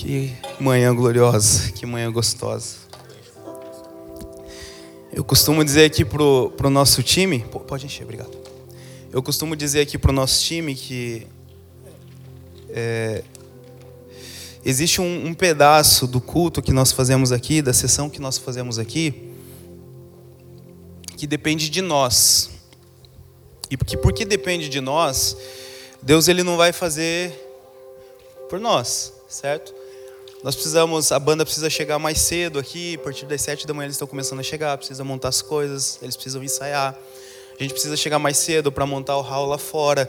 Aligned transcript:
Que 0.00 0.32
manhã 0.60 0.94
gloriosa, 0.94 1.72
que 1.72 1.84
manhã 1.84 2.12
gostosa. 2.12 2.76
Eu 5.12 5.24
costumo 5.24 5.64
dizer 5.64 5.86
aqui 5.86 6.04
pro, 6.04 6.52
pro 6.56 6.70
nosso 6.70 7.02
time, 7.02 7.40
pode 7.66 7.84
encher, 7.84 8.04
obrigado. 8.04 8.30
Eu 9.12 9.20
costumo 9.20 9.56
dizer 9.56 9.80
aqui 9.80 9.98
pro 9.98 10.12
nosso 10.12 10.40
time 10.44 10.76
que 10.76 11.26
é, 12.68 13.24
existe 14.64 15.00
um, 15.00 15.26
um 15.26 15.34
pedaço 15.34 16.06
do 16.06 16.20
culto 16.20 16.62
que 16.62 16.70
nós 16.72 16.92
fazemos 16.92 17.32
aqui, 17.32 17.60
da 17.60 17.72
sessão 17.72 18.08
que 18.08 18.20
nós 18.20 18.38
fazemos 18.38 18.78
aqui, 18.78 19.32
que 21.16 21.26
depende 21.26 21.68
de 21.68 21.82
nós. 21.82 22.50
E 23.68 23.76
porque, 23.76 23.96
porque 23.96 24.24
depende 24.24 24.68
de 24.68 24.80
nós, 24.80 25.36
Deus 26.00 26.28
ele 26.28 26.44
não 26.44 26.56
vai 26.56 26.72
fazer 26.72 27.32
por 28.48 28.60
nós, 28.60 29.12
certo? 29.28 29.77
Nós 30.42 30.54
precisamos, 30.54 31.10
a 31.10 31.18
banda 31.18 31.44
precisa 31.44 31.68
chegar 31.68 31.98
mais 31.98 32.18
cedo 32.20 32.60
aqui, 32.60 32.94
a 32.94 32.98
partir 32.98 33.26
das 33.26 33.40
sete 33.40 33.66
da 33.66 33.74
manhã 33.74 33.86
eles 33.86 33.96
estão 33.96 34.06
começando 34.06 34.38
a 34.38 34.42
chegar, 34.42 34.78
precisa 34.78 35.02
montar 35.02 35.28
as 35.28 35.42
coisas, 35.42 35.98
eles 36.00 36.14
precisam 36.14 36.44
ensaiar. 36.44 36.96
A 37.58 37.62
gente 37.62 37.72
precisa 37.72 37.96
chegar 37.96 38.20
mais 38.20 38.36
cedo 38.36 38.70
para 38.70 38.86
montar 38.86 39.16
o 39.16 39.20
hall 39.20 39.46
lá 39.46 39.58
fora, 39.58 40.08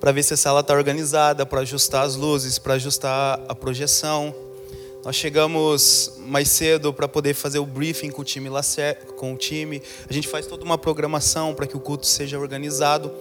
para 0.00 0.10
ver 0.10 0.24
se 0.24 0.34
a 0.34 0.36
sala 0.36 0.60
está 0.60 0.74
organizada, 0.74 1.46
para 1.46 1.60
ajustar 1.60 2.04
as 2.04 2.16
luzes, 2.16 2.58
para 2.58 2.74
ajustar 2.74 3.40
a 3.48 3.54
projeção. 3.54 4.34
Nós 5.04 5.14
chegamos 5.14 6.14
mais 6.26 6.48
cedo 6.48 6.92
para 6.92 7.06
poder 7.06 7.34
fazer 7.34 7.60
o 7.60 7.64
briefing 7.64 8.10
com 8.10 8.22
o 8.22 8.24
time 8.24 8.48
lá 8.48 8.62
com 9.16 9.32
o 9.32 9.36
time. 9.36 9.80
A 10.10 10.12
gente 10.12 10.26
faz 10.26 10.44
toda 10.48 10.64
uma 10.64 10.76
programação 10.76 11.54
para 11.54 11.68
que 11.68 11.76
o 11.76 11.80
culto 11.80 12.04
seja 12.04 12.36
organizado. 12.36 13.12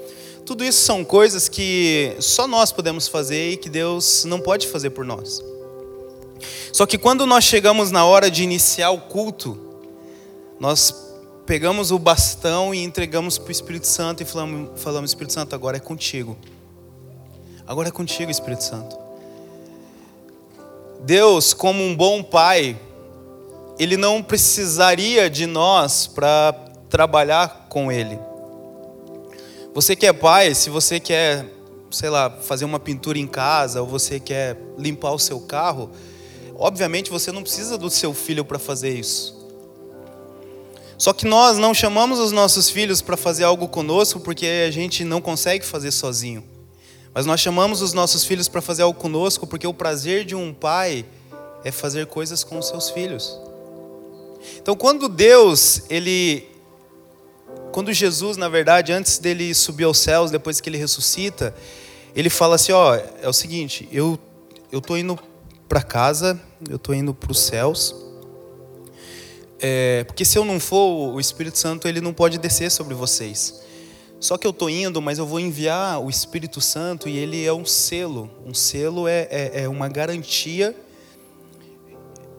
Tudo 0.43 0.63
isso 0.63 0.79
são 0.79 1.05
coisas 1.05 1.47
que 1.47 2.15
só 2.19 2.47
nós 2.47 2.71
podemos 2.71 3.07
fazer 3.07 3.51
e 3.51 3.57
que 3.57 3.69
Deus 3.69 4.25
não 4.25 4.39
pode 4.39 4.65
fazer 4.67 4.89
por 4.89 5.05
nós. 5.05 5.43
Só 6.71 6.85
que 6.85 6.97
quando 6.97 7.25
nós 7.25 7.43
chegamos 7.43 7.91
na 7.91 8.05
hora 8.05 8.29
de 8.29 8.43
iniciar 8.43 8.91
o 8.91 9.01
culto, 9.01 9.57
nós 10.59 10.93
pegamos 11.45 11.91
o 11.91 11.97
bastão 11.97 12.73
e 12.73 12.83
entregamos 12.83 13.37
para 13.37 13.47
o 13.47 13.51
Espírito 13.51 13.87
Santo 13.87 14.21
e 14.21 14.25
falamos, 14.25 14.81
falamos: 14.81 15.11
Espírito 15.11 15.33
Santo, 15.33 15.55
agora 15.55 15.77
é 15.77 15.79
contigo. 15.79 16.37
Agora 17.65 17.89
é 17.89 17.91
contigo, 17.91 18.29
Espírito 18.31 18.63
Santo. 18.63 18.97
Deus, 21.01 21.53
como 21.53 21.83
um 21.83 21.95
bom 21.95 22.23
pai, 22.23 22.79
ele 23.77 23.97
não 23.97 24.23
precisaria 24.23 25.29
de 25.29 25.45
nós 25.45 26.07
para 26.07 26.53
trabalhar 26.89 27.67
com 27.69 27.91
ele. 27.91 28.19
Você 29.73 29.95
que 29.95 30.07
é 30.07 30.13
pai, 30.13 30.55
se 30.55 30.69
você 30.69 30.99
quer, 30.99 31.45
sei 31.91 32.09
lá, 32.09 32.29
fazer 32.29 32.65
uma 32.65 32.79
pintura 32.79 33.19
em 33.19 33.27
casa, 33.27 33.81
ou 33.81 33.87
você 33.87 34.19
quer 34.19 34.57
limpar 34.77 35.11
o 35.11 35.19
seu 35.19 35.39
carro, 35.39 35.91
Obviamente 36.59 37.11
você 37.11 37.31
não 37.31 37.43
precisa 37.43 37.77
do 37.77 37.89
seu 37.89 38.13
filho 38.13 38.43
para 38.43 38.57
fazer 38.57 38.97
isso. 38.97 39.37
Só 40.97 41.13
que 41.13 41.27
nós 41.27 41.59
não 41.59 41.73
chamamos 41.73 42.17
os 42.17 42.31
nossos 42.31 42.69
filhos 42.69 43.01
para 43.01 43.15
fazer 43.15 43.43
algo 43.43 43.67
conosco 43.67 44.19
porque 44.19 44.47
a 44.67 44.71
gente 44.71 45.03
não 45.03 45.21
consegue 45.21 45.63
fazer 45.63 45.91
sozinho. 45.91 46.43
Mas 47.13 47.27
nós 47.27 47.39
chamamos 47.39 47.81
os 47.81 47.93
nossos 47.93 48.23
filhos 48.23 48.47
para 48.47 48.61
fazer 48.61 48.81
algo 48.81 48.99
conosco 48.99 49.45
porque 49.45 49.67
o 49.67 49.73
prazer 49.73 50.25
de 50.25 50.35
um 50.35 50.51
pai 50.51 51.05
é 51.63 51.71
fazer 51.71 52.07
coisas 52.07 52.43
com 52.43 52.57
os 52.57 52.67
seus 52.67 52.89
filhos. 52.89 53.37
Então, 54.59 54.75
quando 54.75 55.07
Deus, 55.07 55.83
ele 55.89 56.47
quando 57.71 57.93
Jesus, 57.93 58.35
na 58.35 58.49
verdade, 58.49 58.91
antes 58.91 59.19
dele 59.19 59.53
subir 59.53 59.83
aos 59.83 59.99
céus, 59.99 60.31
depois 60.31 60.59
que 60.59 60.67
ele 60.69 60.77
ressuscita, 60.77 61.53
ele 62.15 62.29
fala 62.29 62.55
assim, 62.55 62.71
ó, 62.71 62.95
é 62.95 63.27
o 63.27 63.33
seguinte, 63.33 63.87
eu 63.91 64.17
eu 64.71 64.81
tô 64.81 64.97
indo 64.97 65.17
para 65.67 65.81
casa, 65.81 66.39
eu 66.69 66.77
estou 66.77 66.95
indo 66.95 67.13
para 67.13 67.31
os 67.31 67.39
céus. 67.39 67.95
É, 69.59 70.03
porque 70.03 70.23
se 70.23 70.37
eu 70.37 70.45
não 70.45 70.59
for, 70.59 71.13
o 71.13 71.19
Espírito 71.19 71.57
Santo 71.57 71.87
ele 71.87 71.99
não 71.99 72.13
pode 72.13 72.37
descer 72.37 72.71
sobre 72.71 72.93
vocês. 72.93 73.61
Só 74.19 74.37
que 74.37 74.47
eu 74.47 74.51
estou 74.51 74.69
indo, 74.69 75.01
mas 75.01 75.19
eu 75.19 75.27
vou 75.27 75.39
enviar 75.39 76.01
o 76.01 76.09
Espírito 76.09 76.59
Santo 76.59 77.07
e 77.07 77.17
ele 77.17 77.45
é 77.45 77.53
um 77.53 77.65
selo. 77.65 78.29
Um 78.45 78.53
selo 78.53 79.07
é, 79.07 79.27
é, 79.29 79.63
é 79.63 79.69
uma 79.69 79.87
garantia 79.87 80.75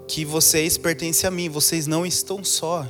que 0.09 0.25
vocês 0.25 0.77
pertencem 0.77 1.29
a 1.29 1.31
mim, 1.31 1.49
vocês 1.49 1.87
não 1.87 2.05
estão 2.05 2.43
só. 2.43 2.87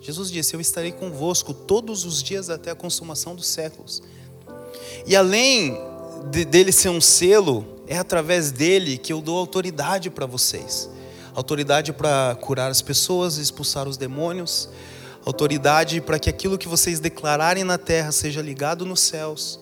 Jesus 0.00 0.30
disse: 0.30 0.54
Eu 0.54 0.60
estarei 0.60 0.92
convosco 0.92 1.54
todos 1.54 2.04
os 2.04 2.22
dias 2.22 2.50
até 2.50 2.70
a 2.70 2.74
consumação 2.74 3.34
dos 3.34 3.46
séculos. 3.46 4.02
E 5.06 5.16
além 5.16 5.76
de, 6.30 6.44
dele 6.44 6.70
ser 6.70 6.90
um 6.90 7.00
selo, 7.00 7.64
é 7.86 7.98
através 7.98 8.50
dele 8.50 8.98
que 8.98 9.12
eu 9.12 9.20
dou 9.20 9.38
autoridade 9.38 10.10
para 10.10 10.26
vocês. 10.26 10.88
Autoridade 11.34 11.92
para 11.92 12.36
curar 12.40 12.70
as 12.70 12.82
pessoas, 12.82 13.38
expulsar 13.38 13.88
os 13.88 13.96
demônios, 13.96 14.68
autoridade 15.24 16.00
para 16.00 16.18
que 16.18 16.28
aquilo 16.28 16.58
que 16.58 16.68
vocês 16.68 17.00
declararem 17.00 17.64
na 17.64 17.78
terra 17.78 18.12
seja 18.12 18.42
ligado 18.42 18.84
nos 18.84 19.00
céus. 19.00 19.58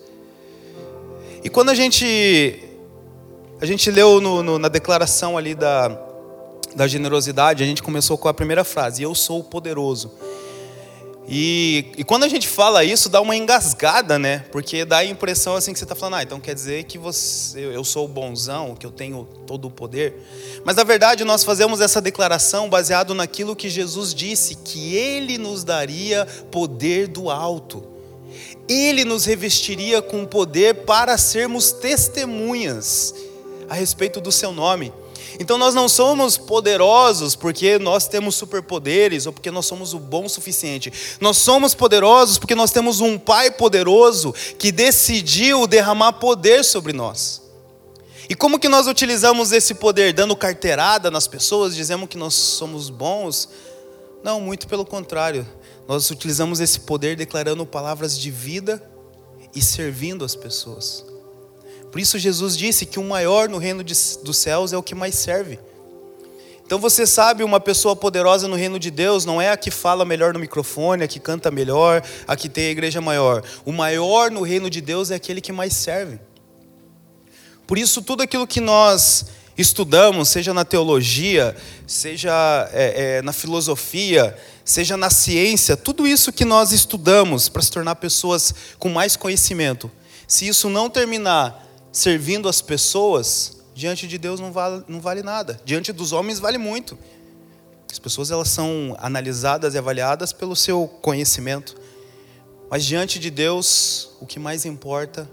E 1.43 1.49
quando 1.49 1.71
a 1.71 1.75
gente 1.75 2.67
a 3.61 3.67
gente 3.67 3.91
leu 3.91 4.21
no, 4.21 4.43
no, 4.43 4.59
na 4.59 4.69
declaração 4.69 5.37
ali 5.37 5.55
da, 5.55 5.89
da 6.75 6.87
generosidade, 6.87 7.63
a 7.63 7.67
gente 7.67 7.83
começou 7.83 8.17
com 8.17 8.29
a 8.29 8.35
primeira 8.35 8.65
frase: 8.65 9.03
Eu 9.03 9.15
sou 9.15 9.45
poderoso. 9.45 10.11
E, 11.33 11.93
e, 11.97 12.03
quando 12.03 12.25
a 12.25 12.29
gente 12.29 12.49
fala 12.49 12.83
isso, 12.83 13.09
dá 13.09 13.21
uma 13.21 13.37
engasgada, 13.37 14.19
né? 14.19 14.45
Porque 14.51 14.85
dá 14.85 14.99
a 14.99 15.05
impressão 15.05 15.55
assim 15.55 15.73
que 15.73 15.79
você 15.79 15.85
está 15.85 15.95
falando, 15.95 16.15
ah, 16.17 16.23
então 16.25 16.41
quer 16.41 16.57
dizer 16.57 16.83
que 16.83 16.99
você, 16.99 17.61
eu 17.61 17.85
sou 17.85 18.07
o 18.07 18.09
bonzão, 18.09 18.75
que 18.75 18.85
eu 18.85 18.91
tenho 18.91 19.29
todo 19.47 19.69
o 19.69 19.71
poder. 19.71 20.13
Mas 20.65 20.75
na 20.75 20.83
verdade 20.83 21.25
nós 21.25 21.45
fazemos 21.45 21.81
essa 21.81 22.01
declaração 22.01 22.69
baseado 22.69 23.15
naquilo 23.15 23.55
que 23.55 23.69
Jesus 23.69 24.13
disse, 24.13 24.57
que 24.57 24.97
Ele 24.97 25.39
nos 25.39 25.63
daria 25.63 26.27
poder 26.51 27.07
do 27.07 27.31
alto. 27.31 27.85
Ele 28.69 29.05
nos 29.05 29.25
revestiria 29.25 30.03
com 30.03 30.27
poder 30.27 30.85
para 30.85 31.17
sermos 31.17 31.71
testemunhas 31.71 33.15
a 33.69 33.75
respeito 33.75 34.21
do 34.21 34.33
seu 34.33 34.51
nome. 34.51 34.93
Então 35.41 35.56
nós 35.56 35.75
não 35.75 35.89
somos 35.89 36.37
poderosos 36.37 37.34
porque 37.34 37.78
nós 37.78 38.06
temos 38.06 38.34
superpoderes 38.34 39.25
ou 39.25 39.33
porque 39.33 39.51
nós 39.51 39.65
somos 39.65 39.95
o 39.95 39.99
bom 39.99 40.28
suficiente. 40.28 40.93
Nós 41.19 41.39
somos 41.39 41.75
poderosos 41.75 42.37
porque 42.37 42.55
nós 42.55 42.73
temos 42.73 43.01
um 43.01 43.19
Pai 43.19 43.51
poderoso 43.51 44.34
que 44.59 44.71
decidiu 44.71 45.67
derramar 45.67 46.12
poder 46.12 46.62
sobre 46.62 46.93
nós. 46.93 47.41
E 48.28 48.34
como 48.34 48.59
que 48.59 48.69
nós 48.69 48.87
utilizamos 48.87 49.51
esse 49.51 49.75
poder? 49.75 50.12
Dando 50.12 50.37
carteirada 50.37 51.11
nas 51.11 51.27
pessoas, 51.27 51.75
dizendo 51.75 52.07
que 52.07 52.19
nós 52.19 52.34
somos 52.34 52.91
bons? 52.91 53.49
Não, 54.22 54.43
muito 54.43 54.69
pelo 54.69 54.84
contrário. 54.84 55.49
Nós 55.89 56.11
utilizamos 56.11 56.61
esse 56.61 56.81
poder 56.81 57.17
declarando 57.17 57.65
palavras 57.65 58.19
de 58.19 58.31
vida 58.31 58.83
e 59.55 59.62
servindo 59.62 60.22
as 60.22 60.37
pessoas. 60.37 61.09
Por 61.91 62.01
isso 62.01 62.19
Jesus 62.19 62.56
disse 62.56 62.87
que 62.87 62.99
o 62.99 63.05
maior 63.05 63.49
no 63.49 63.59
reino 63.59 63.83
de, 63.83 63.95
dos 64.23 64.37
céus 64.37 64.73
é 64.73 64.77
o 64.77 64.83
que 64.83 64.95
mais 64.95 65.15
serve. 65.17 65.59
Então 66.65 66.78
você 66.78 67.05
sabe, 67.05 67.43
uma 67.43 67.59
pessoa 67.59 67.97
poderosa 67.97 68.47
no 68.47 68.55
reino 68.55 68.78
de 68.78 68.93
Deus 68.93 69.25
não 69.25 69.43
é 69.43 69.51
a 69.51 69.56
que 69.56 69.73
fala 69.73 70.05
melhor 70.05 70.33
no 70.33 70.39
microfone, 70.39 71.03
a 71.03 71.09
que 71.09 71.19
canta 71.19 71.51
melhor, 71.51 72.01
a 72.28 72.37
que 72.37 72.49
tem 72.49 72.67
a 72.67 72.71
igreja 72.71 73.01
maior. 73.01 73.43
O 73.65 73.73
maior 73.73 74.31
no 74.31 74.43
reino 74.43 74.71
de 74.71 74.81
Deus 74.81 75.11
é 75.11 75.17
aquele 75.17 75.41
que 75.41 75.51
mais 75.51 75.73
serve. 75.73 76.21
Por 77.67 77.77
isso, 77.77 78.03
tudo 78.03 78.22
aquilo 78.22 78.47
que 78.47 78.61
nós 78.61 79.27
estudamos, 79.59 80.28
seja 80.28 80.55
na 80.55 80.65
teologia, 80.65 81.57
seja 81.89 82.71
é, 82.72 83.17
é, 83.19 83.22
na 83.22 83.33
filosofia, 83.33 84.37
seja 84.65 84.97
na 84.97 85.11
ciência, 85.11 85.77
tudo 85.77 86.07
isso 86.07 86.33
que 86.33 86.45
nós 86.45 86.71
estudamos 86.71 87.49
para 87.49 87.62
se 87.62 87.71
tornar 87.72 87.97
pessoas 87.97 88.55
com 88.78 88.89
mais 88.89 89.17
conhecimento, 89.17 89.91
se 90.28 90.47
isso 90.47 90.69
não 90.69 90.89
terminar 90.89 91.70
servindo 91.92 92.48
as 92.48 92.60
pessoas, 92.63 93.59
diante 93.75 94.07
de 94.07 94.19
Deus 94.19 94.41
não 94.41 94.53
vale, 94.53 94.84
não 94.87 95.01
vale 95.01 95.22
nada. 95.22 95.60
Diante 95.65 95.92
dos 95.92 96.13
homens 96.13 96.39
vale 96.39 96.59
muito. 96.59 96.98
As 97.91 97.98
pessoas 97.98 98.31
elas 98.31 98.48
são 98.48 98.97
analisadas 98.98 99.75
e 99.75 99.78
avaliadas 99.78 100.33
pelo 100.33 100.54
seu 100.54 100.87
conhecimento. 100.87 101.77
Mas 102.71 102.84
diante 102.84 103.19
de 103.19 103.31
Deus, 103.31 104.10
o 104.21 104.27
que 104.27 104.39
mais 104.39 104.65
importa 104.65 105.28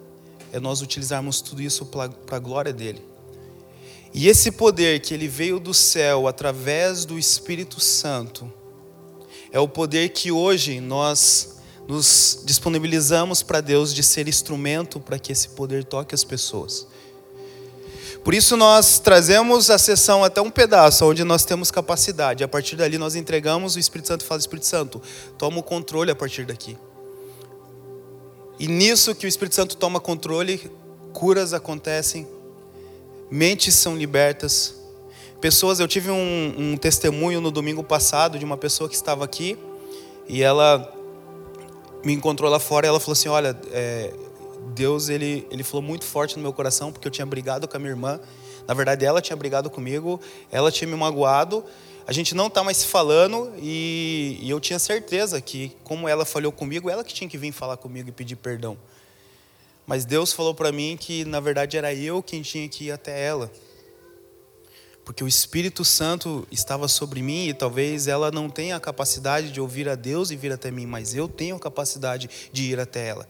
é 0.52 0.60
nós 0.60 0.82
utilizarmos 0.82 1.40
tudo 1.40 1.62
isso 1.62 1.86
para 1.86 2.12
a 2.32 2.40
glória 2.40 2.74
dele. 2.74 3.04
E 4.14 4.28
esse 4.28 4.52
poder 4.52 5.02
que 5.02 5.14
ele 5.14 5.28
veio 5.28 5.60
do 5.60 5.74
céu 5.74 6.28
através 6.28 7.06
do 7.06 7.20
Espírito 7.20 7.80
Santo 7.80 8.52
é 9.52 9.60
o 9.60 9.68
poder 9.68 10.10
que 10.10 10.32
hoje 10.32 10.80
nós 10.80 11.57
nos 11.88 12.40
disponibilizamos 12.44 13.42
para 13.42 13.62
Deus 13.62 13.94
de 13.94 14.04
ser 14.04 14.28
instrumento 14.28 15.00
para 15.00 15.18
que 15.18 15.32
esse 15.32 15.50
poder 15.50 15.86
toque 15.86 16.14
as 16.14 16.24
pessoas. 16.24 16.86
Por 18.24 18.34
isso 18.34 18.58
nós 18.58 19.00
trazemos 19.00 19.70
a 19.70 19.78
sessão 19.78 20.22
até 20.22 20.42
um 20.42 20.52
pedaço 20.52 21.06
onde 21.06 21.24
nós 21.24 21.46
temos 21.46 21.72
capacidade. 21.72 22.44
A 22.44 22.48
partir 22.48 22.76
dali 22.76 22.98
nós 22.98 23.16
entregamos 23.16 23.78
o 23.78 23.80
Espírito 23.80 24.10
Santo 24.10 24.26
fala: 24.26 24.38
Espírito 24.38 24.66
Santo, 24.66 25.02
toma 25.38 25.60
o 25.60 25.64
controle 25.64 26.12
a 26.12 26.16
partir 26.16 26.46
daqui. 26.46 26.78
E 28.60 28.68
nisso 28.68 29.16
que 29.16 29.26
o 29.26 29.30
Espírito 29.30 29.56
Santo 29.56 29.78
toma 29.78 30.02
controle, 30.02 30.70
curas 31.14 31.54
acontecem, 31.54 32.28
mentes 33.32 33.76
são 33.76 33.96
libertas. 33.96 34.76
pessoas, 35.40 35.80
eu 35.80 35.88
tive 35.88 36.12
um, 36.12 36.54
um 36.58 36.78
testemunho 36.78 37.40
no 37.40 37.50
domingo 37.50 37.84
passado 37.84 38.38
de 38.38 38.44
uma 38.44 38.58
pessoa 38.58 38.90
que 38.90 38.96
estava 38.96 39.24
aqui 39.24 39.58
e 40.28 40.44
ela 40.44 40.97
me 42.08 42.14
encontrou 42.14 42.50
lá 42.50 42.58
fora 42.58 42.88
e 42.88 42.90
ela 42.90 43.02
falou 43.02 43.12
assim: 43.12 43.28
Olha, 43.28 43.58
é, 43.70 44.14
Deus 44.74 45.10
ele, 45.10 45.46
ele 45.52 45.62
falou 45.62 45.82
muito 45.82 46.06
forte 46.06 46.38
no 46.38 46.42
meu 46.42 46.54
coração 46.54 46.90
porque 46.90 47.06
eu 47.06 47.12
tinha 47.12 47.26
brigado 47.26 47.68
com 47.68 47.76
a 47.76 47.80
minha 47.80 47.92
irmã. 47.92 48.18
Na 48.66 48.74
verdade, 48.74 49.04
ela 49.04 49.22
tinha 49.22 49.36
brigado 49.36 49.70
comigo, 49.70 50.20
ela 50.50 50.72
tinha 50.72 50.88
me 50.90 50.96
magoado. 50.96 51.66
A 52.06 52.14
gente 52.14 52.34
não 52.34 52.48
está 52.48 52.64
mais 52.64 52.78
se 52.78 52.88
falando 52.88 53.52
e, 53.58 54.40
e 54.42 54.50
eu 54.50 54.62
tinha 54.62 54.80
certeza 54.80 55.42
que, 55.42 55.76
como 55.84 56.08
ela 56.08 56.24
falhou 56.24 56.54
comigo, 56.54 56.90
ela 56.90 57.04
que 57.04 57.14
tinha 57.14 57.30
que 57.30 57.38
vir 57.38 57.52
falar 57.52 57.76
comigo 57.76 58.08
e 58.08 58.12
pedir 58.14 58.38
perdão. 58.38 58.78
Mas 59.86 60.06
Deus 60.06 60.32
falou 60.32 60.56
para 60.56 60.72
mim 60.72 60.98
que, 60.98 61.26
na 61.26 61.42
verdade, 61.42 61.76
era 61.76 61.94
eu 61.94 62.24
quem 62.24 62.42
tinha 62.42 62.68
que 62.70 62.86
ir 62.86 62.92
até 62.92 63.22
ela 63.26 63.52
porque 65.08 65.24
o 65.24 65.28
Espírito 65.28 65.86
Santo 65.86 66.46
estava 66.52 66.86
sobre 66.90 67.22
mim 67.22 67.48
e 67.48 67.54
talvez 67.54 68.08
ela 68.08 68.30
não 68.30 68.50
tenha 68.50 68.76
a 68.76 68.80
capacidade 68.80 69.52
de 69.52 69.62
ouvir 69.62 69.88
a 69.88 69.96
Deus 69.96 70.32
e 70.32 70.36
vir 70.36 70.52
até 70.52 70.70
mim, 70.70 70.86
mas 70.86 71.16
eu 71.16 71.30
tenho 71.30 71.56
a 71.56 71.60
capacidade 71.62 72.30
de 72.52 72.64
ir 72.64 72.78
até 72.78 73.08
ela. 73.08 73.26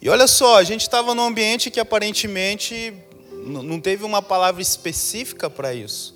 E 0.00 0.08
olha 0.08 0.28
só, 0.28 0.58
a 0.58 0.62
gente 0.62 0.82
estava 0.82 1.12
num 1.12 1.24
ambiente 1.24 1.72
que 1.72 1.80
aparentemente 1.80 2.94
não 3.32 3.80
teve 3.80 4.04
uma 4.04 4.22
palavra 4.22 4.62
específica 4.62 5.50
para 5.50 5.74
isso. 5.74 6.14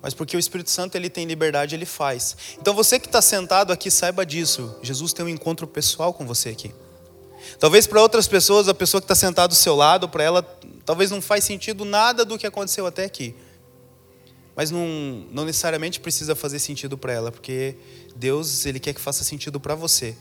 Mas 0.00 0.14
porque 0.14 0.36
o 0.36 0.38
Espírito 0.38 0.70
Santo 0.70 0.94
ele 0.94 1.10
tem 1.10 1.26
liberdade, 1.26 1.74
ele 1.74 1.84
faz. 1.84 2.36
Então 2.60 2.72
você 2.74 3.00
que 3.00 3.06
está 3.06 3.20
sentado 3.20 3.72
aqui, 3.72 3.90
saiba 3.90 4.24
disso. 4.24 4.72
Jesus 4.82 5.12
tem 5.12 5.24
um 5.24 5.28
encontro 5.28 5.66
pessoal 5.66 6.14
com 6.14 6.24
você 6.24 6.50
aqui. 6.50 6.72
Talvez 7.58 7.88
para 7.88 8.00
outras 8.00 8.28
pessoas, 8.28 8.68
a 8.68 8.74
pessoa 8.74 9.00
que 9.00 9.06
está 9.06 9.16
sentada 9.16 9.48
do 9.48 9.56
seu 9.56 9.74
lado, 9.74 10.08
para 10.08 10.22
ela, 10.22 10.58
talvez 10.84 11.10
não 11.10 11.20
faz 11.20 11.42
sentido 11.42 11.84
nada 11.84 12.24
do 12.24 12.38
que 12.38 12.46
aconteceu 12.46 12.86
até 12.86 13.04
aqui 13.04 13.34
mas 14.56 14.70
não, 14.70 15.26
não 15.30 15.44
necessariamente 15.44 16.00
precisa 16.00 16.34
fazer 16.34 16.58
sentido 16.58 16.96
para 16.96 17.12
ela, 17.12 17.30
porque 17.30 17.76
Deus 18.16 18.64
ele 18.64 18.80
quer 18.80 18.94
que 18.94 19.00
faça 19.00 19.22
sentido 19.22 19.60
para 19.60 19.74
você. 19.74 20.16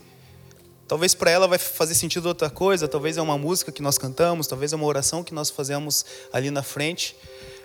Talvez 0.86 1.16
para 1.16 1.32
ela 1.32 1.48
vai 1.48 1.58
fazer 1.58 1.96
sentido 1.96 2.26
outra 2.28 2.50
coisa, 2.50 2.86
talvez 2.86 3.18
é 3.18 3.22
uma 3.22 3.38
música 3.38 3.72
que 3.72 3.82
nós 3.82 3.98
cantamos, 3.98 4.46
talvez 4.46 4.74
é 4.74 4.76
uma 4.76 4.86
oração 4.86 5.24
que 5.24 5.34
nós 5.34 5.50
fazemos 5.50 6.06
ali 6.34 6.52
na 6.52 6.62
frente, 6.62 7.16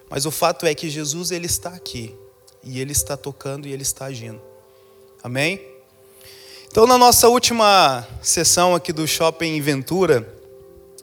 mas 0.09 0.25
o 0.25 0.31
fato 0.31 0.65
é 0.65 0.73
que 0.73 0.89
Jesus 0.89 1.33
ele 1.33 1.47
está 1.47 1.71
aqui 1.71 2.15
e 2.63 2.81
ele 2.81 2.93
está 2.93 3.17
tocando 3.17 3.67
e 3.67 3.73
ele 3.73 3.83
está 3.83 4.07
agindo. 4.07 4.41
Amém? 5.23 5.61
Então, 6.71 6.87
na 6.87 6.97
nossa 6.97 7.29
última 7.29 8.07
sessão 8.23 8.77
aqui 8.77 8.93
do 8.93 9.07
Shopping 9.09 9.61
Ventura, 9.61 10.27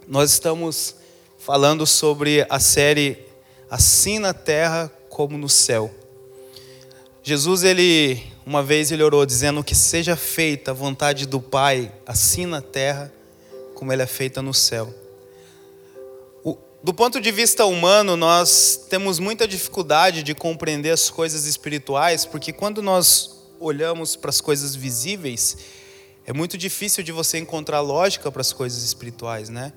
nós 0.08 0.31
estamos 0.31 0.96
falando 1.38 1.86
sobre 1.86 2.48
a 2.50 2.58
série 2.58 3.28
Assim 3.69 4.18
na 4.18 4.34
Terra 4.34 4.90
como 5.18 5.36
no 5.36 5.50
céu. 5.50 5.90
Jesus, 7.24 7.64
ele, 7.64 8.22
uma 8.46 8.62
vez 8.62 8.92
ele 8.92 9.02
orou 9.02 9.25
dizendo 9.25 9.64
que 9.64 9.74
seja 9.74 10.16
feita 10.16 10.69
a 10.69 10.74
vontade 10.75 11.25
do 11.25 11.42
Pai, 11.42 11.92
assim 12.06 12.46
na 12.46 12.62
terra, 12.62 13.12
como 13.74 13.92
ela 13.92 14.04
é 14.04 14.06
feita 14.06 14.44
no 14.44 14.54
céu. 14.54 14.94
O, 16.44 16.56
do 16.84 16.94
ponto 16.94 17.19
de 17.19 17.31
vista 17.31 17.66
humano, 17.66 18.16
nós 18.16 18.86
temos 18.92 19.18
muita 19.18 19.48
dificuldade 19.48 20.22
de 20.22 20.36
compreender 20.36 20.92
as 20.92 21.10
coisas 21.10 21.48
espirituais, 21.48 22.24
porque 22.24 22.54
quando 22.54 22.84
nós 22.84 23.42
olhamos 23.60 24.16
para 24.16 24.30
as 24.30 24.40
coisas 24.40 24.75
visíveis, 24.75 25.58
é 26.28 26.31
muito 26.31 26.60
difícil 26.60 27.04
de 27.04 27.12
você 27.12 27.40
encontrar 27.40 27.81
lógica 27.81 28.31
para 28.31 28.42
as 28.42 28.54
coisas 28.54 28.84
espirituais, 28.84 29.50
né? 29.50 29.74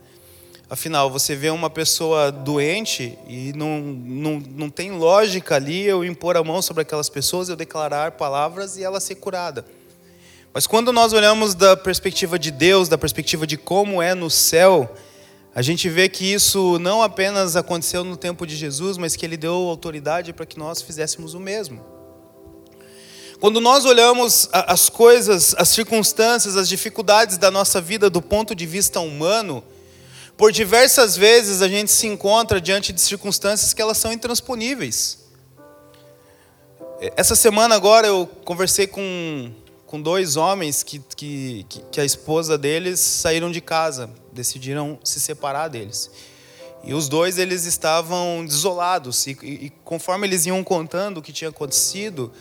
Afinal, 0.70 1.10
você 1.10 1.34
vê 1.34 1.50
uma 1.50 1.68
pessoa 1.68 2.30
doente 2.30 3.18
e 3.26 3.52
não, 3.56 3.80
não, 3.80 4.38
não 4.38 4.70
tem 4.70 4.92
lógica 4.92 5.56
ali 5.56 5.82
eu 5.82 6.04
impor 6.04 6.36
a 6.36 6.44
mão 6.44 6.62
sobre 6.62 6.82
aquelas 6.82 7.08
pessoas, 7.08 7.48
eu 7.48 7.56
declarar 7.56 8.12
palavras 8.12 8.76
e 8.76 8.84
ela 8.84 9.00
ser 9.00 9.16
curada. 9.16 9.64
Mas 10.54 10.68
quando 10.68 10.92
nós 10.92 11.12
olhamos 11.12 11.56
da 11.56 11.76
perspectiva 11.76 12.38
de 12.38 12.52
Deus, 12.52 12.88
da 12.88 12.96
perspectiva 12.96 13.48
de 13.48 13.56
como 13.56 14.00
é 14.00 14.14
no 14.14 14.30
céu, 14.30 14.94
a 15.52 15.60
gente 15.60 15.88
vê 15.88 16.08
que 16.08 16.24
isso 16.24 16.78
não 16.78 17.02
apenas 17.02 17.56
aconteceu 17.56 18.04
no 18.04 18.16
tempo 18.16 18.46
de 18.46 18.54
Jesus, 18.54 18.96
mas 18.96 19.16
que 19.16 19.26
ele 19.26 19.36
deu 19.36 19.52
autoridade 19.52 20.32
para 20.32 20.46
que 20.46 20.56
nós 20.56 20.80
fizéssemos 20.80 21.34
o 21.34 21.40
mesmo. 21.40 21.84
Quando 23.40 23.60
nós 23.60 23.84
olhamos 23.84 24.48
as 24.52 24.88
coisas, 24.88 25.52
as 25.58 25.68
circunstâncias, 25.68 26.56
as 26.56 26.68
dificuldades 26.68 27.38
da 27.38 27.50
nossa 27.50 27.80
vida 27.80 28.08
do 28.08 28.22
ponto 28.22 28.54
de 28.54 28.66
vista 28.66 29.00
humano, 29.00 29.64
por 30.40 30.52
diversas 30.52 31.18
vezes 31.18 31.60
a 31.60 31.68
gente 31.68 31.92
se 31.92 32.06
encontra 32.06 32.58
diante 32.58 32.94
de 32.94 33.00
circunstâncias 33.02 33.74
que 33.74 33.82
elas 33.82 33.98
são 33.98 34.10
intransponíveis. 34.10 35.18
Essa 37.14 37.36
semana 37.36 37.74
agora 37.74 38.06
eu 38.06 38.26
conversei 38.42 38.86
com, 38.86 39.52
com 39.84 40.00
dois 40.00 40.38
homens 40.38 40.82
que, 40.82 40.98
que, 41.14 41.66
que 41.92 42.00
a 42.00 42.06
esposa 42.06 42.56
deles 42.56 43.00
saíram 43.00 43.50
de 43.50 43.60
casa, 43.60 44.08
decidiram 44.32 44.98
se 45.04 45.20
separar 45.20 45.68
deles. 45.68 46.10
E 46.82 46.94
os 46.94 47.06
dois 47.06 47.36
eles 47.36 47.66
estavam 47.66 48.42
desolados 48.46 49.26
e, 49.26 49.32
e, 49.42 49.72
conforme 49.84 50.26
eles 50.26 50.46
iam 50.46 50.64
contando 50.64 51.18
o 51.18 51.22
que 51.22 51.34
tinha 51.34 51.50
acontecido, 51.50 52.32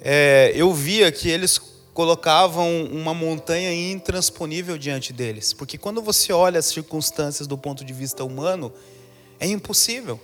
é, 0.00 0.52
eu 0.54 0.72
via 0.72 1.10
que 1.10 1.28
eles 1.28 1.58
colocavam 1.96 2.84
uma 2.92 3.14
montanha 3.14 3.72
intransponível 3.72 4.76
diante 4.76 5.14
deles. 5.14 5.54
Porque 5.54 5.78
quando 5.78 6.02
você 6.02 6.30
olha 6.30 6.58
as 6.58 6.66
circunstâncias 6.66 7.48
do 7.48 7.56
ponto 7.56 7.86
de 7.86 7.94
vista 7.94 8.22
humano, 8.22 8.70
é 9.40 9.46
impossível. 9.46 10.20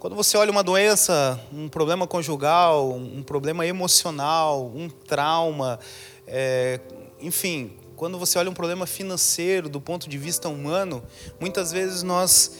Quando 0.00 0.16
você 0.16 0.38
olha 0.38 0.50
uma 0.50 0.62
doença, 0.62 1.38
um 1.52 1.68
problema 1.68 2.06
conjugal, 2.06 2.92
um 2.92 3.22
problema 3.22 3.66
emocional, 3.66 4.72
um 4.74 4.88
trauma, 4.88 5.78
é, 6.26 6.80
enfim, 7.20 7.72
quando 7.94 8.18
você 8.18 8.38
olha 8.38 8.48
um 8.48 8.54
problema 8.54 8.86
financeiro 8.86 9.68
do 9.68 9.82
ponto 9.82 10.08
de 10.08 10.16
vista 10.16 10.48
humano, 10.48 11.02
muitas 11.38 11.72
vezes 11.72 12.02
nós 12.02 12.52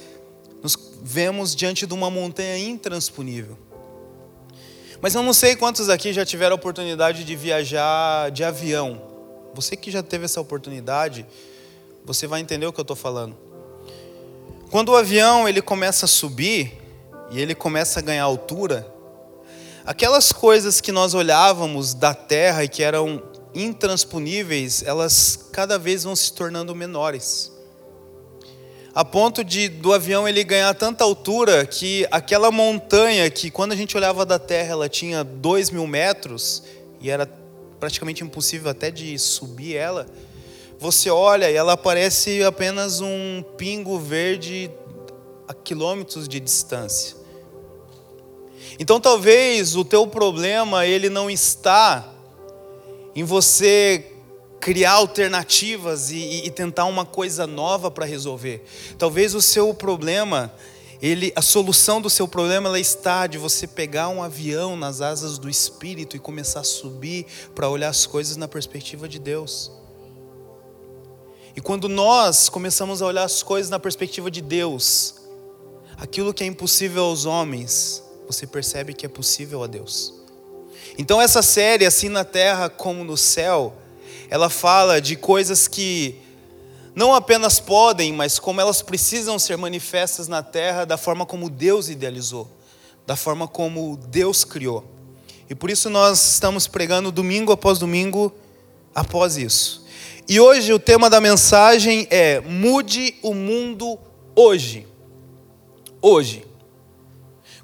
nos 0.62 0.76
vemos 1.02 1.56
diante 1.56 1.86
de 1.86 1.94
uma 1.94 2.10
montanha 2.10 2.58
intransponível. 2.58 3.56
Mas 5.00 5.14
eu 5.14 5.22
não 5.22 5.32
sei 5.32 5.56
quantos 5.56 5.88
aqui 5.88 6.12
já 6.12 6.24
tiveram 6.24 6.54
a 6.54 6.56
oportunidade 6.56 7.24
de 7.24 7.36
viajar 7.36 8.30
de 8.30 8.44
avião. 8.44 9.00
Você 9.54 9.76
que 9.76 9.90
já 9.90 10.02
teve 10.02 10.24
essa 10.24 10.40
oportunidade, 10.40 11.26
você 12.04 12.26
vai 12.26 12.40
entender 12.40 12.66
o 12.66 12.72
que 12.72 12.80
eu 12.80 12.82
estou 12.82 12.96
falando. 12.96 13.36
Quando 14.70 14.90
o 14.90 14.96
avião 14.96 15.48
ele 15.48 15.62
começa 15.62 16.06
a 16.06 16.08
subir 16.08 16.80
e 17.30 17.40
ele 17.40 17.54
começa 17.54 18.00
a 18.00 18.02
ganhar 18.02 18.24
altura, 18.24 18.86
aquelas 19.84 20.32
coisas 20.32 20.80
que 20.80 20.90
nós 20.90 21.14
olhávamos 21.14 21.94
da 21.94 22.14
terra 22.14 22.64
e 22.64 22.68
que 22.68 22.82
eram 22.82 23.22
intransponíveis, 23.54 24.82
elas 24.82 25.48
cada 25.52 25.78
vez 25.78 26.02
vão 26.02 26.16
se 26.16 26.32
tornando 26.32 26.74
menores 26.74 27.53
a 28.94 29.04
ponto 29.04 29.42
de 29.42 29.68
do 29.68 29.92
avião 29.92 30.28
ele 30.28 30.44
ganhar 30.44 30.72
tanta 30.74 31.02
altura 31.02 31.66
que 31.66 32.06
aquela 32.10 32.50
montanha 32.52 33.28
que 33.28 33.50
quando 33.50 33.72
a 33.72 33.76
gente 33.76 33.96
olhava 33.96 34.24
da 34.24 34.38
Terra 34.38 34.72
ela 34.72 34.88
tinha 34.88 35.24
dois 35.24 35.68
mil 35.68 35.86
metros 35.86 36.62
e 37.00 37.10
era 37.10 37.26
praticamente 37.80 38.22
impossível 38.22 38.70
até 38.70 38.90
de 38.90 39.18
subir 39.18 39.74
ela, 39.74 40.06
você 40.78 41.10
olha 41.10 41.50
e 41.50 41.54
ela 41.54 41.76
parece 41.76 42.42
apenas 42.44 43.00
um 43.00 43.42
pingo 43.58 43.98
verde 43.98 44.70
a 45.48 45.52
quilômetros 45.52 46.28
de 46.28 46.38
distância. 46.38 47.16
Então 48.78 49.00
talvez 49.00 49.76
o 49.76 49.84
teu 49.84 50.06
problema 50.06 50.86
ele 50.86 51.08
não 51.10 51.28
está 51.28 52.12
em 53.14 53.24
você 53.24 54.13
criar 54.60 54.92
alternativas 54.92 56.10
e, 56.10 56.46
e 56.46 56.50
tentar 56.50 56.86
uma 56.86 57.04
coisa 57.04 57.46
nova 57.46 57.90
para 57.90 58.06
resolver. 58.06 58.64
Talvez 58.98 59.34
o 59.34 59.42
seu 59.42 59.74
problema, 59.74 60.52
ele, 61.02 61.32
a 61.36 61.42
solução 61.42 62.00
do 62.00 62.08
seu 62.08 62.26
problema 62.26 62.68
ela 62.68 62.80
está 62.80 63.26
de 63.26 63.36
você 63.36 63.66
pegar 63.66 64.08
um 64.08 64.22
avião 64.22 64.76
nas 64.76 65.00
asas 65.00 65.38
do 65.38 65.48
Espírito 65.50 66.16
e 66.16 66.18
começar 66.18 66.60
a 66.60 66.64
subir 66.64 67.26
para 67.54 67.68
olhar 67.68 67.88
as 67.88 68.06
coisas 68.06 68.36
na 68.36 68.48
perspectiva 68.48 69.08
de 69.08 69.18
Deus. 69.18 69.70
E 71.56 71.60
quando 71.60 71.88
nós 71.88 72.48
começamos 72.48 73.00
a 73.00 73.06
olhar 73.06 73.24
as 73.24 73.42
coisas 73.42 73.70
na 73.70 73.78
perspectiva 73.78 74.30
de 74.30 74.40
Deus, 74.40 75.14
aquilo 75.96 76.34
que 76.34 76.42
é 76.42 76.46
impossível 76.46 77.04
aos 77.04 77.26
homens, 77.26 78.02
você 78.26 78.46
percebe 78.46 78.92
que 78.92 79.06
é 79.06 79.08
possível 79.08 79.62
a 79.62 79.66
Deus. 79.66 80.14
Então 80.98 81.20
essa 81.20 81.42
série, 81.42 81.86
assim 81.86 82.08
na 82.08 82.24
terra 82.24 82.68
como 82.68 83.04
no 83.04 83.16
céu, 83.16 83.74
ela 84.28 84.48
fala 84.48 85.00
de 85.00 85.16
coisas 85.16 85.68
que 85.68 86.20
não 86.94 87.14
apenas 87.14 87.58
podem, 87.58 88.12
mas 88.12 88.38
como 88.38 88.60
elas 88.60 88.80
precisam 88.80 89.38
ser 89.38 89.56
manifestas 89.56 90.28
na 90.28 90.42
terra 90.42 90.84
da 90.84 90.96
forma 90.96 91.26
como 91.26 91.50
Deus 91.50 91.88
idealizou, 91.88 92.48
da 93.06 93.16
forma 93.16 93.48
como 93.48 93.96
Deus 94.08 94.44
criou. 94.44 94.84
E 95.50 95.54
por 95.54 95.70
isso 95.70 95.90
nós 95.90 96.34
estamos 96.34 96.66
pregando 96.66 97.10
domingo 97.10 97.52
após 97.52 97.78
domingo 97.78 98.32
após 98.94 99.36
isso. 99.36 99.84
E 100.28 100.40
hoje 100.40 100.72
o 100.72 100.78
tema 100.78 101.10
da 101.10 101.20
mensagem 101.20 102.06
é: 102.10 102.40
mude 102.40 103.16
o 103.22 103.34
mundo 103.34 103.98
hoje. 104.34 104.86
Hoje. 106.00 106.46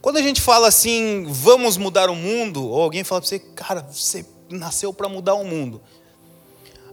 Quando 0.00 0.16
a 0.16 0.22
gente 0.22 0.40
fala 0.40 0.68
assim, 0.68 1.26
vamos 1.28 1.76
mudar 1.76 2.08
o 2.08 2.14
mundo, 2.14 2.66
ou 2.66 2.82
alguém 2.82 3.04
fala 3.04 3.20
para 3.20 3.28
você, 3.28 3.38
cara, 3.38 3.86
você 3.90 4.24
nasceu 4.48 4.94
para 4.94 5.08
mudar 5.10 5.34
o 5.34 5.44
mundo. 5.44 5.80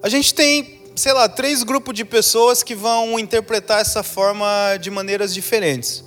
A 0.02 0.10
gente 0.10 0.34
tem, 0.34 0.82
sei 0.96 1.14
lá, 1.14 1.28
três 1.28 1.64
grupos 1.64 1.94
de 1.94 2.06
pessoas 2.06 2.62
que 2.62 2.76
vão 2.76 3.20
interpretar 3.20 3.82
essa 3.82 4.04
forma 4.04 4.78
de 4.80 4.92
maneiras 4.92 5.34
diferentes. 5.34 6.04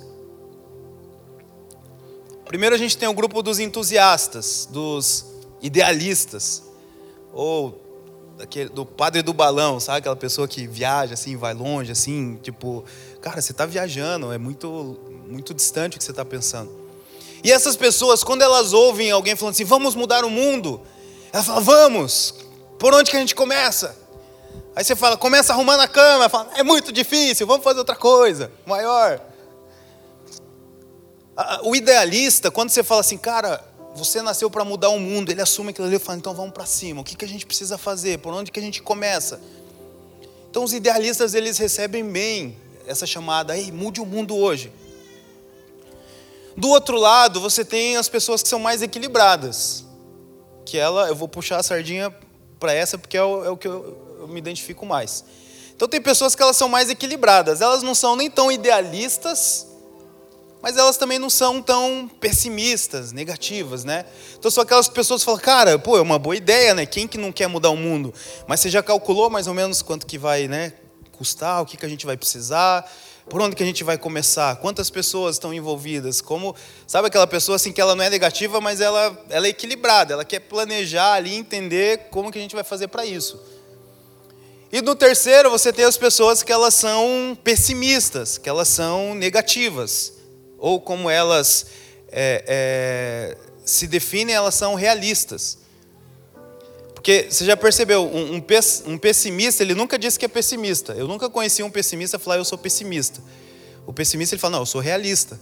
Primeiro 2.45 2.75
a 2.75 2.77
gente 2.77 2.97
tem 2.97 3.07
o 3.07 3.13
grupo 3.13 3.41
dos 3.41 3.59
entusiastas, 3.59 4.67
dos 4.69 5.25
idealistas, 5.61 6.63
ou 7.33 7.79
daquele, 8.37 8.69
do 8.69 8.85
padre 8.85 9.21
do 9.21 9.33
balão, 9.33 9.79
sabe? 9.79 9.99
Aquela 9.99 10.15
pessoa 10.15 10.47
que 10.47 10.67
viaja 10.67 11.13
assim, 11.13 11.37
vai 11.37 11.53
longe, 11.53 11.91
assim, 11.91 12.37
tipo, 12.41 12.83
cara, 13.21 13.41
você 13.41 13.51
está 13.51 13.65
viajando, 13.65 14.33
é 14.33 14.37
muito, 14.37 14.99
muito 15.29 15.53
distante 15.53 15.95
o 15.95 15.97
que 15.97 16.03
você 16.03 16.11
está 16.11 16.25
pensando. 16.25 16.71
E 17.43 17.51
essas 17.51 17.75
pessoas, 17.75 18.23
quando 18.23 18.41
elas 18.41 18.73
ouvem 18.73 19.11
alguém 19.11 19.35
falando 19.35 19.53
assim, 19.53 19.63
vamos 19.63 19.95
mudar 19.95 20.25
o 20.25 20.29
mundo, 20.29 20.81
ela 21.31 21.43
fala, 21.43 21.61
vamos, 21.61 22.35
por 22.81 22.95
onde 22.95 23.11
que 23.11 23.15
a 23.15 23.19
gente 23.19 23.35
começa? 23.35 23.95
Aí 24.75 24.83
você 24.83 24.95
fala, 24.95 25.15
começa 25.15 25.53
arrumando 25.53 25.81
a 25.81 25.87
cama, 25.87 26.27
fala, 26.27 26.49
é 26.55 26.63
muito 26.63 26.91
difícil, 26.91 27.45
vamos 27.45 27.63
fazer 27.63 27.77
outra 27.77 27.95
coisa, 27.95 28.51
maior. 28.65 29.21
O 31.61 31.75
idealista, 31.75 32.49
quando 32.49 32.71
você 32.71 32.81
fala 32.81 33.01
assim, 33.01 33.19
cara, 33.19 33.63
você 33.93 34.23
nasceu 34.23 34.49
para 34.49 34.65
mudar 34.65 34.89
o 34.89 34.99
mundo, 34.99 35.29
ele 35.29 35.43
assume 35.43 35.69
aquilo 35.69 35.85
ali 35.85 35.97
e 35.97 35.99
fala, 35.99 36.17
então 36.17 36.33
vamos 36.33 36.53
para 36.53 36.65
cima, 36.65 37.01
o 37.01 37.03
que, 37.03 37.15
que 37.15 37.23
a 37.23 37.27
gente 37.27 37.45
precisa 37.45 37.77
fazer, 37.77 38.17
por 38.17 38.33
onde 38.33 38.51
que 38.51 38.59
a 38.59 38.63
gente 38.63 38.81
começa? 38.81 39.39
Então 40.49 40.63
os 40.63 40.73
idealistas, 40.73 41.35
eles 41.35 41.59
recebem 41.59 42.03
bem 42.03 42.57
essa 42.87 43.05
chamada, 43.05 43.55
ei, 43.55 43.71
mude 43.71 44.01
o 44.01 44.07
mundo 44.07 44.35
hoje. 44.35 44.73
Do 46.57 46.69
outro 46.69 46.97
lado, 46.97 47.39
você 47.39 47.63
tem 47.63 47.95
as 47.95 48.09
pessoas 48.09 48.41
que 48.41 48.49
são 48.49 48.57
mais 48.57 48.81
equilibradas. 48.81 49.85
Que 50.65 50.79
ela, 50.79 51.07
eu 51.09 51.15
vou 51.15 51.27
puxar 51.27 51.59
a 51.59 51.63
sardinha 51.63 52.11
para 52.61 52.73
essa 52.73 52.95
porque 52.95 53.17
é 53.17 53.23
o, 53.23 53.43
é 53.43 53.49
o 53.49 53.57
que 53.57 53.67
eu, 53.67 54.17
eu 54.19 54.27
me 54.27 54.37
identifico 54.37 54.85
mais. 54.85 55.25
Então 55.75 55.87
tem 55.87 55.99
pessoas 55.99 56.35
que 56.35 56.43
elas 56.43 56.55
são 56.55 56.69
mais 56.69 56.91
equilibradas. 56.91 57.59
Elas 57.59 57.81
não 57.81 57.95
são 57.95 58.15
nem 58.15 58.29
tão 58.29 58.51
idealistas, 58.51 59.65
mas 60.61 60.77
elas 60.77 60.95
também 60.95 61.17
não 61.17 61.29
são 61.29 61.59
tão 61.59 62.07
pessimistas, 62.19 63.11
negativas, 63.11 63.83
né? 63.83 64.05
Então 64.37 64.51
são 64.51 64.61
aquelas 64.61 64.87
pessoas 64.87 65.21
que 65.21 65.25
falam, 65.25 65.41
cara, 65.41 65.79
pô, 65.79 65.97
é 65.97 66.01
uma 66.01 66.19
boa 66.19 66.35
ideia, 66.35 66.75
né? 66.75 66.85
Quem 66.85 67.07
que 67.07 67.17
não 67.17 67.31
quer 67.31 67.47
mudar 67.47 67.71
o 67.71 67.75
mundo? 67.75 68.13
Mas 68.47 68.59
você 68.59 68.69
já 68.69 68.83
calculou 68.83 69.27
mais 69.27 69.47
ou 69.47 69.55
menos 69.55 69.81
quanto 69.81 70.05
que 70.05 70.19
vai, 70.19 70.47
né, 70.47 70.73
custar, 71.21 71.61
o 71.61 71.65
que, 71.67 71.77
que 71.77 71.85
a 71.85 71.89
gente 71.89 72.03
vai 72.03 72.17
precisar? 72.17 72.91
Por 73.29 73.39
onde 73.39 73.55
que 73.55 73.61
a 73.61 73.65
gente 73.65 73.83
vai 73.83 73.95
começar? 73.95 74.55
Quantas 74.55 74.89
pessoas 74.89 75.35
estão 75.35 75.53
envolvidas? 75.53 76.19
Como, 76.19 76.55
sabe 76.87 77.09
aquela 77.09 77.27
pessoa 77.27 77.57
assim 77.57 77.71
que 77.71 77.79
ela 77.79 77.95
não 77.95 78.03
é 78.03 78.09
negativa, 78.09 78.59
mas 78.59 78.81
ela, 78.81 79.15
ela 79.29 79.45
é 79.45 79.51
equilibrada, 79.51 80.15
ela 80.15 80.25
quer 80.25 80.39
planejar 80.39 81.13
ali, 81.13 81.35
entender 81.35 82.07
como 82.09 82.31
que 82.31 82.39
a 82.39 82.41
gente 82.41 82.55
vai 82.55 82.63
fazer 82.63 82.87
para 82.87 83.05
isso. 83.05 83.39
E 84.71 84.81
no 84.81 84.95
terceiro, 84.95 85.51
você 85.51 85.71
tem 85.71 85.85
as 85.85 85.95
pessoas 85.95 86.41
que 86.41 86.51
elas 86.51 86.73
são 86.73 87.37
pessimistas, 87.43 88.39
que 88.39 88.49
elas 88.49 88.67
são 88.67 89.13
negativas, 89.13 90.13
ou 90.57 90.81
como 90.81 91.07
elas 91.07 91.67
é, 92.11 92.43
é, 92.47 93.37
se 93.63 93.85
definem, 93.85 94.33
elas 94.33 94.55
são 94.55 94.73
realistas. 94.73 95.59
Porque 97.01 97.29
você 97.31 97.43
já 97.43 97.57
percebeu, 97.57 98.05
um, 98.05 98.35
um, 98.35 98.97
pessimista, 98.99 99.63
ele 99.63 99.73
nunca 99.73 99.97
disse 99.97 100.19
que 100.19 100.25
é 100.25 100.27
pessimista. 100.27 100.93
Eu 100.93 101.07
nunca 101.07 101.31
conheci 101.31 101.63
um 101.63 101.69
pessimista 101.69 102.19
falar, 102.19 102.37
eu 102.37 102.45
sou 102.45 102.59
pessimista. 102.59 103.19
O 103.87 103.91
pessimista, 103.91 104.35
ele 104.35 104.39
fala, 104.39 104.51
não, 104.51 104.59
eu 104.59 104.67
sou 104.67 104.79
realista. 104.79 105.39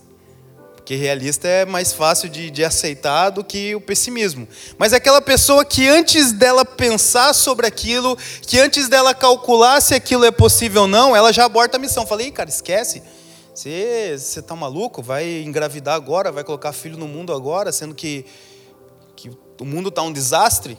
Porque 0.78 0.96
realista 0.96 1.50
é 1.50 1.66
mais 1.66 1.92
fácil 1.92 2.30
de, 2.30 2.50
de 2.50 2.64
aceitar 2.64 3.32
do 3.32 3.44
que 3.44 3.76
o 3.76 3.82
pessimismo. 3.82 4.48
Mas 4.78 4.94
é 4.94 4.96
aquela 4.96 5.22
pessoa 5.22 5.66
que 5.66 5.86
antes 5.86 6.32
dela 6.32 6.64
pensar 6.64 7.34
sobre 7.34 7.68
aquilo, 7.68 8.18
que 8.42 8.58
antes 8.58 8.88
dela 8.88 9.14
calcular 9.14 9.82
se 9.82 9.94
aquilo 9.94 10.24
é 10.24 10.32
possível 10.32 10.84
ou 10.84 10.88
não, 10.88 11.14
ela 11.14 11.34
já 11.34 11.44
aborta 11.44 11.76
a 11.76 11.80
missão. 11.80 12.08
Falei, 12.08 12.32
cara, 12.32 12.50
esquece. 12.50 13.04
Você 13.54 14.16
está 14.16 14.56
maluco? 14.56 15.04
Vai 15.04 15.42
engravidar 15.42 15.96
agora, 15.96 16.32
vai 16.32 16.46
colocar 16.46 16.72
filho 16.72 16.98
no 16.98 17.06
mundo 17.06 17.34
agora, 17.34 17.70
sendo 17.74 17.94
que, 17.94 18.26
que 19.14 19.30
o 19.60 19.66
mundo 19.66 19.90
está 19.90 20.02
um 20.02 20.14
desastre? 20.14 20.78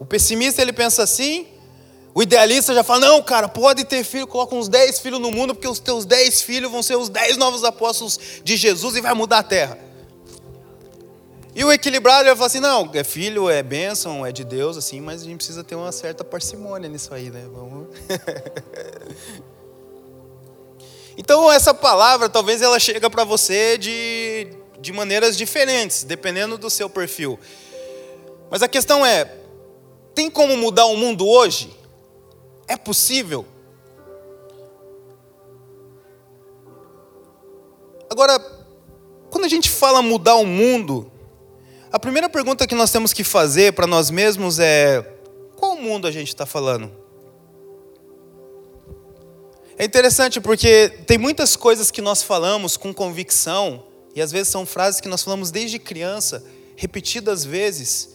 O 0.00 0.06
pessimista 0.06 0.62
ele 0.62 0.72
pensa 0.72 1.02
assim, 1.02 1.46
o 2.14 2.22
idealista 2.22 2.74
já 2.74 2.82
fala: 2.82 3.00
não, 3.00 3.22
cara, 3.22 3.48
pode 3.48 3.84
ter 3.84 4.02
filho, 4.02 4.26
coloca 4.26 4.54
uns 4.54 4.66
10 4.66 4.98
filhos 5.00 5.20
no 5.20 5.30
mundo, 5.30 5.54
porque 5.54 5.68
os 5.68 5.78
teus 5.78 6.06
10 6.06 6.40
filhos 6.40 6.70
vão 6.70 6.82
ser 6.82 6.96
os 6.96 7.10
10 7.10 7.36
novos 7.36 7.62
apóstolos 7.62 8.18
de 8.42 8.56
Jesus 8.56 8.96
e 8.96 9.02
vai 9.02 9.12
mudar 9.12 9.38
a 9.38 9.42
terra. 9.42 9.78
E 11.54 11.62
o 11.62 11.70
equilibrado 11.70 12.24
vai 12.24 12.34
falar 12.34 12.46
assim: 12.46 12.60
não, 12.60 12.90
é 12.94 13.04
filho, 13.04 13.50
é 13.50 13.62
bênção, 13.62 14.24
é 14.24 14.32
de 14.32 14.42
Deus, 14.42 14.78
assim, 14.78 15.02
mas 15.02 15.20
a 15.20 15.26
gente 15.26 15.36
precisa 15.36 15.62
ter 15.62 15.74
uma 15.74 15.92
certa 15.92 16.24
parcimônia 16.24 16.88
nisso 16.88 17.12
aí, 17.12 17.30
né? 17.30 17.46
Vamos. 17.52 17.88
então, 21.14 21.52
essa 21.52 21.74
palavra, 21.74 22.28
talvez 22.28 22.62
ela 22.62 22.80
chega 22.80 23.10
para 23.10 23.22
você 23.22 23.76
de, 23.76 24.48
de 24.80 24.92
maneiras 24.92 25.36
diferentes, 25.36 26.04
dependendo 26.04 26.56
do 26.56 26.70
seu 26.70 26.88
perfil. 26.88 27.38
Mas 28.50 28.62
a 28.62 28.68
questão 28.68 29.06
é, 29.06 29.39
tem 30.14 30.30
como 30.30 30.56
mudar 30.56 30.86
o 30.86 30.96
mundo 30.96 31.26
hoje? 31.26 31.76
É 32.66 32.76
possível? 32.76 33.46
Agora, 38.08 38.38
quando 39.30 39.44
a 39.44 39.48
gente 39.48 39.70
fala 39.70 40.02
mudar 40.02 40.34
o 40.34 40.44
mundo, 40.44 41.10
a 41.92 41.98
primeira 41.98 42.28
pergunta 42.28 42.66
que 42.66 42.74
nós 42.74 42.90
temos 42.90 43.12
que 43.12 43.24
fazer 43.24 43.72
para 43.72 43.86
nós 43.86 44.10
mesmos 44.10 44.58
é: 44.58 45.00
qual 45.56 45.76
mundo 45.76 46.06
a 46.06 46.10
gente 46.10 46.28
está 46.28 46.44
falando? 46.44 46.90
É 49.78 49.84
interessante 49.84 50.40
porque 50.40 50.90
tem 51.06 51.16
muitas 51.16 51.56
coisas 51.56 51.90
que 51.90 52.02
nós 52.02 52.22
falamos 52.22 52.76
com 52.76 52.92
convicção, 52.92 53.84
e 54.14 54.20
às 54.20 54.30
vezes 54.30 54.48
são 54.48 54.66
frases 54.66 55.00
que 55.00 55.08
nós 55.08 55.22
falamos 55.22 55.50
desde 55.50 55.78
criança, 55.78 56.44
repetidas 56.76 57.44
vezes, 57.44 58.10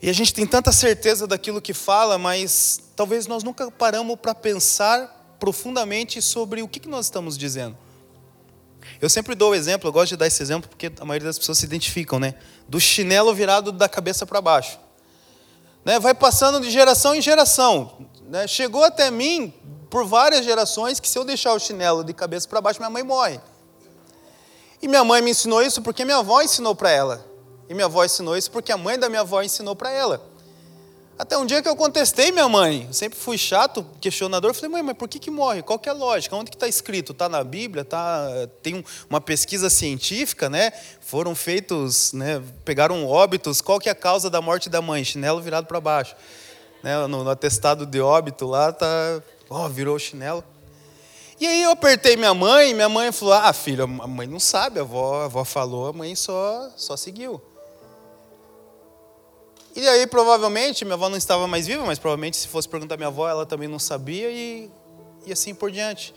e 0.00 0.08
a 0.08 0.12
gente 0.12 0.32
tem 0.32 0.46
tanta 0.46 0.70
certeza 0.70 1.26
daquilo 1.26 1.60
que 1.60 1.74
fala, 1.74 2.18
mas 2.18 2.80
talvez 2.94 3.26
nós 3.26 3.42
nunca 3.42 3.70
paramos 3.70 4.16
para 4.16 4.34
pensar 4.34 5.36
profundamente 5.40 6.22
sobre 6.22 6.62
o 6.62 6.68
que, 6.68 6.88
nós 6.88 7.06
estamos 7.06 7.36
dizendo. 7.36 7.76
Eu 9.00 9.08
sempre 9.08 9.34
dou 9.34 9.50
o 9.50 9.54
exemplo, 9.54 9.88
eu 9.88 9.92
gosto 9.92 10.10
de 10.10 10.16
dar 10.16 10.26
esse 10.26 10.40
exemplo 10.42 10.68
porque 10.68 10.92
a 11.00 11.04
maioria 11.04 11.26
das 11.26 11.38
pessoas 11.38 11.58
se 11.58 11.64
identificam, 11.64 12.18
né? 12.20 12.34
Do 12.68 12.80
chinelo 12.80 13.34
virado 13.34 13.72
da 13.72 13.88
cabeça 13.88 14.24
para 14.24 14.40
baixo. 14.40 14.78
Né? 15.84 15.98
Vai 15.98 16.14
passando 16.14 16.60
de 16.60 16.70
geração 16.70 17.14
em 17.14 17.20
geração. 17.20 18.06
Né? 18.28 18.46
Chegou 18.46 18.84
até 18.84 19.10
mim 19.10 19.52
por 19.90 20.06
várias 20.06 20.44
gerações 20.44 21.00
que 21.00 21.08
se 21.08 21.18
eu 21.18 21.24
deixar 21.24 21.52
o 21.52 21.58
chinelo 21.58 22.04
de 22.04 22.12
cabeça 22.12 22.48
para 22.48 22.60
baixo, 22.60 22.78
minha 22.78 22.90
mãe 22.90 23.02
morre. 23.02 23.40
E 24.80 24.86
minha 24.86 25.02
mãe 25.02 25.20
me 25.20 25.32
ensinou 25.32 25.60
isso 25.60 25.82
porque 25.82 26.04
minha 26.04 26.18
avó 26.18 26.40
ensinou 26.40 26.74
para 26.74 26.90
ela. 26.90 27.27
E 27.68 27.74
minha 27.74 27.86
avó 27.86 28.04
ensinou 28.04 28.36
isso 28.36 28.50
porque 28.50 28.72
a 28.72 28.76
mãe 28.76 28.98
da 28.98 29.08
minha 29.08 29.20
avó 29.20 29.42
ensinou 29.42 29.76
para 29.76 29.90
ela. 29.90 30.22
Até 31.18 31.36
um 31.36 31.44
dia 31.44 31.60
que 31.60 31.68
eu 31.68 31.74
contestei 31.74 32.30
minha 32.30 32.48
mãe, 32.48 32.88
sempre 32.92 33.18
fui 33.18 33.36
chato, 33.36 33.84
questionador, 34.00 34.54
falei, 34.54 34.70
mãe, 34.70 34.82
mas 34.84 34.96
por 34.96 35.08
que, 35.08 35.18
que 35.18 35.32
morre? 35.32 35.62
Qual 35.62 35.76
que 35.76 35.88
é 35.88 35.92
a 35.92 35.94
lógica? 35.94 36.36
Onde 36.36 36.48
que 36.48 36.56
está 36.56 36.68
escrito? 36.68 37.10
Está 37.10 37.28
na 37.28 37.42
Bíblia? 37.42 37.84
Tá, 37.84 38.28
tem 38.62 38.84
uma 39.10 39.20
pesquisa 39.20 39.68
científica, 39.68 40.48
né? 40.48 40.70
Foram 41.00 41.34
feitos, 41.34 42.12
né? 42.12 42.40
pegaram 42.64 43.04
óbitos, 43.04 43.60
qual 43.60 43.80
que 43.80 43.88
é 43.88 43.92
a 43.92 43.96
causa 43.96 44.30
da 44.30 44.40
morte 44.40 44.70
da 44.70 44.80
mãe? 44.80 45.02
Chinelo 45.02 45.40
virado 45.40 45.66
para 45.66 45.80
baixo. 45.80 46.14
Né? 46.84 46.96
No, 47.08 47.24
no, 47.24 47.30
atestado 47.30 47.84
de 47.84 48.00
óbito 48.00 48.46
lá, 48.46 48.72
tá, 48.72 48.86
ó, 49.50 49.68
virou 49.68 49.98
chinelo. 49.98 50.44
E 51.40 51.48
aí 51.48 51.64
eu 51.64 51.72
apertei 51.72 52.16
minha 52.16 52.32
mãe, 52.32 52.72
minha 52.72 52.88
mãe 52.88 53.10
falou, 53.10 53.34
ah, 53.34 53.52
filho, 53.52 53.82
a 53.82 53.86
mãe 54.06 54.28
não 54.28 54.38
sabe, 54.38 54.78
a 54.78 54.82
avó, 54.82 55.22
a 55.22 55.24
avó 55.24 55.44
falou, 55.44 55.88
a 55.88 55.92
mãe 55.92 56.14
só, 56.14 56.70
só 56.76 56.96
seguiu. 56.96 57.42
E 59.78 59.86
aí, 59.86 60.08
provavelmente, 60.08 60.84
minha 60.84 60.94
avó 60.94 61.08
não 61.08 61.16
estava 61.16 61.46
mais 61.46 61.68
viva, 61.68 61.86
mas 61.86 62.00
provavelmente, 62.00 62.36
se 62.36 62.48
fosse 62.48 62.68
perguntar 62.68 62.96
à 62.96 62.98
minha 62.98 63.06
avó, 63.06 63.28
ela 63.28 63.46
também 63.46 63.68
não 63.68 63.78
sabia 63.78 64.28
e, 64.28 64.68
e 65.24 65.32
assim 65.32 65.54
por 65.54 65.70
diante. 65.70 66.12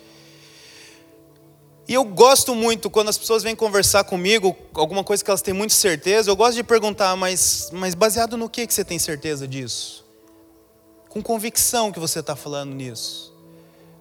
E 1.87 1.93
eu 1.93 2.03
gosto 2.03 2.55
muito 2.55 2.89
quando 2.89 3.09
as 3.09 3.19
pessoas 3.19 3.43
vêm 3.43 3.55
conversar 3.55 4.03
comigo, 4.03 4.57
alguma 4.73 5.03
coisa 5.03 5.23
que 5.23 5.29
elas 5.29 5.43
têm 5.43 5.53
muito 5.53 5.73
certeza, 5.73 6.31
eu 6.31 6.35
gosto 6.35 6.55
de 6.55 6.63
perguntar, 6.63 7.15
mas, 7.15 7.69
mas 7.71 7.93
baseado 7.93 8.35
no 8.35 8.49
que, 8.49 8.65
que 8.65 8.73
você 8.73 8.83
tem 8.83 8.97
certeza 8.97 9.47
disso? 9.47 10.03
Com 11.07 11.21
convicção 11.21 11.91
que 11.91 11.99
você 11.99 12.19
está 12.19 12.35
falando 12.35 12.73
nisso. 12.73 13.31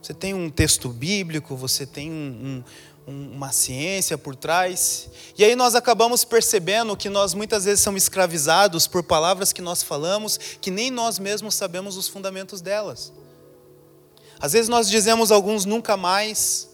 Você 0.01 0.15
tem 0.15 0.33
um 0.33 0.49
texto 0.49 0.89
bíblico, 0.89 1.55
você 1.55 1.85
tem 1.85 2.11
um, 2.11 2.65
uma 3.07 3.53
ciência 3.53 4.17
por 4.17 4.37
trás. 4.37 5.09
E 5.37 5.45
aí 5.45 5.57
nós 5.57 5.75
acabamos 5.75 6.25
percebendo 6.25 6.97
que 6.97 7.09
nós 7.09 7.35
muitas 7.35 7.65
vezes 7.65 7.81
somos 7.81 8.03
escravizados 8.03 8.87
por 8.87 9.03
palavras 9.03 9.53
que 9.53 9.63
nós 9.63 9.83
falamos 9.83 10.39
que 10.61 10.71
nem 10.71 10.91
nós 10.91 11.19
mesmos 11.19 11.55
sabemos 11.55 11.97
os 11.97 12.09
fundamentos 12.09 12.61
delas. 12.61 13.13
Às 14.39 14.53
vezes 14.53 14.69
nós 14.69 14.89
dizemos 14.89 15.31
alguns 15.31 15.65
nunca 15.65 15.97
mais, 15.97 16.69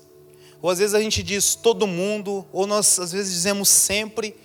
ou 0.63 0.71
às 0.71 0.79
vezes 0.79 0.95
a 0.95 1.01
gente 1.01 1.23
diz 1.23 1.55
todo 1.55 1.87
mundo, 1.87 2.47
ou 2.53 2.67
nós 2.67 2.99
às 2.99 3.13
vezes 3.13 3.33
dizemos 3.33 3.69
sempre, 3.69 4.37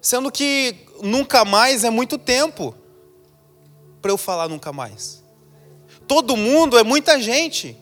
sendo 0.00 0.30
que 0.30 0.86
nunca 1.02 1.44
mais 1.44 1.84
é 1.84 1.90
muito 1.90 2.16
tempo 2.16 2.74
para 4.00 4.10
eu 4.10 4.16
falar 4.16 4.48
nunca 4.48 4.72
mais. 4.72 5.22
Todo 6.08 6.36
mundo 6.36 6.78
é 6.78 6.82
muita 6.82 7.20
gente. 7.20 7.76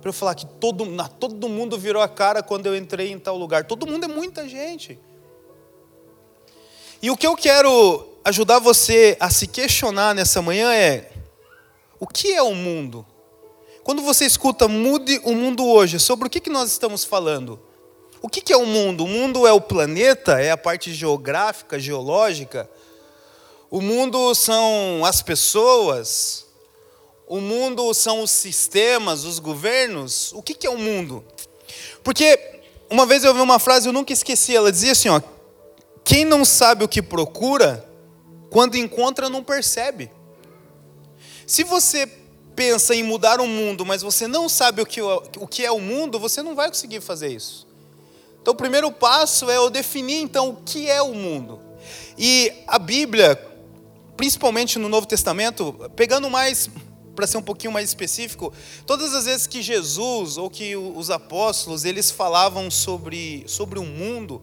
Para 0.00 0.08
eu 0.08 0.12
falar 0.12 0.34
que 0.34 0.46
todo, 0.46 0.84
todo 1.18 1.48
mundo 1.48 1.78
virou 1.78 2.02
a 2.02 2.08
cara 2.08 2.42
quando 2.42 2.66
eu 2.66 2.76
entrei 2.76 3.12
em 3.12 3.18
tal 3.18 3.36
lugar. 3.36 3.64
Todo 3.64 3.86
mundo 3.86 4.04
é 4.04 4.08
muita 4.08 4.48
gente. 4.48 4.98
E 7.02 7.10
o 7.10 7.16
que 7.16 7.26
eu 7.26 7.36
quero 7.36 8.08
ajudar 8.24 8.58
você 8.58 9.16
a 9.20 9.30
se 9.30 9.46
questionar 9.46 10.14
nessa 10.14 10.40
manhã 10.40 10.72
é: 10.72 11.10
o 11.98 12.06
que 12.06 12.32
é 12.32 12.42
o 12.42 12.54
mundo? 12.54 13.06
Quando 13.82 14.02
você 14.02 14.24
escuta 14.24 14.68
mude 14.68 15.20
o 15.24 15.34
mundo 15.34 15.66
hoje, 15.66 15.98
sobre 15.98 16.26
o 16.26 16.30
que, 16.30 16.40
que 16.40 16.50
nós 16.50 16.70
estamos 16.70 17.04
falando? 17.04 17.60
O 18.22 18.28
que, 18.28 18.40
que 18.40 18.52
é 18.52 18.56
o 18.56 18.66
mundo? 18.66 19.04
O 19.04 19.08
mundo 19.08 19.46
é 19.46 19.52
o 19.52 19.60
planeta, 19.60 20.40
é 20.40 20.50
a 20.50 20.56
parte 20.56 20.92
geográfica, 20.92 21.78
geológica. 21.78 22.70
O 23.70 23.80
mundo 23.80 24.34
são 24.34 25.02
as 25.04 25.22
pessoas. 25.22 26.46
O 27.30 27.40
mundo 27.40 27.94
são 27.94 28.22
os 28.22 28.30
sistemas, 28.32 29.22
os 29.22 29.38
governos. 29.38 30.32
O 30.32 30.42
que, 30.42 30.52
que 30.52 30.66
é 30.66 30.70
o 30.70 30.76
mundo? 30.76 31.24
Porque 32.02 32.36
uma 32.90 33.06
vez 33.06 33.22
eu 33.22 33.30
ouvi 33.30 33.40
uma 33.40 33.60
frase, 33.60 33.88
eu 33.88 33.92
nunca 33.92 34.12
esqueci, 34.12 34.56
ela 34.56 34.72
dizia 34.72 34.90
assim: 34.90 35.08
ó, 35.10 35.22
quem 36.02 36.24
não 36.24 36.44
sabe 36.44 36.82
o 36.82 36.88
que 36.88 37.00
procura, 37.00 37.88
quando 38.50 38.76
encontra, 38.76 39.30
não 39.30 39.44
percebe. 39.44 40.10
Se 41.46 41.62
você 41.62 42.04
pensa 42.56 42.96
em 42.96 43.04
mudar 43.04 43.40
o 43.40 43.46
mundo, 43.46 43.86
mas 43.86 44.02
você 44.02 44.26
não 44.26 44.48
sabe 44.48 44.82
o 44.82 44.86
que, 44.86 45.00
o 45.00 45.46
que 45.46 45.64
é 45.64 45.70
o 45.70 45.78
mundo, 45.78 46.18
você 46.18 46.42
não 46.42 46.56
vai 46.56 46.66
conseguir 46.66 47.00
fazer 47.00 47.28
isso. 47.28 47.64
Então, 48.42 48.54
o 48.54 48.56
primeiro 48.56 48.90
passo 48.90 49.48
é 49.48 49.56
eu 49.56 49.70
definir, 49.70 50.20
então, 50.20 50.48
o 50.48 50.56
que 50.56 50.90
é 50.90 51.00
o 51.00 51.14
mundo. 51.14 51.60
E 52.18 52.52
a 52.66 52.76
Bíblia, 52.76 53.36
principalmente 54.16 54.80
no 54.80 54.88
Novo 54.88 55.06
Testamento, 55.06 55.88
pegando 55.94 56.28
mais, 56.28 56.68
para 57.20 57.26
ser 57.26 57.36
um 57.36 57.42
pouquinho 57.42 57.70
mais 57.70 57.86
específico, 57.86 58.50
todas 58.86 59.12
as 59.12 59.26
vezes 59.26 59.46
que 59.46 59.60
Jesus 59.60 60.38
ou 60.38 60.48
que 60.48 60.74
os 60.74 61.10
apóstolos, 61.10 61.84
eles 61.84 62.10
falavam 62.10 62.70
sobre, 62.70 63.44
sobre 63.46 63.78
o 63.78 63.84
mundo, 63.84 64.40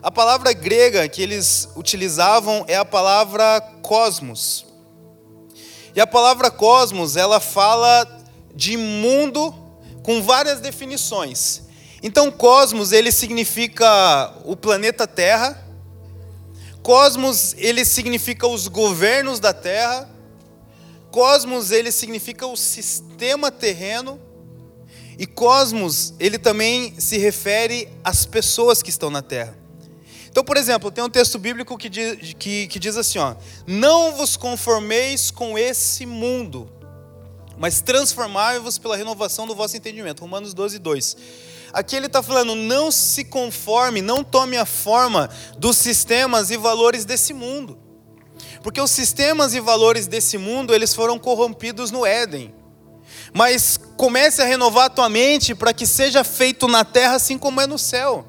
a 0.00 0.08
palavra 0.08 0.52
grega 0.52 1.08
que 1.08 1.20
eles 1.20 1.68
utilizavam 1.74 2.64
é 2.68 2.76
a 2.76 2.84
palavra 2.84 3.60
cosmos. 3.82 4.64
E 5.96 6.00
a 6.00 6.06
palavra 6.06 6.48
cosmos, 6.48 7.16
ela 7.16 7.40
fala 7.40 8.06
de 8.54 8.76
mundo 8.76 9.52
com 10.04 10.22
várias 10.22 10.60
definições. 10.60 11.62
Então, 12.04 12.30
cosmos, 12.30 12.92
ele 12.92 13.10
significa 13.10 14.32
o 14.44 14.54
planeta 14.54 15.08
Terra. 15.08 15.60
Cosmos, 16.84 17.52
ele 17.58 17.84
significa 17.84 18.46
os 18.46 18.68
governos 18.68 19.40
da 19.40 19.52
Terra. 19.52 20.08
Cosmos, 21.12 21.70
ele 21.70 21.92
significa 21.92 22.46
o 22.46 22.56
sistema 22.56 23.50
terreno. 23.50 24.18
E 25.18 25.26
cosmos, 25.26 26.14
ele 26.18 26.38
também 26.38 26.98
se 26.98 27.18
refere 27.18 27.86
às 28.02 28.24
pessoas 28.24 28.82
que 28.82 28.88
estão 28.88 29.10
na 29.10 29.20
Terra. 29.20 29.56
Então, 30.30 30.42
por 30.42 30.56
exemplo, 30.56 30.90
tem 30.90 31.04
um 31.04 31.10
texto 31.10 31.38
bíblico 31.38 31.76
que 31.76 31.90
diz, 31.90 32.34
que, 32.38 32.66
que 32.66 32.78
diz 32.78 32.96
assim: 32.96 33.18
ó, 33.18 33.34
Não 33.66 34.12
vos 34.12 34.38
conformeis 34.38 35.30
com 35.30 35.58
esse 35.58 36.06
mundo, 36.06 36.72
mas 37.58 37.82
transformai-vos 37.82 38.78
pela 38.78 38.96
renovação 38.96 39.46
do 39.46 39.54
vosso 39.54 39.76
entendimento. 39.76 40.20
Romanos 40.20 40.54
12, 40.54 40.78
2. 40.78 41.16
Aqui 41.74 41.94
ele 41.94 42.06
está 42.06 42.22
falando: 42.22 42.54
não 42.54 42.90
se 42.90 43.22
conforme, 43.22 44.00
não 44.00 44.24
tome 44.24 44.56
a 44.56 44.64
forma 44.64 45.28
dos 45.58 45.76
sistemas 45.76 46.50
e 46.50 46.56
valores 46.56 47.04
desse 47.04 47.34
mundo. 47.34 47.81
Porque 48.62 48.80
os 48.80 48.90
sistemas 48.90 49.54
e 49.54 49.60
valores 49.60 50.06
desse 50.06 50.38
mundo, 50.38 50.72
eles 50.72 50.94
foram 50.94 51.18
corrompidos 51.18 51.90
no 51.90 52.06
Éden. 52.06 52.54
Mas 53.34 53.78
comece 53.96 54.40
a 54.40 54.44
renovar 54.44 54.86
a 54.86 54.90
tua 54.90 55.08
mente 55.08 55.54
para 55.54 55.72
que 55.72 55.86
seja 55.86 56.22
feito 56.22 56.68
na 56.68 56.84
terra 56.84 57.16
assim 57.16 57.36
como 57.36 57.60
é 57.60 57.66
no 57.66 57.78
céu. 57.78 58.26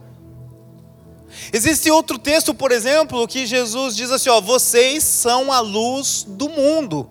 Existe 1.52 1.90
outro 1.92 2.18
texto, 2.18 2.54
por 2.54 2.72
exemplo, 2.72 3.28
que 3.28 3.46
Jesus 3.46 3.96
diz 3.96 4.12
assim: 4.12 4.30
ó, 4.30 4.40
vocês 4.40 5.04
são 5.04 5.52
a 5.52 5.60
luz 5.60 6.26
do 6.28 6.50
mundo. 6.50 7.10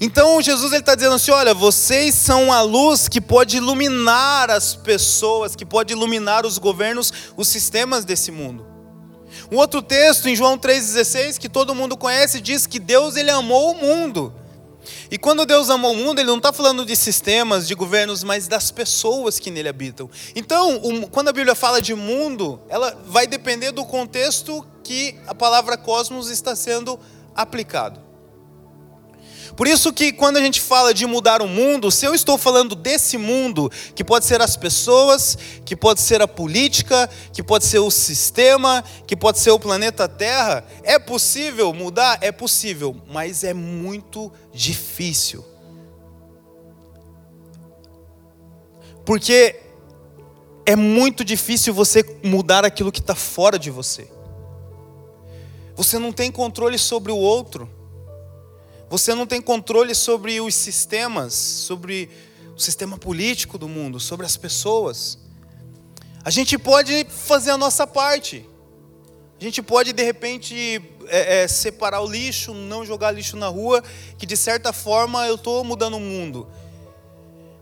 Então 0.00 0.40
Jesus 0.40 0.72
está 0.72 0.94
dizendo 0.94 1.16
assim: 1.16 1.30
olha, 1.30 1.52
vocês 1.52 2.14
são 2.14 2.52
a 2.52 2.62
luz 2.62 3.08
que 3.08 3.20
pode 3.20 3.56
iluminar 3.56 4.50
as 4.50 4.74
pessoas, 4.74 5.56
que 5.56 5.66
pode 5.66 5.92
iluminar 5.92 6.46
os 6.46 6.56
governos, 6.56 7.12
os 7.36 7.48
sistemas 7.48 8.04
desse 8.04 8.30
mundo. 8.30 8.69
Um 9.50 9.56
outro 9.56 9.82
texto 9.82 10.28
em 10.28 10.36
João 10.36 10.56
3,16 10.56 11.38
que 11.38 11.48
todo 11.48 11.74
mundo 11.74 11.96
conhece 11.96 12.40
diz 12.40 12.66
que 12.66 12.78
Deus 12.78 13.16
ele 13.16 13.30
amou 13.30 13.72
o 13.72 13.74
mundo 13.74 14.32
e 15.10 15.18
quando 15.18 15.44
Deus 15.44 15.70
amou 15.70 15.92
o 15.92 15.96
mundo, 15.96 16.20
Ele 16.20 16.28
não 16.28 16.38
está 16.38 16.52
falando 16.52 16.84
de 16.84 16.96
sistemas, 16.96 17.66
de 17.66 17.74
governos, 17.74 18.24
mas 18.24 18.48
das 18.48 18.70
pessoas 18.70 19.38
que 19.38 19.50
nele 19.50 19.68
habitam. 19.68 20.08
Então, 20.34 20.80
quando 21.10 21.28
a 21.28 21.32
Bíblia 21.32 21.54
fala 21.54 21.80
de 21.80 21.94
mundo, 21.94 22.60
ela 22.68 22.96
vai 23.06 23.26
depender 23.26 23.72
do 23.72 23.84
contexto 23.84 24.66
que 24.82 25.16
a 25.26 25.34
palavra 25.34 25.76
cosmos 25.76 26.30
está 26.30 26.56
sendo 26.56 26.98
aplicado. 27.34 28.00
Por 29.56 29.66
isso 29.66 29.92
que 29.92 30.12
quando 30.12 30.36
a 30.36 30.40
gente 30.40 30.60
fala 30.60 30.94
de 30.94 31.06
mudar 31.06 31.42
o 31.42 31.48
mundo, 31.48 31.90
se 31.90 32.06
eu 32.06 32.14
estou 32.14 32.38
falando 32.38 32.74
desse 32.74 33.18
mundo, 33.18 33.70
que 33.94 34.04
pode 34.04 34.24
ser 34.24 34.40
as 34.40 34.56
pessoas, 34.56 35.36
que 35.64 35.76
pode 35.76 36.00
ser 36.00 36.22
a 36.22 36.28
política, 36.28 37.08
que 37.32 37.42
pode 37.42 37.64
ser 37.64 37.78
o 37.78 37.90
sistema, 37.90 38.84
que 39.06 39.16
pode 39.16 39.38
ser 39.38 39.50
o 39.50 39.58
planeta 39.58 40.08
Terra, 40.08 40.64
é 40.82 40.98
possível 40.98 41.72
mudar? 41.72 42.18
É 42.20 42.32
possível, 42.32 42.96
mas 43.08 43.44
é 43.44 43.52
muito 43.52 44.32
difícil. 44.52 45.44
Porque 49.04 49.60
é 50.64 50.76
muito 50.76 51.24
difícil 51.24 51.74
você 51.74 52.04
mudar 52.22 52.64
aquilo 52.64 52.92
que 52.92 53.00
está 53.00 53.14
fora 53.14 53.58
de 53.58 53.70
você. 53.70 54.08
Você 55.74 55.98
não 55.98 56.12
tem 56.12 56.30
controle 56.30 56.78
sobre 56.78 57.10
o 57.10 57.16
outro. 57.16 57.68
Você 58.90 59.14
não 59.14 59.24
tem 59.24 59.40
controle 59.40 59.94
sobre 59.94 60.40
os 60.40 60.52
sistemas, 60.52 61.32
sobre 61.32 62.10
o 62.56 62.58
sistema 62.58 62.98
político 62.98 63.56
do 63.56 63.68
mundo, 63.68 64.00
sobre 64.00 64.26
as 64.26 64.36
pessoas. 64.36 65.16
A 66.24 66.28
gente 66.28 66.58
pode 66.58 67.06
fazer 67.08 67.52
a 67.52 67.56
nossa 67.56 67.86
parte. 67.86 68.44
A 69.40 69.44
gente 69.44 69.62
pode, 69.62 69.92
de 69.92 70.02
repente, 70.02 70.82
é, 71.06 71.42
é, 71.42 71.48
separar 71.48 72.00
o 72.00 72.10
lixo, 72.10 72.52
não 72.52 72.84
jogar 72.84 73.12
lixo 73.12 73.36
na 73.36 73.46
rua, 73.46 73.80
que 74.18 74.26
de 74.26 74.36
certa 74.36 74.72
forma 74.72 75.24
eu 75.28 75.36
estou 75.36 75.62
mudando 75.62 75.96
o 75.96 76.00
mundo. 76.00 76.48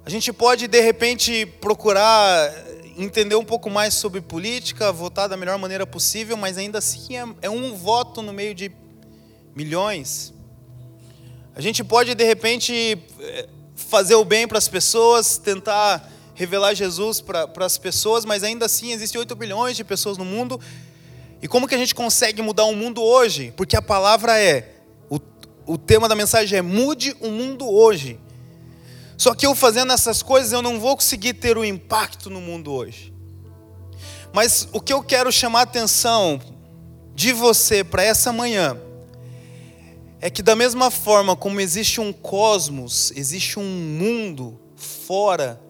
A 0.06 0.10
gente 0.10 0.32
pode, 0.32 0.66
de 0.66 0.80
repente, 0.80 1.44
procurar 1.60 2.50
entender 2.96 3.34
um 3.34 3.44
pouco 3.44 3.68
mais 3.68 3.92
sobre 3.92 4.22
política, 4.22 4.90
votar 4.90 5.28
da 5.28 5.36
melhor 5.36 5.58
maneira 5.58 5.86
possível, 5.86 6.38
mas 6.38 6.56
ainda 6.56 6.78
assim 6.78 7.18
é, 7.18 7.24
é 7.42 7.50
um 7.50 7.76
voto 7.76 8.22
no 8.22 8.32
meio 8.32 8.54
de 8.54 8.72
milhões. 9.54 10.32
A 11.58 11.60
gente 11.60 11.82
pode, 11.82 12.14
de 12.14 12.22
repente, 12.22 12.96
eh, 13.18 13.48
fazer 13.74 14.14
o 14.14 14.24
bem 14.24 14.46
para 14.46 14.58
as 14.58 14.68
pessoas, 14.68 15.38
tentar 15.38 16.08
revelar 16.32 16.72
Jesus 16.72 17.20
para 17.20 17.48
as 17.66 17.76
pessoas, 17.76 18.24
mas 18.24 18.44
ainda 18.44 18.66
assim 18.66 18.92
existem 18.92 19.18
8 19.18 19.34
bilhões 19.34 19.76
de 19.76 19.82
pessoas 19.82 20.16
no 20.16 20.24
mundo. 20.24 20.60
E 21.42 21.48
como 21.48 21.66
que 21.66 21.74
a 21.74 21.78
gente 21.78 21.96
consegue 21.96 22.40
mudar 22.42 22.62
o 22.62 22.76
mundo 22.76 23.02
hoje? 23.02 23.52
Porque 23.56 23.76
a 23.76 23.82
palavra 23.82 24.38
é, 24.38 24.72
o, 25.10 25.18
o 25.66 25.76
tema 25.76 26.08
da 26.08 26.14
mensagem 26.14 26.60
é 26.60 26.62
mude 26.62 27.16
o 27.18 27.28
mundo 27.28 27.68
hoje. 27.68 28.20
Só 29.16 29.34
que 29.34 29.44
eu 29.44 29.52
fazendo 29.52 29.92
essas 29.92 30.22
coisas 30.22 30.52
eu 30.52 30.62
não 30.62 30.78
vou 30.78 30.94
conseguir 30.94 31.34
ter 31.34 31.58
o 31.58 31.62
um 31.62 31.64
impacto 31.64 32.30
no 32.30 32.40
mundo 32.40 32.70
hoje. 32.70 33.12
Mas 34.32 34.68
o 34.72 34.80
que 34.80 34.92
eu 34.92 35.02
quero 35.02 35.32
chamar 35.32 35.58
a 35.58 35.62
atenção 35.62 36.40
de 37.16 37.32
você 37.32 37.82
para 37.82 38.04
essa 38.04 38.32
manhã 38.32 38.80
é 40.20 40.28
que, 40.30 40.42
da 40.42 40.56
mesma 40.56 40.90
forma 40.90 41.36
como 41.36 41.60
existe 41.60 42.00
um 42.00 42.12
cosmos, 42.12 43.12
existe 43.14 43.58
um 43.58 43.64
mundo 43.64 44.60
fora, 44.76 45.60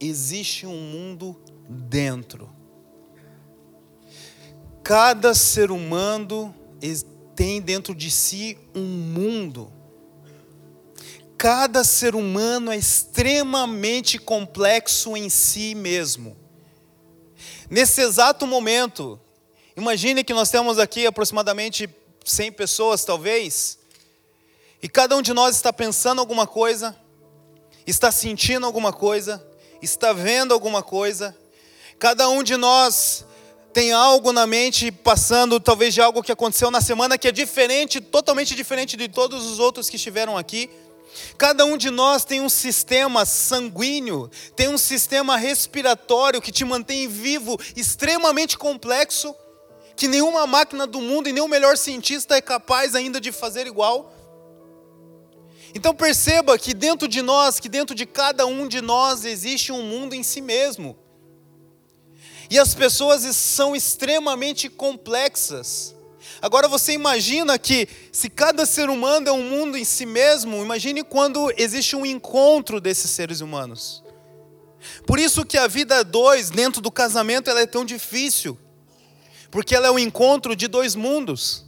existe 0.00 0.66
um 0.66 0.76
mundo 0.76 1.40
dentro. 1.68 2.50
Cada 4.82 5.34
ser 5.34 5.70
humano 5.70 6.54
tem 7.36 7.60
dentro 7.60 7.94
de 7.94 8.10
si 8.10 8.58
um 8.74 8.82
mundo. 8.82 9.72
Cada 11.36 11.84
ser 11.84 12.14
humano 12.14 12.70
é 12.70 12.76
extremamente 12.76 14.18
complexo 14.18 15.16
em 15.16 15.28
si 15.28 15.74
mesmo. 15.74 16.36
Nesse 17.68 18.00
exato 18.00 18.46
momento, 18.46 19.20
imagine 19.76 20.22
que 20.22 20.34
nós 20.34 20.50
temos 20.50 20.78
aqui 20.78 21.06
aproximadamente 21.06 21.88
100 22.24 22.52
pessoas 22.52 23.04
talvez, 23.04 23.78
e 24.82 24.88
cada 24.88 25.16
um 25.16 25.22
de 25.22 25.32
nós 25.32 25.54
está 25.54 25.72
pensando 25.72 26.18
alguma 26.18 26.46
coisa, 26.46 26.96
está 27.86 28.10
sentindo 28.10 28.66
alguma 28.66 28.92
coisa, 28.92 29.44
está 29.80 30.12
vendo 30.12 30.52
alguma 30.52 30.82
coisa. 30.82 31.36
Cada 32.00 32.28
um 32.28 32.42
de 32.42 32.56
nós 32.56 33.24
tem 33.72 33.92
algo 33.92 34.32
na 34.32 34.44
mente 34.44 34.90
passando, 34.90 35.60
talvez 35.60 35.94
de 35.94 36.00
algo 36.00 36.22
que 36.22 36.32
aconteceu 36.32 36.68
na 36.68 36.80
semana 36.80 37.16
que 37.16 37.28
é 37.28 37.32
diferente, 37.32 38.00
totalmente 38.00 38.56
diferente 38.56 38.96
de 38.96 39.08
todos 39.08 39.46
os 39.46 39.60
outros 39.60 39.88
que 39.88 39.96
estiveram 39.96 40.36
aqui. 40.36 40.68
Cada 41.38 41.64
um 41.64 41.76
de 41.76 41.90
nós 41.90 42.24
tem 42.24 42.40
um 42.40 42.48
sistema 42.48 43.24
sanguíneo, 43.24 44.30
tem 44.56 44.68
um 44.68 44.78
sistema 44.78 45.36
respiratório 45.36 46.40
que 46.40 46.50
te 46.50 46.64
mantém 46.64 47.06
vivo, 47.06 47.58
extremamente 47.76 48.58
complexo, 48.58 49.34
que 49.96 50.08
nenhuma 50.08 50.46
máquina 50.46 50.86
do 50.86 51.00
mundo 51.00 51.28
e 51.28 51.32
nem 51.32 51.42
o 51.42 51.48
melhor 51.48 51.76
cientista 51.76 52.36
é 52.36 52.40
capaz 52.40 52.94
ainda 52.94 53.20
de 53.20 53.32
fazer 53.32 53.66
igual. 53.66 54.12
Então 55.74 55.94
perceba 55.94 56.58
que 56.58 56.74
dentro 56.74 57.08
de 57.08 57.22
nós, 57.22 57.58
que 57.58 57.68
dentro 57.68 57.94
de 57.94 58.04
cada 58.04 58.46
um 58.46 58.68
de 58.68 58.80
nós 58.80 59.24
existe 59.24 59.72
um 59.72 59.82
mundo 59.82 60.14
em 60.14 60.22
si 60.22 60.40
mesmo. 60.40 60.96
E 62.50 62.58
as 62.58 62.74
pessoas 62.74 63.22
são 63.34 63.74
extremamente 63.74 64.68
complexas. 64.68 65.94
Agora 66.40 66.68
você 66.68 66.92
imagina 66.92 67.58
que 67.58 67.88
se 68.10 68.28
cada 68.28 68.66
ser 68.66 68.90
humano 68.90 69.28
é 69.28 69.32
um 69.32 69.42
mundo 69.42 69.78
em 69.78 69.84
si 69.84 70.04
mesmo, 70.04 70.62
imagine 70.62 71.02
quando 71.02 71.52
existe 71.56 71.96
um 71.96 72.04
encontro 72.04 72.80
desses 72.80 73.10
seres 73.10 73.40
humanos. 73.40 74.02
Por 75.06 75.18
isso 75.18 75.46
que 75.46 75.56
a 75.56 75.66
vida 75.66 76.02
dois 76.04 76.50
dentro 76.50 76.82
do 76.82 76.90
casamento 76.90 77.48
ela 77.48 77.60
é 77.60 77.66
tão 77.66 77.84
difícil, 77.84 78.58
porque 79.52 79.76
ela 79.76 79.86
é 79.86 79.90
o 79.90 79.94
um 79.94 79.98
encontro 79.98 80.56
de 80.56 80.66
dois 80.66 80.96
mundos. 80.96 81.66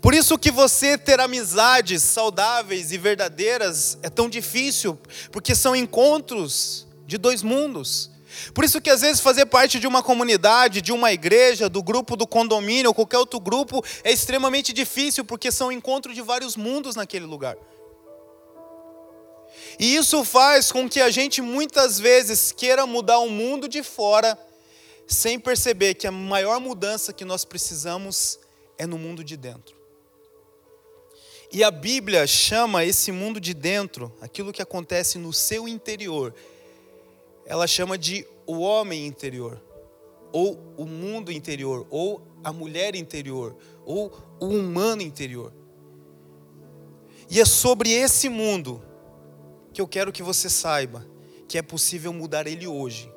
Por 0.00 0.14
isso 0.14 0.38
que 0.38 0.50
você 0.50 0.96
ter 0.96 1.20
amizades 1.20 2.02
saudáveis 2.02 2.90
e 2.90 2.96
verdadeiras 2.96 3.98
é 4.02 4.08
tão 4.08 4.30
difícil, 4.30 4.98
porque 5.30 5.54
são 5.54 5.76
encontros 5.76 6.86
de 7.06 7.18
dois 7.18 7.42
mundos. 7.42 8.10
Por 8.54 8.64
isso 8.64 8.80
que 8.80 8.88
às 8.88 9.02
vezes 9.02 9.20
fazer 9.20 9.44
parte 9.44 9.78
de 9.78 9.86
uma 9.86 10.02
comunidade, 10.02 10.80
de 10.80 10.90
uma 10.90 11.12
igreja, 11.12 11.68
do 11.68 11.82
grupo 11.82 12.16
do 12.16 12.26
condomínio 12.26 12.88
ou 12.88 12.94
qualquer 12.94 13.18
outro 13.18 13.40
grupo 13.40 13.84
é 14.02 14.10
extremamente 14.10 14.72
difícil, 14.72 15.22
porque 15.22 15.52
são 15.52 15.70
encontros 15.70 16.14
de 16.14 16.22
vários 16.22 16.56
mundos 16.56 16.96
naquele 16.96 17.26
lugar. 17.26 17.56
E 19.78 19.94
isso 19.94 20.24
faz 20.24 20.72
com 20.72 20.88
que 20.88 21.00
a 21.00 21.10
gente 21.10 21.42
muitas 21.42 21.98
vezes 21.98 22.52
queira 22.52 22.86
mudar 22.86 23.18
o 23.18 23.28
mundo 23.28 23.68
de 23.68 23.82
fora, 23.82 24.38
sem 25.06 25.38
perceber 25.38 25.94
que 25.94 26.06
a 26.06 26.12
maior 26.12 26.60
mudança 26.60 27.12
que 27.12 27.24
nós 27.24 27.44
precisamos 27.44 28.38
é 28.76 28.86
no 28.86 28.98
mundo 28.98 29.22
de 29.22 29.36
dentro. 29.36 29.76
E 31.52 31.62
a 31.62 31.70
Bíblia 31.70 32.26
chama 32.26 32.84
esse 32.84 33.12
mundo 33.12 33.40
de 33.40 33.54
dentro, 33.54 34.12
aquilo 34.20 34.52
que 34.52 34.60
acontece 34.60 35.16
no 35.16 35.32
seu 35.32 35.68
interior, 35.68 36.34
ela 37.44 37.66
chama 37.66 37.96
de 37.96 38.26
o 38.44 38.58
homem 38.58 39.06
interior, 39.06 39.62
ou 40.32 40.58
o 40.76 40.84
mundo 40.84 41.30
interior, 41.30 41.86
ou 41.88 42.20
a 42.42 42.52
mulher 42.52 42.96
interior, 42.96 43.56
ou 43.84 44.12
o 44.40 44.46
humano 44.46 45.02
interior. 45.02 45.52
E 47.30 47.40
é 47.40 47.44
sobre 47.44 47.90
esse 47.90 48.28
mundo 48.28 48.82
que 49.72 49.80
eu 49.80 49.86
quero 49.86 50.12
que 50.12 50.22
você 50.22 50.50
saiba 50.50 51.06
que 51.48 51.56
é 51.58 51.62
possível 51.62 52.12
mudar 52.12 52.46
ele 52.46 52.66
hoje. 52.66 53.10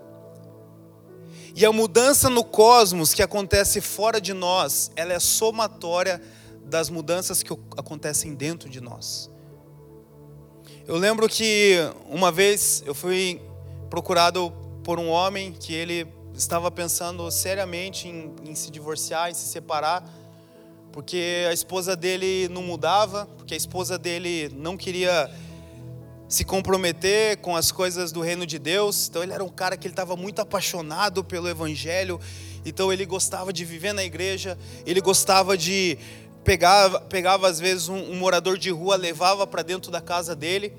E 1.55 1.65
a 1.65 1.71
mudança 1.71 2.29
no 2.29 2.43
cosmos 2.43 3.13
que 3.13 3.21
acontece 3.21 3.81
fora 3.81 4.21
de 4.21 4.33
nós, 4.33 4.91
ela 4.95 5.13
é 5.13 5.19
somatória 5.19 6.21
das 6.65 6.89
mudanças 6.89 7.41
que 7.41 7.51
acontecem 7.75 8.35
dentro 8.35 8.69
de 8.69 8.79
nós. 8.79 9.29
Eu 10.87 10.97
lembro 10.97 11.27
que 11.27 11.77
uma 12.09 12.31
vez 12.31 12.83
eu 12.85 12.93
fui 12.93 13.41
procurado 13.89 14.53
por 14.83 14.99
um 14.99 15.09
homem 15.09 15.51
que 15.51 15.73
ele 15.73 16.07
estava 16.33 16.71
pensando 16.71 17.29
seriamente 17.29 18.07
em, 18.07 18.33
em 18.45 18.55
se 18.55 18.71
divorciar, 18.71 19.29
em 19.29 19.33
se 19.33 19.47
separar, 19.47 20.03
porque 20.91 21.45
a 21.47 21.53
esposa 21.53 21.95
dele 21.95 22.47
não 22.49 22.63
mudava, 22.63 23.27
porque 23.37 23.53
a 23.53 23.57
esposa 23.57 23.97
dele 23.97 24.49
não 24.55 24.77
queria 24.77 25.29
se 26.29 26.43
comprometer 26.43 27.37
com 27.37 27.55
as 27.55 27.71
coisas 27.71 28.11
do 28.11 28.21
reino 28.21 28.45
de 28.45 28.59
Deus. 28.59 29.07
Então 29.09 29.23
ele 29.23 29.33
era 29.33 29.43
um 29.43 29.49
cara 29.49 29.75
que 29.75 29.87
ele 29.87 29.93
estava 29.93 30.15
muito 30.15 30.39
apaixonado 30.39 31.23
pelo 31.23 31.49
evangelho. 31.49 32.21
Então 32.63 32.93
ele 32.93 33.03
gostava 33.03 33.51
de 33.51 33.65
viver 33.65 33.93
na 33.93 34.03
igreja, 34.03 34.55
ele 34.85 35.01
gostava 35.01 35.57
de 35.57 35.97
pegava, 36.43 37.01
pegava 37.01 37.49
às 37.49 37.59
vezes 37.59 37.89
um, 37.89 38.11
um 38.11 38.15
morador 38.15 38.59
de 38.59 38.69
rua, 38.69 38.95
levava 38.95 39.47
para 39.47 39.63
dentro 39.63 39.91
da 39.91 39.99
casa 39.99 40.35
dele. 40.35 40.71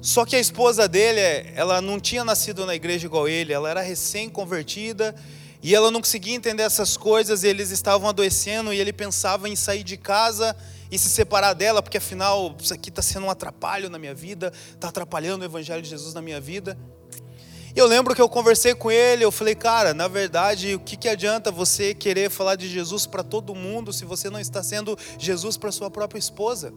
Só 0.00 0.24
que 0.24 0.34
a 0.34 0.40
esposa 0.40 0.88
dele, 0.88 1.20
ela 1.54 1.80
não 1.80 2.00
tinha 2.00 2.24
nascido 2.24 2.66
na 2.66 2.74
igreja 2.74 3.06
igual 3.06 3.28
ele, 3.28 3.52
ela 3.52 3.70
era 3.70 3.82
recém-convertida 3.82 5.14
e 5.62 5.72
ela 5.72 5.90
não 5.90 6.00
conseguia 6.00 6.34
entender 6.34 6.64
essas 6.64 6.96
coisas. 6.96 7.44
eles 7.44 7.70
estavam 7.70 8.08
adoecendo 8.08 8.72
e 8.72 8.80
ele 8.80 8.92
pensava 8.92 9.48
em 9.48 9.54
sair 9.54 9.84
de 9.84 9.96
casa 9.96 10.56
e 10.90 10.98
se 10.98 11.08
separar 11.08 11.54
dela, 11.54 11.82
porque 11.82 11.98
afinal 11.98 12.54
isso 12.58 12.74
aqui 12.74 12.88
está 12.88 13.02
sendo 13.02 13.26
um 13.26 13.30
atrapalho 13.30 13.88
na 13.88 13.98
minha 13.98 14.14
vida, 14.14 14.52
está 14.72 14.88
atrapalhando 14.88 15.42
o 15.42 15.44
evangelho 15.44 15.82
de 15.82 15.88
Jesus 15.88 16.12
na 16.14 16.20
minha 16.20 16.40
vida. 16.40 16.76
E 17.74 17.78
eu 17.78 17.86
lembro 17.86 18.14
que 18.16 18.20
eu 18.20 18.28
conversei 18.28 18.74
com 18.74 18.90
ele, 18.90 19.24
eu 19.24 19.30
falei, 19.30 19.54
cara, 19.54 19.94
na 19.94 20.08
verdade, 20.08 20.74
o 20.74 20.80
que, 20.80 20.96
que 20.96 21.08
adianta 21.08 21.52
você 21.52 21.94
querer 21.94 22.28
falar 22.28 22.56
de 22.56 22.68
Jesus 22.68 23.06
para 23.06 23.22
todo 23.22 23.54
mundo 23.54 23.92
se 23.92 24.04
você 24.04 24.28
não 24.28 24.40
está 24.40 24.60
sendo 24.62 24.98
Jesus 25.16 25.56
para 25.56 25.70
sua 25.70 25.88
própria 25.88 26.18
esposa? 26.18 26.72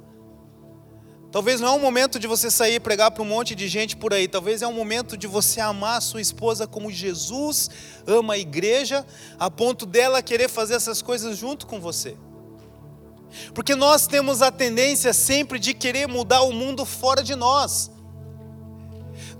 Talvez 1.32 1.60
não 1.60 1.70
é 1.70 1.72
um 1.72 1.80
momento 1.80 2.20
de 2.20 2.28
você 2.28 2.52
sair 2.52 2.76
e 2.76 2.80
pregar 2.80 3.10
para 3.10 3.24
um 3.24 3.26
monte 3.26 3.56
de 3.56 3.68
gente 3.68 3.98
por 3.98 4.14
aí. 4.14 4.28
Talvez 4.28 4.62
é 4.62 4.68
um 4.68 4.74
momento 4.74 5.18
de 5.18 5.26
você 5.26 5.60
amar 5.60 6.00
sua 6.00 6.22
esposa 6.22 6.68
como 6.68 6.92
Jesus 6.92 7.72
ama 8.06 8.36
a 8.36 8.38
igreja, 8.38 9.04
a 9.40 9.50
ponto 9.50 9.88
dela 9.88 10.22
querer 10.22 10.48
fazer 10.48 10.76
essas 10.76 11.02
coisas 11.02 11.36
junto 11.36 11.66
com 11.66 11.80
você. 11.80 12.16
Porque 13.54 13.76
nós 13.76 14.08
temos 14.08 14.42
a 14.42 14.52
tendência 14.52 15.14
sempre 15.14 15.60
de 15.60 15.74
querer 15.74 16.08
mudar 16.08 16.42
o 16.42 16.52
mundo 16.52 16.86
fora 16.86 17.24
de 17.24 17.36
nós. 17.36 17.92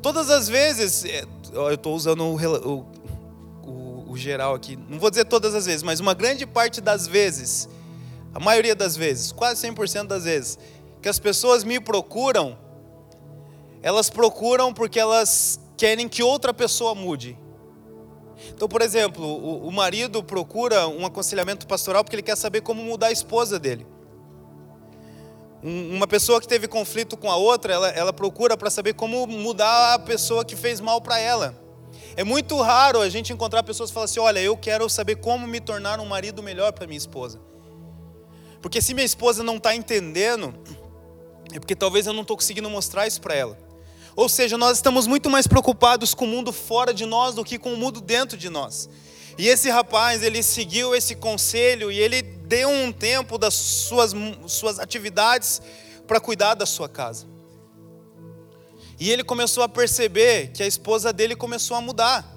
Todas 0.02 0.30
as 0.30 0.50
vezes, 0.50 1.06
é, 1.06 1.26
eu 1.54 1.74
estou 1.74 1.96
usando 1.96 2.24
o, 2.26 2.86
o, 3.64 4.12
o, 4.12 4.18
geral 4.18 4.54
aqui, 4.54 4.78
não 4.90 5.00
vou 5.00 5.10
dizer 5.10 5.26
todas 5.26 5.56
as 5.56 5.66
vezes, 5.66 5.82
mas 5.82 6.00
uma 6.00 6.14
grande 6.14 6.46
parte 6.46 6.82
das 6.82 7.08
vezes, 7.08 7.70
a 8.34 8.40
maioria 8.40 8.76
das 8.76 8.96
vezes, 8.98 9.32
quase 9.32 9.66
100% 9.68 10.08
das 10.08 10.26
vezes, 10.26 10.60
que 11.02 11.08
as 11.08 11.20
pessoas 11.20 11.64
me 11.64 11.80
procuram, 11.80 12.58
elas 13.82 14.10
procuram 14.10 14.74
porque 14.74 15.00
elas 15.00 15.60
querem 15.78 16.08
que 16.08 16.22
outra 16.22 16.54
pessoa 16.54 16.94
mude. 16.94 17.38
Então, 18.50 18.68
por 18.68 18.82
exemplo, 18.82 19.26
o, 19.26 19.68
o 19.68 19.72
marido 19.72 20.24
procura 20.24 20.88
um 20.88 21.06
aconselhamento 21.06 21.68
pastoral 21.68 22.04
porque 22.04 22.16
ele 22.16 22.24
quer 22.24 22.36
saber 22.36 22.62
como 22.62 22.84
mudar 22.84 23.08
a 23.08 23.12
esposa 23.12 23.60
dele. 23.60 23.86
Um, 25.64 25.96
uma 25.96 26.08
pessoa 26.08 26.42
que 26.42 26.48
teve 26.48 26.68
conflito 26.68 27.16
com 27.16 27.32
a 27.32 27.36
outra, 27.36 27.74
ela, 27.74 27.90
ela 27.90 28.14
procura 28.14 28.58
para 28.58 28.70
saber 28.70 28.94
como 28.94 29.26
mudar 29.26 29.94
a 29.94 30.00
pessoa 30.00 30.44
que 30.44 30.56
fez 30.56 30.82
mal 30.82 31.00
para 31.00 31.20
ela. 31.20 31.56
É 32.16 32.24
muito 32.24 32.62
raro 32.62 33.00
a 33.00 33.10
gente 33.10 33.32
encontrar 33.32 33.64
pessoas 33.64 33.90
que 33.90 33.94
falam 33.94 34.06
assim: 34.06 34.20
olha, 34.20 34.40
eu 34.40 34.58
quero 34.58 34.90
saber 34.90 35.16
como 35.16 35.48
me 35.48 35.60
tornar 35.60 36.00
um 36.00 36.06
marido 36.06 36.44
melhor 36.44 36.72
para 36.74 36.86
minha 36.86 36.98
esposa. 36.98 37.40
Porque 38.62 38.82
se 38.82 38.94
minha 38.94 39.06
esposa 39.06 39.44
não 39.44 39.58
está 39.58 39.76
entendendo, 39.76 40.54
é 41.54 41.60
porque 41.60 41.76
talvez 41.76 42.08
eu 42.08 42.14
não 42.14 42.22
estou 42.22 42.38
conseguindo 42.38 42.70
mostrar 42.70 43.08
isso 43.08 43.20
para 43.22 43.36
ela. 43.36 43.58
Ou 44.16 44.30
seja, 44.30 44.58
nós 44.58 44.78
estamos 44.78 45.08
muito 45.08 45.30
mais 45.30 45.48
preocupados 45.48 46.14
com 46.14 46.26
o 46.26 46.28
mundo 46.28 46.54
fora 46.54 46.94
de 46.94 47.06
nós 47.06 47.36
do 47.36 47.44
que 47.44 47.58
com 47.58 47.74
o 47.74 47.78
mundo 47.78 48.00
dentro 48.00 48.38
de 48.38 48.50
nós. 48.50 48.90
E 49.38 49.48
esse 49.48 49.70
rapaz, 49.70 50.22
ele 50.22 50.44
seguiu 50.44 50.94
esse 50.94 51.16
conselho 51.16 51.92
e 51.92 51.98
ele 51.98 52.22
deu 52.22 52.70
um 52.70 52.92
tempo 52.92 53.38
das 53.38 53.54
suas, 53.56 54.14
suas 54.48 54.80
atividades 54.80 55.62
para 56.06 56.20
cuidar 56.20 56.54
da 56.54 56.66
sua 56.66 56.88
casa. 56.88 57.26
E 59.00 59.12
ele 59.12 59.24
começou 59.24 59.64
a 59.64 59.70
perceber 59.70 60.52
que 60.52 60.62
a 60.62 60.68
esposa 60.68 61.12
dele 61.12 61.36
começou 61.36 61.76
a 61.76 61.82
mudar. 61.82 62.32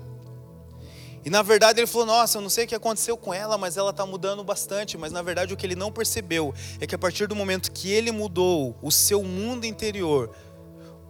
E 1.26 1.28
na 1.30 1.42
verdade 1.42 1.80
ele 1.80 1.86
falou: 1.86 2.06
Nossa, 2.06 2.38
eu 2.38 2.42
não 2.42 2.48
sei 2.48 2.64
o 2.64 2.68
que 2.68 2.74
aconteceu 2.74 3.16
com 3.16 3.34
ela, 3.34 3.58
mas 3.58 3.76
ela 3.76 3.90
está 3.90 4.06
mudando 4.06 4.42
bastante. 4.42 4.96
Mas 4.96 5.12
na 5.12 5.20
verdade 5.22 5.52
o 5.52 5.56
que 5.56 5.66
ele 5.66 5.74
não 5.74 5.92
percebeu 5.92 6.54
é 6.80 6.86
que 6.86 6.94
a 6.94 6.98
partir 6.98 7.26
do 7.26 7.34
momento 7.34 7.72
que 7.72 7.90
ele 7.90 8.10
mudou 8.10 8.76
o 8.80 8.90
seu 8.90 9.22
mundo 9.22 9.66
interior, 9.66 10.30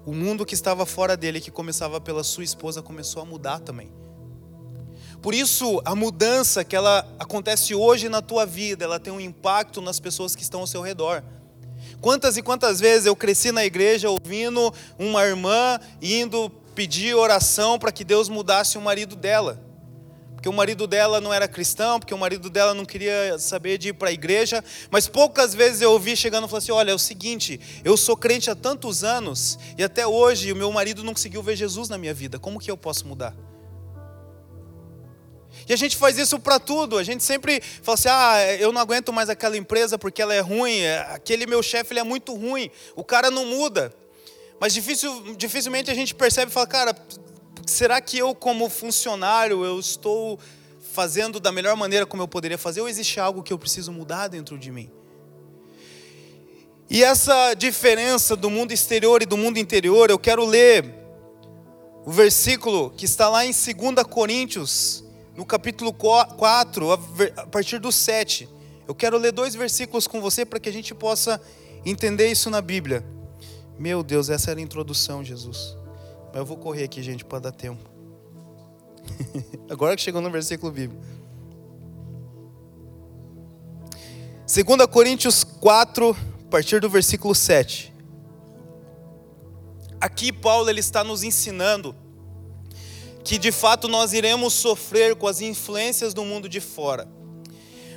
o 0.07 0.15
mundo 0.15 0.47
que 0.47 0.55
estava 0.55 0.87
fora 0.87 1.17
dele, 1.17 1.41
que 1.41 1.51
começava 1.51 2.01
pela 2.01 2.23
sua 2.23 2.45
esposa, 2.45 2.81
começou 2.81 3.21
a 3.21 3.25
mudar 3.25 3.59
também. 3.59 3.91
Por 5.21 5.35
isso, 5.35 5.83
a 5.85 5.97
mudança 5.97 6.65
que 6.65 6.77
ela 6.77 7.05
acontece 7.19 7.75
hoje 7.75 8.09
na 8.09 8.23
tua 8.23 8.47
vida, 8.47 8.85
ela 8.85 9.01
tem 9.01 9.13
um 9.13 9.21
impacto 9.21 9.81
nas 9.81 9.99
pessoas 9.99 10.37
que 10.37 10.43
estão 10.43 10.61
ao 10.61 10.67
seu 10.67 10.81
redor. 10.81 11.25
Quantas 12.01 12.37
e 12.37 12.43
quantas 12.43 12.79
vezes 12.79 13.07
eu 13.07 13.17
cresci 13.17 13.51
na 13.51 13.65
igreja 13.65 14.09
ouvindo 14.09 14.73
uma 14.97 15.25
irmã 15.25 15.81
indo 16.01 16.49
pedir 16.77 17.17
oração 17.17 17.77
para 17.77 17.91
que 17.91 18.05
Deus 18.05 18.29
mudasse 18.29 18.79
o 18.79 18.81
marido 18.81 19.17
dela. 19.17 19.66
Porque 20.47 20.49
o 20.49 20.53
marido 20.53 20.87
dela 20.87 21.21
não 21.21 21.35
era 21.35 21.49
cristão, 21.49 21.99
porque 21.99 22.15
o 22.15 22.19
marido 22.19 22.49
dela 22.49 22.73
não 22.73 22.85
queria 22.85 23.37
saber 23.37 23.79
de 23.79 23.89
ir 23.89 23.95
para 23.95 24.11
a 24.11 24.13
igreja. 24.13 24.63
Mas 24.93 25.09
poucas 25.09 25.53
vezes 25.53 25.81
eu 25.81 25.91
ouvi 25.91 26.17
chegando 26.17 26.47
e 26.47 26.49
falando 26.49 26.63
assim: 26.63 26.71
olha, 26.71 26.93
é 26.93 26.95
o 26.95 26.99
seguinte, 27.01 27.61
eu 27.85 27.97
sou 27.97 28.17
crente 28.17 28.49
há 28.49 28.55
tantos 28.55 29.03
anos 29.03 29.59
e 29.77 29.83
até 29.83 30.07
hoje 30.07 30.53
o 30.53 30.57
meu 30.57 30.71
marido 30.71 31.03
não 31.03 31.13
conseguiu 31.13 31.43
ver 31.43 31.57
Jesus 31.57 31.89
na 31.89 31.99
minha 31.99 32.15
vida, 32.15 32.39
como 32.39 32.61
que 32.61 32.71
eu 32.71 32.77
posso 32.77 33.09
mudar? 33.09 33.35
E 35.69 35.73
a 35.73 35.77
gente 35.77 35.97
faz 35.97 36.17
isso 36.17 36.39
para 36.39 36.61
tudo. 36.61 36.97
A 36.97 37.03
gente 37.03 37.25
sempre 37.25 37.61
fala 37.83 37.95
assim: 37.95 38.09
ah, 38.09 38.57
eu 38.61 38.73
não 38.73 38.81
aguento 38.81 39.13
mais 39.13 39.29
aquela 39.29 39.57
empresa 39.57 39.99
porque 39.99 40.23
ela 40.23 40.33
é 40.33 40.41
ruim, 40.41 40.79
é, 40.79 40.99
aquele 41.11 41.45
meu 41.45 41.61
chefe 41.61 41.93
ele 41.93 41.99
é 41.99 42.05
muito 42.05 42.33
ruim, 42.33 42.71
o 42.95 43.03
cara 43.03 43.33
não 43.33 43.47
muda. 43.47 43.93
Mas 44.61 44.73
difícil, 44.73 45.35
dificilmente 45.37 45.91
a 45.91 45.95
gente 45.95 46.15
percebe 46.15 46.53
e 46.53 46.55
fala: 46.55 46.69
cara, 46.69 46.97
será 47.67 48.01
que 48.01 48.17
eu, 48.17 48.35
como 48.35 48.69
funcionário, 48.71 49.65
eu 49.65 49.79
estou 49.79 50.39
fazendo 50.93 51.39
da 51.41 51.53
melhor 51.53 51.77
maneira 51.77 52.07
como 52.07 52.23
eu 52.23 52.29
poderia 52.29 52.57
fazer 52.57 52.81
ou 52.81 52.89
existe 52.89 53.21
algo 53.21 53.43
que 53.43 53.53
eu 53.53 53.59
preciso 53.59 53.93
mudar 53.93 54.29
dentro 54.29 54.59
de 54.59 54.71
mim? 54.71 54.91
E 56.89 57.03
essa 57.03 57.53
diferença 57.55 58.37
do 58.37 58.49
mundo 58.49 58.73
exterior 58.73 59.21
e 59.21 59.27
do 59.27 59.37
mundo 59.37 59.59
interior, 59.59 60.09
eu 60.09 60.19
quero 60.19 60.45
ler 60.45 60.95
o 62.05 62.13
versículo 62.13 62.91
que 62.91 63.05
está 63.05 63.29
lá 63.29 63.45
em 63.45 63.51
2 63.51 64.07
Coríntios, 64.09 65.03
no 65.35 65.45
capítulo 65.45 65.93
4, 65.93 66.93
a 66.93 67.47
partir 67.49 67.81
do 67.81 67.91
7. 67.91 68.49
Eu 68.87 68.95
quero 68.95 69.19
ler 69.19 69.33
dois 69.33 69.57
versículos 69.57 70.07
com 70.07 70.21
você 70.21 70.47
para 70.47 70.61
que 70.61 70.69
a 70.69 70.73
gente 70.73 70.95
possa 70.95 71.41
entender 71.85 72.29
isso 72.29 72.49
na 72.49 72.61
Bíblia. 72.61 73.05
Meu 73.77 74.05
Deus, 74.05 74.31
essa 74.31 74.53
era 74.53 74.61
a 74.61 74.63
introdução, 74.63 75.25
Jesus. 75.25 75.77
Mas 76.37 76.43
eu 76.43 76.45
vou 76.45 76.59
correr 76.59 76.85
aqui, 76.85 77.03
gente, 77.03 77.25
para 77.25 77.39
dar 77.39 77.51
tempo. 77.51 77.83
Agora 79.71 79.97
que 79.97 80.03
chegou 80.03 80.21
no 80.21 80.31
versículo 80.31 80.71
bíblico. 80.71 81.03
2 84.47 84.87
Coríntios 84.93 85.43
4, 85.43 86.11
a 86.11 86.51
partir 86.51 86.79
do 86.79 86.91
versículo 86.91 87.35
7. 87.35 87.91
Aqui 89.99 90.31
Paulo 90.31 90.69
ele 90.69 90.81
está 90.81 91.03
nos 91.03 91.23
ensinando 91.23 91.97
que 93.25 93.39
de 93.39 93.51
fato 93.51 93.89
nós 93.89 94.13
iremos 94.13 94.53
sofrer 94.53 95.17
com 95.17 95.27
as 95.27 95.41
influências 95.41 96.13
do 96.13 96.23
mundo 96.23 96.51
de 96.51 96.61
fora, 96.61 97.09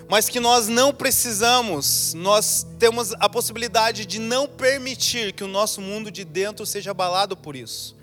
mas 0.08 0.30
que 0.30 0.40
nós 0.40 0.70
não 0.70 0.94
precisamos, 0.94 2.14
nós 2.14 2.66
temos 2.80 3.14
a 3.20 3.28
possibilidade 3.28 4.06
de 4.06 4.18
não 4.18 4.48
permitir 4.48 5.34
que 5.34 5.44
o 5.44 5.48
nosso 5.48 5.82
mundo 5.82 6.10
de 6.10 6.24
dentro 6.24 6.66
seja 6.66 6.92
abalado 6.92 7.36
por 7.36 7.54
isso. 7.54 7.99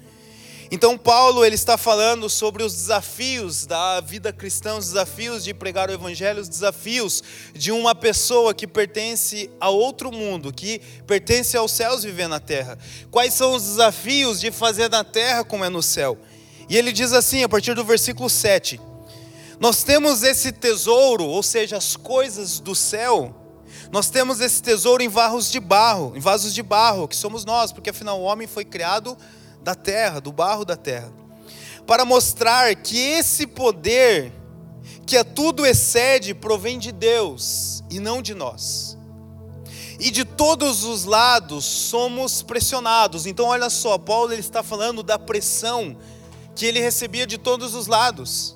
Então 0.71 0.99
Paulo 0.99 1.45
ele 1.45 1.55
está 1.55 1.79
falando 1.79 2.29
sobre 2.29 2.63
os 2.65 2.75
desafios 2.75 3.67
da 3.67 4.01
vida 4.01 4.33
cristã, 4.33 4.77
os 4.77 4.87
desafios 4.87 5.45
de 5.45 5.55
pregar 5.55 5.89
o 5.89 5.93
evangelho, 5.93 6.41
os 6.41 6.49
desafios 6.49 7.23
de 7.55 7.71
uma 7.71 7.95
pessoa 7.95 8.53
que 8.53 8.67
pertence 8.67 9.49
a 9.61 9.71
outro 9.71 10.11
mundo, 10.11 10.53
que 10.53 10.81
pertence 11.07 11.57
aos 11.57 11.71
céus 11.71 12.03
viver 12.03 12.27
na 12.27 12.41
terra. 12.41 12.77
Quais 13.13 13.33
são 13.35 13.55
os 13.55 13.63
desafios 13.63 14.41
de 14.41 14.51
fazer 14.51 14.91
na 14.91 15.05
terra 15.05 15.45
como 15.45 15.65
é 15.65 15.69
no 15.69 15.83
céu? 15.83 16.19
E 16.69 16.77
ele 16.77 16.93
diz 16.93 17.13
assim, 17.13 17.45
a 17.45 17.49
partir 17.49 17.75
do 17.75 17.85
versículo 17.85 18.29
7: 18.29 18.81
Nós 19.61 19.85
temos 19.85 20.25
esse 20.25 20.51
tesouro, 20.51 21.25
ou 21.25 21.45
seja, 21.45 21.77
as 21.77 21.95
coisas 21.95 22.59
do 22.59 22.75
céu, 22.75 23.33
nós 23.93 24.11
temos 24.11 24.41
esse 24.41 24.61
tesouro 24.61 25.01
em 25.01 25.09
vasos 25.09 25.49
de 25.49 25.61
barro, 25.61 26.13
em 26.17 26.21
vasos 26.21 26.53
de 26.53 26.63
barro, 26.63 27.07
que 27.07 27.15
somos 27.15 27.45
nós, 27.45 27.71
porque 27.71 27.91
afinal 27.91 28.21
o 28.21 28.25
homem 28.25 28.49
foi 28.49 28.65
criado 28.65 29.17
da 29.67 29.75
terra, 29.75 30.21
do 30.21 30.31
barro 30.31 30.65
da 30.65 30.77
terra, 30.77 31.13
para 31.89 32.05
mostrar 32.05 32.73
que 32.77 32.97
esse 32.97 33.49
poder 33.49 34.33
que 35.05 35.17
a 35.17 35.25
tudo 35.25 35.67
excede 35.67 36.33
provém 36.35 36.79
de 36.79 36.93
Deus 36.93 37.83
e 37.91 37.99
não 37.99 38.23
de 38.23 38.33
nós. 38.33 38.97
E 39.99 40.13
de 40.13 40.25
todos 40.25 40.85
os 40.85 41.05
lados 41.05 41.65
somos 41.65 42.43
pressionados. 42.43 43.27
Então 43.27 43.47
olha 43.47 43.69
só, 43.69 43.99
Paulo 43.99 44.33
ele 44.33 44.41
está 44.41 44.63
falando 44.63 45.03
da 45.03 45.19
pressão 45.19 45.97
que 46.55 46.65
ele 46.65 46.79
recebia 46.79 47.27
de 47.27 47.37
todos 47.37 47.75
os 47.75 47.89
lados. 47.89 48.56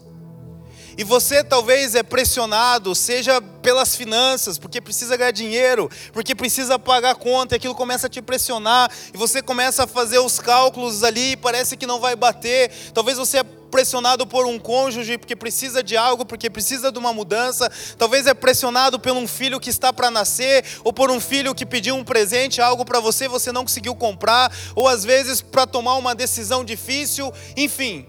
E 1.00 1.02
você 1.02 1.42
talvez 1.42 1.94
é 1.94 2.02
pressionado, 2.02 2.94
seja 2.94 3.40
pelas 3.40 3.96
finanças, 3.96 4.58
porque 4.58 4.82
precisa 4.82 5.16
ganhar 5.16 5.30
dinheiro, 5.30 5.90
porque 6.12 6.34
precisa 6.34 6.78
pagar 6.78 7.14
conta, 7.14 7.54
e 7.54 7.56
aquilo 7.56 7.74
começa 7.74 8.06
a 8.06 8.10
te 8.10 8.20
pressionar, 8.20 8.90
e 9.14 9.16
você 9.16 9.40
começa 9.40 9.84
a 9.84 9.86
fazer 9.86 10.18
os 10.18 10.38
cálculos 10.38 11.02
ali, 11.02 11.30
e 11.30 11.36
parece 11.38 11.74
que 11.74 11.86
não 11.86 12.00
vai 12.00 12.14
bater. 12.14 12.70
Talvez 12.92 13.16
você 13.16 13.38
é 13.38 13.42
pressionado 13.42 14.26
por 14.26 14.44
um 14.44 14.58
cônjuge 14.58 15.16
porque 15.16 15.34
precisa 15.34 15.82
de 15.82 15.96
algo, 15.96 16.26
porque 16.26 16.50
precisa 16.50 16.92
de 16.92 16.98
uma 16.98 17.14
mudança. 17.14 17.72
Talvez 17.96 18.26
é 18.26 18.34
pressionado 18.34 19.00
por 19.00 19.12
um 19.12 19.26
filho 19.26 19.58
que 19.58 19.70
está 19.70 19.94
para 19.94 20.10
nascer, 20.10 20.66
ou 20.84 20.92
por 20.92 21.10
um 21.10 21.18
filho 21.18 21.54
que 21.54 21.64
pediu 21.64 21.96
um 21.96 22.04
presente, 22.04 22.60
algo 22.60 22.84
para 22.84 23.00
você, 23.00 23.26
você 23.26 23.50
não 23.50 23.62
conseguiu 23.62 23.96
comprar, 23.96 24.54
ou 24.76 24.86
às 24.86 25.02
vezes 25.02 25.40
para 25.40 25.66
tomar 25.66 25.94
uma 25.94 26.14
decisão 26.14 26.62
difícil. 26.62 27.32
Enfim, 27.56 28.06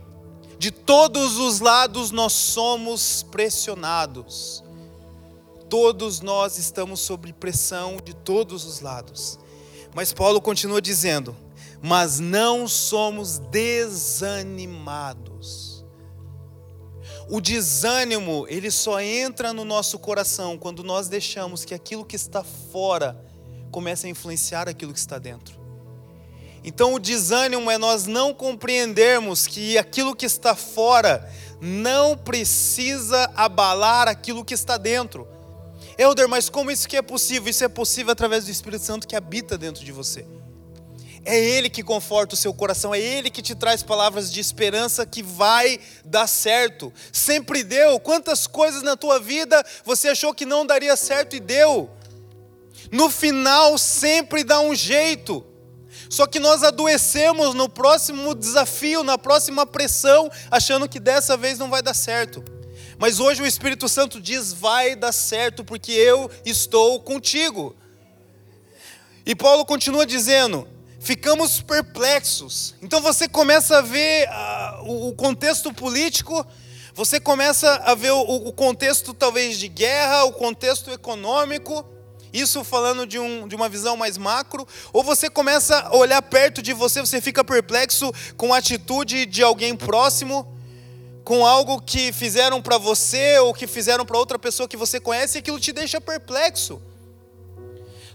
de 0.62 0.70
todos 0.70 1.38
os 1.40 1.60
lados 1.60 2.12
nós 2.12 2.34
somos 2.34 3.26
pressionados. 3.32 4.64
Todos 5.68 6.22
nós 6.22 6.60
estamos 6.60 7.00
sob 7.00 7.34
pressão 7.34 7.98
de 7.98 8.14
todos 8.14 8.64
os 8.64 8.80
lados. 8.80 9.40
Mas 9.96 10.14
Paulo 10.14 10.40
continua 10.40 10.80
dizendo: 10.80 11.36
mas 11.82 12.20
não 12.20 12.68
somos 12.68 13.40
desanimados. 13.40 14.64
O 17.28 17.42
desânimo, 17.42 18.46
ele 18.48 18.70
só 18.70 19.02
entra 19.02 19.52
no 19.52 19.66
nosso 19.66 19.98
coração 19.98 20.60
quando 20.60 20.84
nós 20.84 21.08
deixamos 21.08 21.66
que 21.66 21.74
aquilo 21.74 22.06
que 22.06 22.16
está 22.16 22.44
fora 22.44 23.20
comece 23.72 24.06
a 24.06 24.12
influenciar 24.12 24.70
aquilo 24.70 24.94
que 24.94 25.00
está 25.00 25.18
dentro. 25.18 25.61
Então, 26.64 26.94
o 26.94 27.00
desânimo 27.00 27.72
é 27.72 27.78
nós 27.78 28.06
não 28.06 28.34
compreendermos 28.34 29.48
que 29.48 29.78
aquilo 29.78 30.16
que 30.16 30.26
está 30.26 30.56
fora 30.56 31.28
não 31.60 32.18
precisa 32.18 33.32
abalar 33.36 34.08
aquilo 34.08 34.46
que 34.46 34.54
está 34.54 34.78
dentro. 34.78 35.28
Elder, 35.98 36.28
mas 36.28 36.50
como 36.50 36.72
isso 36.72 36.88
que 36.88 36.98
é 36.98 37.02
possível? 37.02 37.50
Isso 37.50 37.64
é 37.64 37.68
possível 37.68 38.12
através 38.12 38.46
do 38.46 38.52
Espírito 38.52 38.84
Santo 38.84 39.08
que 39.08 39.16
habita 39.16 39.58
dentro 39.58 39.84
de 39.84 39.92
você. 39.92 40.26
É 41.24 41.40
Ele 41.40 41.70
que 41.70 41.84
conforta 41.84 42.34
o 42.34 42.38
seu 42.38 42.52
coração, 42.54 42.96
é 42.96 43.00
Ele 43.00 43.30
que 43.30 43.44
te 43.44 43.54
traz 43.54 43.84
palavras 43.84 44.32
de 44.32 44.40
esperança 44.40 45.06
que 45.06 45.22
vai 45.22 45.80
dar 46.04 46.26
certo. 46.26 46.92
Sempre 47.12 47.64
deu. 47.64 48.00
Quantas 48.00 48.48
coisas 48.48 48.82
na 48.82 48.96
tua 48.96 49.20
vida 49.20 49.64
você 49.86 50.10
achou 50.10 50.34
que 50.34 50.46
não 50.46 50.66
daria 50.66 50.96
certo 50.96 51.36
e 51.36 51.40
deu? 51.40 51.90
No 52.92 53.10
final 53.10 53.78
sempre 53.78 54.44
dá 54.44 54.60
um 54.60 54.74
jeito. 54.74 55.46
Só 56.12 56.28
que 56.28 56.42
nós 56.42 56.62
adoecemos 56.62 57.56
no 57.56 57.70
próximo 57.70 58.36
desafio, 58.36 59.02
na 59.02 59.18
próxima 59.18 59.66
pressão, 59.66 60.30
achando 60.52 60.90
que 60.90 61.00
dessa 61.00 61.38
vez 61.38 61.58
não 61.58 61.70
vai 61.70 61.82
dar 61.82 61.94
certo. 61.94 62.44
Mas 63.00 63.22
hoje 63.22 63.42
o 63.42 63.46
Espírito 63.46 63.88
Santo 63.88 64.20
diz: 64.20 64.52
vai 64.52 64.94
dar 64.94 65.14
certo, 65.14 65.64
porque 65.64 65.94
eu 65.94 66.30
estou 66.44 67.00
contigo. 67.00 67.74
E 69.26 69.34
Paulo 69.34 69.66
continua 69.66 70.06
dizendo: 70.06 70.68
ficamos 71.00 71.62
perplexos. 71.62 72.76
Então 72.82 73.00
você 73.00 73.26
começa 73.30 73.78
a 73.78 73.82
ver 73.82 74.28
uh, 74.28 75.08
o 75.08 75.16
contexto 75.16 75.74
político, 75.74 76.46
você 76.94 77.22
começa 77.22 77.74
a 77.86 77.96
ver 77.96 78.12
o, 78.12 78.20
o, 78.20 78.52
contexto 78.52 79.14
talvez 79.14 79.58
de 79.58 79.70
guerra, 79.70 80.26
o 80.26 80.34
contexto 80.34 80.92
econômico, 80.92 81.86
isso 82.34 82.64
falando 82.64 83.06
de, 83.06 83.20
um, 83.20 83.48
de 83.48 83.56
uma 83.56 83.68
visão 83.68 83.98
mais 83.98 84.18
macro, 84.18 84.68
ou 84.94 85.04
você 85.04 85.30
começa 85.30 85.80
a 85.80 85.96
olhar 85.96 86.22
perto 86.22 86.62
de 86.62 86.74
você, 86.74 87.02
você 87.02 87.20
fica 87.20 87.44
perplexo 87.44 88.12
com 88.38 88.54
a 88.54 88.58
atitude 88.58 89.26
de 89.26 89.44
alguém 89.44 89.76
próximo, 89.76 90.48
com 91.24 91.46
algo 91.46 91.82
que 91.82 92.12
fizeram 92.12 92.62
para 92.62 92.78
você 92.78 93.38
ou 93.40 93.54
que 93.54 93.68
fizeram 93.68 94.06
para 94.06 94.18
outra 94.18 94.40
pessoa 94.40 94.68
que 94.68 94.78
você 94.78 95.00
conhece, 95.00 95.38
e 95.38 95.40
aquilo 95.40 95.60
te 95.60 95.72
deixa 95.72 96.00
perplexo. 96.00 96.82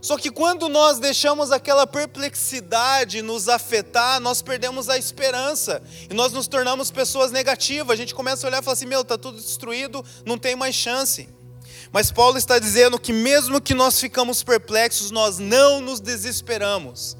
Só 0.01 0.17
que 0.17 0.31
quando 0.31 0.69
nós 0.69 0.99
deixamos 0.99 1.51
aquela 1.51 1.87
perplexidade 1.87 3.23
nos 3.23 3.49
afetar, 3.49 4.21
nós 4.21 4.41
perdemos 4.41 4.89
a 4.89 4.97
esperança 4.97 5.83
e 6.09 6.15
nós 6.15 6.33
nos 6.33 6.47
tornamos 6.47 6.93
pessoas 6.93 7.33
negativas. 7.33 7.95
A 7.95 7.97
gente 7.97 8.15
começa 8.15 8.47
a 8.47 8.49
olhar 8.49 8.61
e 8.61 8.65
falar 8.65 8.75
assim: 8.75 8.87
meu, 8.87 9.01
está 9.01 9.19
tudo 9.19 9.37
destruído, 9.37 10.05
não 10.25 10.39
tem 10.39 10.55
mais 10.55 10.77
chance. 10.77 11.29
Mas 11.97 12.11
Paulo 12.11 12.37
está 12.37 12.59
dizendo 12.59 13.01
que 13.01 13.11
mesmo 13.11 13.59
que 13.59 13.73
nós 13.73 13.99
ficamos 13.99 14.43
perplexos, 14.43 15.11
nós 15.11 15.39
não 15.39 15.81
nos 15.81 15.99
desesperamos. 15.99 17.17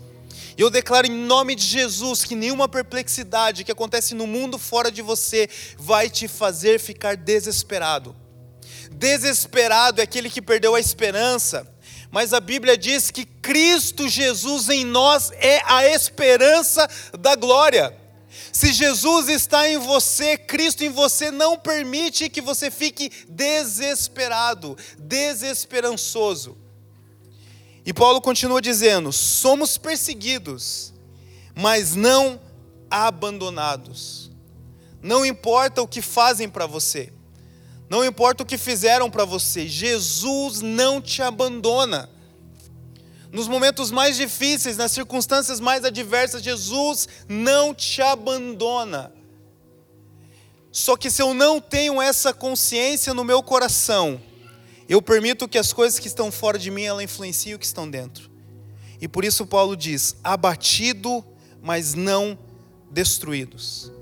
E 0.55 0.61
eu 0.61 0.69
declaro 0.69 1.07
em 1.07 1.17
nome 1.17 1.55
de 1.55 1.65
Jesus 1.65 2.27
que 2.27 2.35
nenhuma 2.37 2.69
perplexidade 2.69 3.65
que 3.65 3.73
acontece 3.73 4.15
no 4.15 4.27
mundo 4.27 4.59
fora 4.59 4.91
de 4.91 5.01
você 5.01 5.49
vai 5.79 6.11
te 6.11 6.29
fazer 6.29 6.79
ficar 6.79 7.17
desesperado. 7.17 8.15
Desesperado 8.93 10.03
é 10.03 10.05
aquele 10.05 10.29
que 10.29 10.43
perdeu 10.43 10.75
a 10.75 10.79
esperança 10.79 11.67
mas 12.11 12.33
a 12.33 12.41
Bíblia 12.41 12.79
diz 12.79 13.11
que 13.11 13.25
Cristo 13.25 14.09
Jesus 14.09 14.69
em 14.69 14.85
nós 14.85 15.31
é 15.33 15.61
a 15.67 15.87
esperança 15.87 16.89
da 17.19 17.35
glória. 17.35 17.95
Se 18.53 18.73
Jesus 18.73 19.29
está 19.29 19.69
em 19.69 19.79
você, 19.79 20.37
Cristo 20.37 20.83
em 20.83 20.89
você, 20.89 21.31
não 21.31 21.59
permite 21.59 22.29
que 22.29 22.41
você 22.41 22.71
fique 22.71 23.11
desesperado, 23.29 24.77
desesperançoso. 24.99 26.57
E 27.85 27.93
Paulo 27.93 28.21
continua 28.21 28.61
dizendo: 28.61 29.13
somos 29.13 29.79
perseguidos, 29.79 30.93
mas 31.55 31.95
não 31.95 32.41
abandonados. 32.91 34.31
Não 35.03 35.25
importa 35.25 35.83
o 35.83 35.87
que 35.87 36.03
fazem 36.03 36.49
para 36.49 36.67
você, 36.67 37.13
não 37.89 38.05
importa 38.05 38.43
o 38.43 38.47
que 38.47 38.59
fizeram 38.59 39.09
para 39.09 39.25
você, 39.25 39.69
Jesus 39.69 40.61
não 40.61 41.01
te 41.01 41.23
abandona. 41.23 42.11
Nos 43.37 43.49
momentos 43.49 43.91
mais 43.91 44.17
difíceis, 44.17 44.79
nas 44.79 44.93
circunstâncias 44.93 45.61
mais 45.61 45.85
adversas, 45.85 46.43
Jesus 46.43 47.07
não 47.29 47.75
te 47.75 48.01
abandona. 48.01 49.13
Só 50.73 50.97
que 50.97 51.11
se 51.11 51.21
eu 51.21 51.35
não 51.35 51.61
tenho 51.61 52.01
essa 52.01 52.33
consciência 52.33 53.13
no 53.13 53.23
meu 53.23 53.43
coração, 53.43 54.19
eu 54.89 55.03
permito 55.03 55.47
que 55.47 55.59
as 55.59 55.71
coisas 55.71 55.99
que 55.99 56.07
estão 56.07 56.33
fora 56.33 56.59
de 56.59 56.71
mim, 56.71 56.85
ela 56.85 57.05
influenciem 57.05 57.57
o 57.57 57.59
que 57.59 57.67
estão 57.67 57.91
dentro. 57.91 58.31
E 59.03 59.07
por 59.07 59.23
isso 59.23 59.47
Paulo 59.47 59.77
diz: 59.77 60.17
abatido, 60.25 61.23
mas 61.61 61.93
não 61.93 62.39
destruídos. 62.91 63.93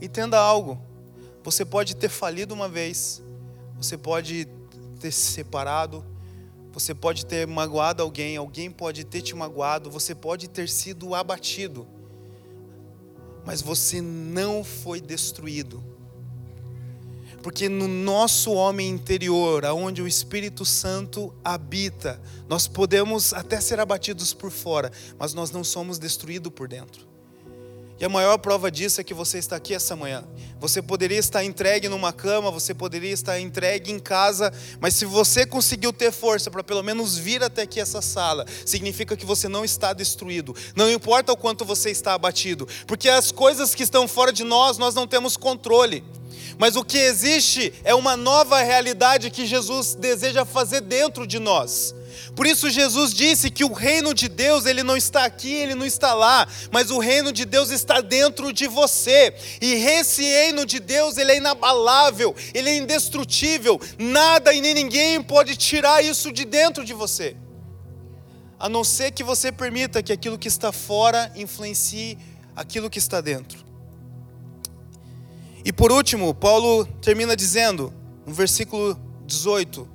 Entenda 0.00 0.38
algo. 0.38 0.80
Você 1.42 1.66
pode 1.66 1.94
ter 1.96 2.08
falido 2.08 2.54
uma 2.54 2.70
vez, 2.70 3.22
você 3.76 3.98
pode 3.98 4.48
ter 4.98 5.12
se 5.12 5.32
separado, 5.32 6.02
você 6.74 6.92
pode 6.92 7.24
ter 7.24 7.46
magoado 7.46 8.02
alguém, 8.02 8.36
alguém 8.36 8.68
pode 8.68 9.04
ter 9.04 9.22
te 9.22 9.32
magoado, 9.34 9.88
você 9.88 10.12
pode 10.12 10.48
ter 10.48 10.68
sido 10.68 11.14
abatido, 11.14 11.86
mas 13.46 13.62
você 13.62 14.00
não 14.02 14.64
foi 14.64 15.00
destruído. 15.00 15.82
Porque 17.44 17.68
no 17.68 17.86
nosso 17.86 18.52
homem 18.54 18.88
interior, 18.88 19.64
aonde 19.64 20.02
o 20.02 20.08
Espírito 20.08 20.64
Santo 20.64 21.32
habita, 21.44 22.20
nós 22.48 22.66
podemos 22.66 23.32
até 23.32 23.60
ser 23.60 23.78
abatidos 23.78 24.34
por 24.34 24.50
fora, 24.50 24.90
mas 25.16 25.32
nós 25.32 25.52
não 25.52 25.62
somos 25.62 25.96
destruídos 25.96 26.52
por 26.52 26.66
dentro. 26.66 27.13
E 27.98 28.04
a 28.04 28.08
maior 28.08 28.38
prova 28.38 28.70
disso 28.70 29.00
é 29.00 29.04
que 29.04 29.14
você 29.14 29.38
está 29.38 29.56
aqui 29.56 29.72
essa 29.72 29.94
manhã. 29.94 30.24
Você 30.58 30.82
poderia 30.82 31.18
estar 31.18 31.44
entregue 31.44 31.88
numa 31.88 32.12
cama, 32.12 32.50
você 32.50 32.74
poderia 32.74 33.12
estar 33.12 33.38
entregue 33.38 33.92
em 33.92 34.00
casa, 34.00 34.52
mas 34.80 34.94
se 34.94 35.04
você 35.04 35.46
conseguiu 35.46 35.92
ter 35.92 36.10
força 36.10 36.50
para 36.50 36.64
pelo 36.64 36.82
menos 36.82 37.16
vir 37.16 37.42
até 37.42 37.62
aqui 37.62 37.78
essa 37.78 38.02
sala, 38.02 38.44
significa 38.66 39.16
que 39.16 39.24
você 39.24 39.48
não 39.48 39.64
está 39.64 39.92
destruído. 39.92 40.56
Não 40.74 40.90
importa 40.90 41.32
o 41.32 41.36
quanto 41.36 41.64
você 41.64 41.90
está 41.90 42.14
abatido, 42.14 42.66
porque 42.86 43.08
as 43.08 43.30
coisas 43.30 43.74
que 43.74 43.84
estão 43.84 44.08
fora 44.08 44.32
de 44.32 44.42
nós, 44.42 44.76
nós 44.76 44.94
não 44.94 45.06
temos 45.06 45.36
controle. 45.36 46.02
Mas 46.58 46.76
o 46.76 46.84
que 46.84 46.98
existe 46.98 47.72
é 47.84 47.94
uma 47.94 48.16
nova 48.16 48.62
realidade 48.62 49.30
que 49.30 49.46
Jesus 49.46 49.94
deseja 49.94 50.44
fazer 50.44 50.80
dentro 50.80 51.26
de 51.26 51.38
nós. 51.38 51.94
Por 52.34 52.46
isso 52.46 52.70
Jesus 52.70 53.12
disse 53.12 53.50
que 53.50 53.64
o 53.64 53.72
reino 53.72 54.14
de 54.14 54.28
Deus, 54.28 54.66
ele 54.66 54.82
não 54.82 54.96
está 54.96 55.24
aqui, 55.24 55.52
ele 55.52 55.74
não 55.74 55.86
está 55.86 56.14
lá, 56.14 56.46
mas 56.70 56.90
o 56.90 56.98
reino 56.98 57.32
de 57.32 57.44
Deus 57.44 57.70
está 57.70 58.00
dentro 58.00 58.52
de 58.52 58.66
você. 58.66 59.34
E 59.60 59.74
esse 59.74 60.22
reino 60.22 60.64
de 60.64 60.80
Deus, 60.80 61.16
ele 61.16 61.32
é 61.32 61.36
inabalável, 61.36 62.34
ele 62.52 62.70
é 62.70 62.76
indestrutível. 62.76 63.80
Nada 63.98 64.52
e 64.52 64.60
nem 64.60 64.74
ninguém 64.74 65.22
pode 65.22 65.56
tirar 65.56 66.04
isso 66.04 66.32
de 66.32 66.44
dentro 66.44 66.84
de 66.84 66.92
você. 66.92 67.36
A 68.58 68.68
não 68.68 68.84
ser 68.84 69.10
que 69.10 69.22
você 69.22 69.52
permita 69.52 70.02
que 70.02 70.12
aquilo 70.12 70.38
que 70.38 70.48
está 70.48 70.72
fora 70.72 71.30
influencie 71.36 72.18
aquilo 72.56 72.88
que 72.88 72.98
está 72.98 73.20
dentro. 73.20 73.63
E 75.64 75.72
por 75.72 75.90
último, 75.90 76.34
Paulo 76.34 76.84
termina 77.00 77.34
dizendo, 77.34 77.92
no 78.26 78.34
versículo 78.34 78.98
18: 79.26 79.94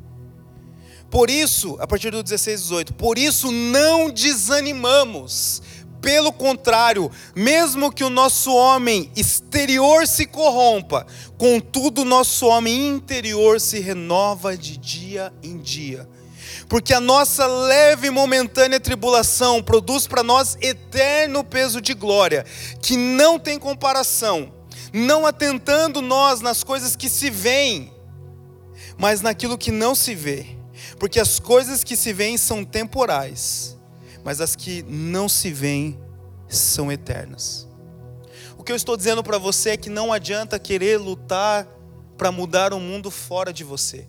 por 1.09 1.29
isso, 1.29 1.75
a 1.79 1.87
partir 1.87 2.11
do 2.11 2.21
16, 2.21 2.61
18, 2.61 2.93
por 2.93 3.17
isso 3.17 3.51
não 3.51 4.09
desanimamos. 4.09 5.61
Pelo 6.01 6.31
contrário, 6.31 7.11
mesmo 7.35 7.91
que 7.91 8.05
o 8.05 8.09
nosso 8.09 8.53
homem 8.53 9.11
exterior 9.17 10.07
se 10.07 10.25
corrompa, 10.25 11.05
contudo, 11.37 12.03
o 12.03 12.05
nosso 12.05 12.45
homem 12.47 12.87
interior 12.87 13.59
se 13.59 13.79
renova 13.79 14.55
de 14.55 14.77
dia 14.77 15.33
em 15.43 15.57
dia. 15.57 16.07
Porque 16.69 16.93
a 16.93 17.01
nossa 17.01 17.45
leve 17.45 18.07
e 18.07 18.11
momentânea 18.11 18.79
tribulação 18.79 19.61
produz 19.61 20.07
para 20.07 20.23
nós 20.23 20.57
eterno 20.61 21.43
peso 21.43 21.81
de 21.81 21.93
glória, 21.93 22.45
que 22.81 22.95
não 22.95 23.37
tem 23.37 23.59
comparação, 23.59 24.53
não 24.93 25.25
atentando 25.25 26.01
nós 26.01 26.41
nas 26.41 26.63
coisas 26.63 26.95
que 26.95 27.09
se 27.09 27.29
veem, 27.29 27.93
mas 28.97 29.21
naquilo 29.21 29.57
que 29.57 29.71
não 29.71 29.93
se 29.95 30.15
vê 30.15 30.59
porque 30.99 31.19
as 31.19 31.39
coisas 31.39 31.83
que 31.83 31.95
se 31.95 32.13
veem 32.13 32.37
são 32.37 32.63
temporais, 32.63 33.77
mas 34.23 34.41
as 34.41 34.55
que 34.55 34.83
não 34.83 35.29
se 35.29 35.51
veem 35.51 35.99
são 36.47 36.91
eternas. 36.91 37.67
O 38.57 38.63
que 38.63 38.71
eu 38.71 38.75
estou 38.75 38.97
dizendo 38.97 39.23
para 39.23 39.37
você 39.37 39.71
é 39.71 39.77
que 39.77 39.89
não 39.89 40.11
adianta 40.11 40.59
querer 40.59 40.97
lutar 40.97 41.65
para 42.17 42.31
mudar 42.31 42.73
o 42.73 42.79
mundo 42.79 43.09
fora 43.09 43.53
de 43.53 43.63
você, 43.63 44.07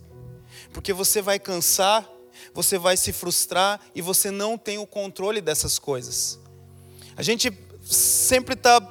porque 0.73 0.91
você 0.91 1.21
vai 1.21 1.39
cansar, 1.39 2.07
você 2.53 2.77
vai 2.77 2.97
se 2.97 3.13
frustrar 3.13 3.79
e 3.95 4.01
você 4.01 4.29
não 4.29 4.57
tem 4.57 4.77
o 4.77 4.85
controle 4.85 5.39
dessas 5.39 5.79
coisas. 5.79 6.39
A 7.15 7.23
gente 7.23 7.51
sempre 7.81 8.53
está 8.53 8.81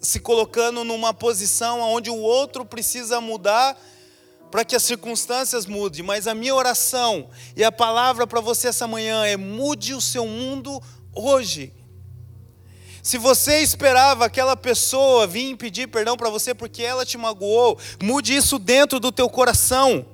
se 0.00 0.20
colocando 0.20 0.84
numa 0.84 1.12
posição 1.12 1.80
onde 1.80 2.10
o 2.10 2.16
outro 2.16 2.64
precisa 2.64 3.20
mudar 3.20 3.76
para 4.50 4.64
que 4.64 4.74
as 4.74 4.82
circunstâncias 4.82 5.66
mudem, 5.66 6.02
mas 6.02 6.26
a 6.26 6.34
minha 6.34 6.54
oração 6.54 7.28
e 7.56 7.62
a 7.62 7.70
palavra 7.70 8.26
para 8.26 8.40
você 8.40 8.68
essa 8.68 8.86
manhã 8.86 9.24
é: 9.24 9.36
mude 9.36 9.94
o 9.94 10.00
seu 10.00 10.26
mundo 10.26 10.82
hoje. 11.14 11.72
Se 13.02 13.16
você 13.16 13.60
esperava 13.60 14.26
aquela 14.26 14.56
pessoa 14.56 15.26
vir 15.26 15.56
pedir 15.56 15.86
perdão 15.88 16.16
para 16.16 16.28
você 16.28 16.54
porque 16.54 16.82
ela 16.82 17.06
te 17.06 17.16
magoou, 17.16 17.78
mude 18.02 18.34
isso 18.34 18.58
dentro 18.58 19.00
do 19.00 19.10
teu 19.10 19.30
coração. 19.30 20.04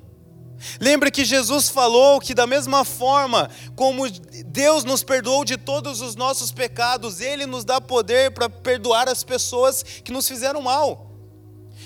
Lembre 0.79 1.11
que 1.11 1.25
Jesus 1.25 1.69
falou 1.69 2.19
que 2.19 2.33
da 2.33 2.47
mesma 2.47 2.83
forma 2.83 3.49
como 3.75 4.09
Deus 4.45 4.83
nos 4.83 5.03
perdoou 5.03 5.45
de 5.45 5.57
todos 5.57 6.01
os 6.01 6.15
nossos 6.15 6.51
pecados, 6.51 7.19
Ele 7.21 7.45
nos 7.45 7.63
dá 7.65 7.79
poder 7.79 8.31
para 8.31 8.49
perdoar 8.49 9.07
as 9.09 9.23
pessoas 9.23 9.83
que 9.83 10.11
nos 10.11 10.27
fizeram 10.27 10.61
mal. 10.61 11.11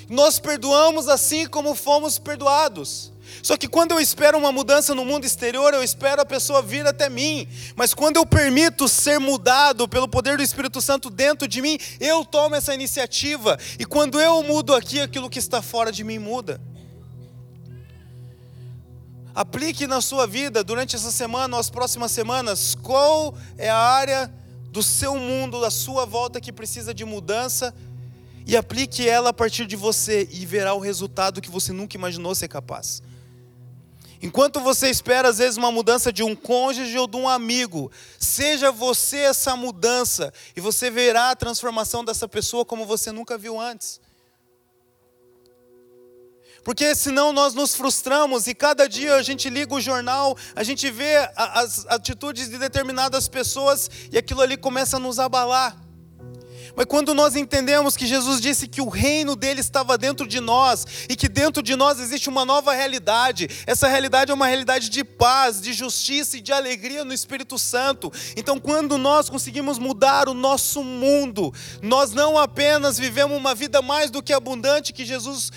Nós 0.09 0.39
perdoamos 0.39 1.07
assim 1.07 1.45
como 1.45 1.75
fomos 1.75 2.17
perdoados. 2.17 3.11
Só 3.43 3.55
que 3.55 3.67
quando 3.67 3.91
eu 3.91 3.99
espero 3.99 4.37
uma 4.37 4.51
mudança 4.51 4.95
no 4.95 5.05
mundo 5.05 5.25
exterior, 5.25 5.73
eu 5.73 5.83
espero 5.83 6.21
a 6.21 6.25
pessoa 6.25 6.61
vir 6.61 6.85
até 6.87 7.09
mim. 7.09 7.47
Mas 7.75 7.93
quando 7.93 8.17
eu 8.17 8.25
permito 8.25 8.87
ser 8.87 9.19
mudado 9.19 9.87
pelo 9.87 10.07
poder 10.07 10.37
do 10.37 10.43
Espírito 10.43 10.81
Santo 10.81 11.09
dentro 11.09 11.47
de 11.47 11.61
mim, 11.61 11.77
eu 11.99 12.25
tomo 12.25 12.55
essa 12.55 12.73
iniciativa. 12.73 13.57
E 13.77 13.85
quando 13.85 14.19
eu 14.19 14.41
mudo 14.43 14.73
aqui, 14.73 14.99
aquilo 14.99 15.29
que 15.29 15.39
está 15.39 15.61
fora 15.61 15.91
de 15.91 16.03
mim 16.03 16.17
muda. 16.17 16.59
Aplique 19.33 19.87
na 19.87 20.01
sua 20.01 20.25
vida 20.25 20.63
durante 20.63 20.95
essa 20.95 21.11
semana, 21.11 21.55
ou 21.55 21.59
as 21.59 21.69
próximas 21.69 22.11
semanas, 22.11 22.75
qual 22.75 23.35
é 23.57 23.69
a 23.69 23.77
área 23.77 24.33
do 24.71 24.83
seu 24.83 25.15
mundo, 25.15 25.61
da 25.61 25.71
sua 25.71 26.05
volta 26.05 26.41
que 26.41 26.51
precisa 26.51 26.93
de 26.93 27.05
mudança 27.05 27.73
e 28.45 28.57
aplique 28.57 29.07
ela 29.07 29.29
a 29.29 29.33
partir 29.33 29.65
de 29.65 29.75
você 29.75 30.27
e 30.31 30.45
verá 30.45 30.73
o 30.73 30.79
resultado 30.79 31.41
que 31.41 31.51
você 31.51 31.71
nunca 31.71 31.95
imaginou 31.95 32.33
ser 32.33 32.47
capaz. 32.47 33.01
Enquanto 34.21 34.59
você 34.59 34.89
espera, 34.89 35.29
às 35.29 35.37
vezes, 35.37 35.55
uma 35.55 35.71
mudança 35.71 36.11
de 36.11 36.23
um 36.23 36.35
cônjuge 36.35 36.97
ou 36.97 37.07
de 37.07 37.15
um 37.15 37.29
amigo, 37.29 37.89
seja 38.19 38.71
você 38.71 39.17
essa 39.17 39.55
mudança 39.55 40.33
e 40.55 40.59
você 40.59 40.89
verá 40.89 41.31
a 41.31 41.35
transformação 41.35 42.03
dessa 42.03 42.27
pessoa 42.27 42.65
como 42.65 42.85
você 42.85 43.11
nunca 43.11 43.37
viu 43.37 43.59
antes. 43.59 44.01
Porque 46.63 46.93
senão 46.95 47.31
nós 47.31 47.53
nos 47.53 47.75
frustramos 47.75 48.47
e 48.47 48.53
cada 48.53 48.87
dia 48.87 49.15
a 49.15 49.23
gente 49.23 49.49
liga 49.49 49.73
o 49.73 49.81
jornal, 49.81 50.37
a 50.55 50.63
gente 50.63 50.89
vê 50.91 51.29
as 51.35 51.85
atitudes 51.87 52.49
de 52.49 52.57
determinadas 52.57 53.27
pessoas 53.27 53.89
e 54.11 54.17
aquilo 54.17 54.41
ali 54.41 54.57
começa 54.57 54.97
a 54.97 54.99
nos 54.99 55.19
abalar. 55.19 55.89
Mas 56.75 56.85
quando 56.85 57.13
nós 57.13 57.35
entendemos 57.35 57.97
que 57.97 58.07
Jesus 58.07 58.39
disse 58.39 58.67
que 58.67 58.81
o 58.81 58.87
reino 58.87 59.35
dele 59.35 59.59
estava 59.59 59.97
dentro 59.97 60.25
de 60.25 60.39
nós 60.39 60.85
e 61.09 61.15
que 61.15 61.27
dentro 61.27 61.61
de 61.61 61.75
nós 61.75 61.99
existe 61.99 62.29
uma 62.29 62.45
nova 62.45 62.73
realidade, 62.73 63.49
essa 63.65 63.87
realidade 63.87 64.31
é 64.31 64.33
uma 64.33 64.47
realidade 64.47 64.89
de 64.89 65.03
paz, 65.03 65.59
de 65.59 65.73
justiça 65.73 66.37
e 66.37 66.41
de 66.41 66.53
alegria 66.53 67.03
no 67.03 67.13
Espírito 67.13 67.57
Santo. 67.57 68.09
Então, 68.35 68.59
quando 68.59 68.97
nós 68.97 69.29
conseguimos 69.29 69.77
mudar 69.77 70.29
o 70.29 70.33
nosso 70.33 70.83
mundo, 70.83 71.53
nós 71.81 72.11
não 72.11 72.37
apenas 72.37 72.97
vivemos 72.97 73.37
uma 73.37 73.53
vida 73.53 73.81
mais 73.81 74.09
do 74.09 74.23
que 74.23 74.31
abundante 74.31 74.93
que 74.93 75.05
Jesus 75.05 75.51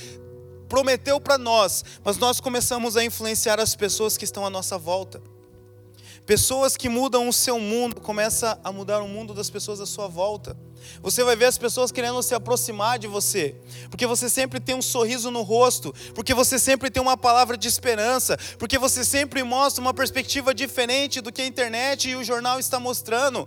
prometeu 0.73 1.21
para 1.21 1.37
nós, 1.37 1.85
mas 2.03 2.17
nós 2.17 2.41
começamos 2.41 2.97
a 2.97 3.05
influenciar 3.05 3.61
as 3.61 3.77
pessoas 3.77 4.17
que 4.17 4.25
estão 4.25 4.47
à 4.47 4.49
nossa 4.49 4.79
volta. 4.79 5.21
Pessoas 6.25 6.79
que 6.79 6.89
mudam 6.89 7.29
o 7.29 7.33
seu 7.33 7.61
mundo 7.61 8.01
começa 8.01 8.59
a 8.65 8.73
mudar 8.73 9.03
o 9.03 9.07
mundo 9.07 9.35
das 9.35 9.51
pessoas 9.51 9.83
à 9.83 9.87
sua 9.87 10.09
volta. 10.09 10.57
Você 11.03 11.23
vai 11.23 11.37
ver 11.37 11.45
as 11.45 11.59
pessoas 11.59 11.93
querendo 11.93 12.23
se 12.23 12.35
aproximar 12.35 12.99
de 12.99 13.07
você, 13.07 13.55
porque 13.91 14.07
você 14.07 14.31
sempre 14.31 14.59
tem 14.61 14.75
um 14.75 14.81
sorriso 14.81 15.31
no 15.31 15.43
rosto, 15.43 15.95
porque 16.15 16.33
você 16.33 16.59
sempre 16.59 16.91
tem 16.91 17.03
uma 17.03 17.19
palavra 17.19 17.59
de 17.59 17.69
esperança, 17.69 18.39
porque 18.59 18.79
você 18.79 19.05
sempre 19.05 19.43
mostra 19.43 19.83
uma 19.83 19.93
perspectiva 19.93 20.55
diferente 20.55 21.21
do 21.21 21.31
que 21.31 21.43
a 21.43 21.47
internet 21.47 22.09
e 22.09 22.17
o 22.17 22.25
jornal 22.25 22.59
está 22.59 22.81
mostrando. 22.81 23.47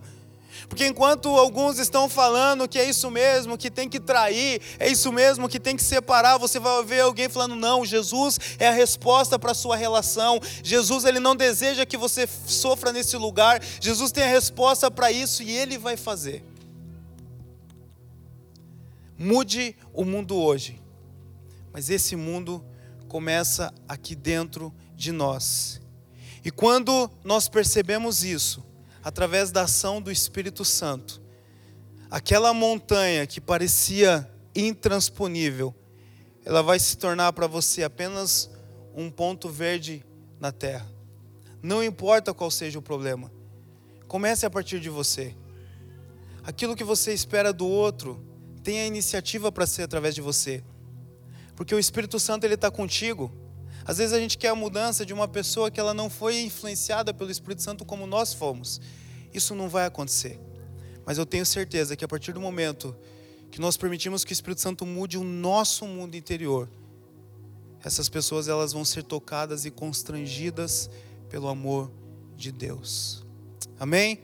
Porque 0.68 0.86
enquanto 0.86 1.28
alguns 1.28 1.78
estão 1.78 2.08
falando 2.08 2.68
que 2.68 2.78
é 2.78 2.88
isso 2.88 3.10
mesmo, 3.10 3.56
que 3.56 3.70
tem 3.70 3.88
que 3.88 4.00
trair, 4.00 4.60
é 4.78 4.88
isso 4.88 5.12
mesmo, 5.12 5.48
que 5.48 5.60
tem 5.60 5.76
que 5.76 5.82
separar, 5.82 6.38
você 6.38 6.58
vai 6.58 6.82
ver 6.84 7.00
alguém 7.00 7.28
falando: 7.28 7.54
"Não, 7.54 7.84
Jesus 7.84 8.38
é 8.58 8.68
a 8.68 8.72
resposta 8.72 9.38
para 9.38 9.52
a 9.52 9.54
sua 9.54 9.76
relação. 9.76 10.40
Jesus 10.62 11.04
ele 11.04 11.20
não 11.20 11.36
deseja 11.36 11.86
que 11.86 11.96
você 11.96 12.28
sofra 12.46 12.92
nesse 12.92 13.16
lugar. 13.16 13.62
Jesus 13.80 14.10
tem 14.10 14.24
a 14.24 14.28
resposta 14.28 14.90
para 14.90 15.10
isso 15.10 15.42
e 15.42 15.50
ele 15.50 15.78
vai 15.78 15.96
fazer." 15.96 16.44
Mude 19.18 19.74
o 19.94 20.04
mundo 20.04 20.36
hoje. 20.36 20.80
Mas 21.72 21.88
esse 21.90 22.16
mundo 22.16 22.64
começa 23.08 23.72
aqui 23.88 24.14
dentro 24.14 24.74
de 24.94 25.12
nós. 25.12 25.80
E 26.44 26.50
quando 26.50 27.10
nós 27.24 27.48
percebemos 27.48 28.22
isso, 28.24 28.62
através 29.06 29.52
da 29.52 29.62
ação 29.62 30.02
do 30.02 30.10
Espírito 30.10 30.64
Santo, 30.64 31.22
aquela 32.10 32.52
montanha 32.52 33.24
que 33.24 33.40
parecia 33.40 34.28
intransponível, 34.52 35.72
ela 36.44 36.60
vai 36.60 36.76
se 36.80 36.98
tornar 36.98 37.32
para 37.32 37.46
você 37.46 37.84
apenas 37.84 38.50
um 38.96 39.08
ponto 39.08 39.48
verde 39.48 40.04
na 40.40 40.50
terra. 40.50 40.90
Não 41.62 41.84
importa 41.84 42.34
qual 42.34 42.50
seja 42.50 42.80
o 42.80 42.82
problema, 42.82 43.30
comece 44.08 44.44
a 44.44 44.50
partir 44.50 44.80
de 44.80 44.90
você. 44.90 45.36
Aquilo 46.42 46.74
que 46.74 46.82
você 46.82 47.14
espera 47.14 47.52
do 47.52 47.68
outro, 47.68 48.20
tem 48.64 48.80
a 48.80 48.86
iniciativa 48.88 49.52
para 49.52 49.68
ser 49.68 49.84
através 49.84 50.16
de 50.16 50.20
você. 50.20 50.64
Porque 51.54 51.72
o 51.72 51.78
Espírito 51.78 52.18
Santo 52.18 52.42
ele 52.42 52.54
está 52.54 52.72
contigo. 52.72 53.30
Às 53.86 53.98
vezes 53.98 54.12
a 54.12 54.18
gente 54.18 54.36
quer 54.36 54.48
a 54.48 54.54
mudança 54.54 55.06
de 55.06 55.14
uma 55.14 55.28
pessoa 55.28 55.70
que 55.70 55.78
ela 55.78 55.94
não 55.94 56.10
foi 56.10 56.40
influenciada 56.40 57.14
pelo 57.14 57.30
Espírito 57.30 57.62
Santo 57.62 57.84
como 57.84 58.06
nós 58.06 58.34
fomos. 58.34 58.80
Isso 59.32 59.54
não 59.54 59.68
vai 59.68 59.86
acontecer. 59.86 60.40
Mas 61.04 61.18
eu 61.18 61.24
tenho 61.24 61.46
certeza 61.46 61.94
que 61.94 62.04
a 62.04 62.08
partir 62.08 62.32
do 62.32 62.40
momento 62.40 62.96
que 63.50 63.60
nós 63.60 63.76
permitimos 63.76 64.24
que 64.24 64.32
o 64.32 64.34
Espírito 64.34 64.60
Santo 64.60 64.84
mude 64.84 65.16
o 65.16 65.22
nosso 65.22 65.86
mundo 65.86 66.16
interior, 66.16 66.68
essas 67.84 68.08
pessoas 68.08 68.48
elas 68.48 68.72
vão 68.72 68.84
ser 68.84 69.04
tocadas 69.04 69.64
e 69.64 69.70
constrangidas 69.70 70.90
pelo 71.28 71.46
amor 71.46 71.92
de 72.36 72.50
Deus. 72.50 73.24
Amém? 73.78 74.18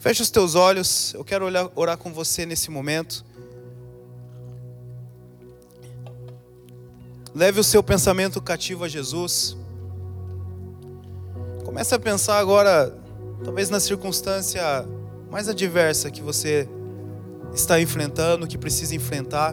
Feche 0.00 0.22
os 0.22 0.30
teus 0.30 0.56
olhos. 0.56 1.14
Eu 1.14 1.24
quero 1.24 1.46
orar 1.76 1.96
com 1.96 2.12
você 2.12 2.44
nesse 2.44 2.68
momento. 2.68 3.24
Leve 7.34 7.58
o 7.58 7.64
seu 7.64 7.82
pensamento 7.82 8.40
cativo 8.40 8.84
a 8.84 8.88
Jesus. 8.88 9.56
Comece 11.64 11.92
a 11.92 11.98
pensar 11.98 12.38
agora, 12.38 12.96
talvez 13.42 13.68
na 13.68 13.80
circunstância 13.80 14.62
mais 15.28 15.48
adversa 15.48 16.12
que 16.12 16.22
você 16.22 16.68
está 17.52 17.80
enfrentando, 17.80 18.46
que 18.46 18.56
precisa 18.56 18.94
enfrentar. 18.94 19.52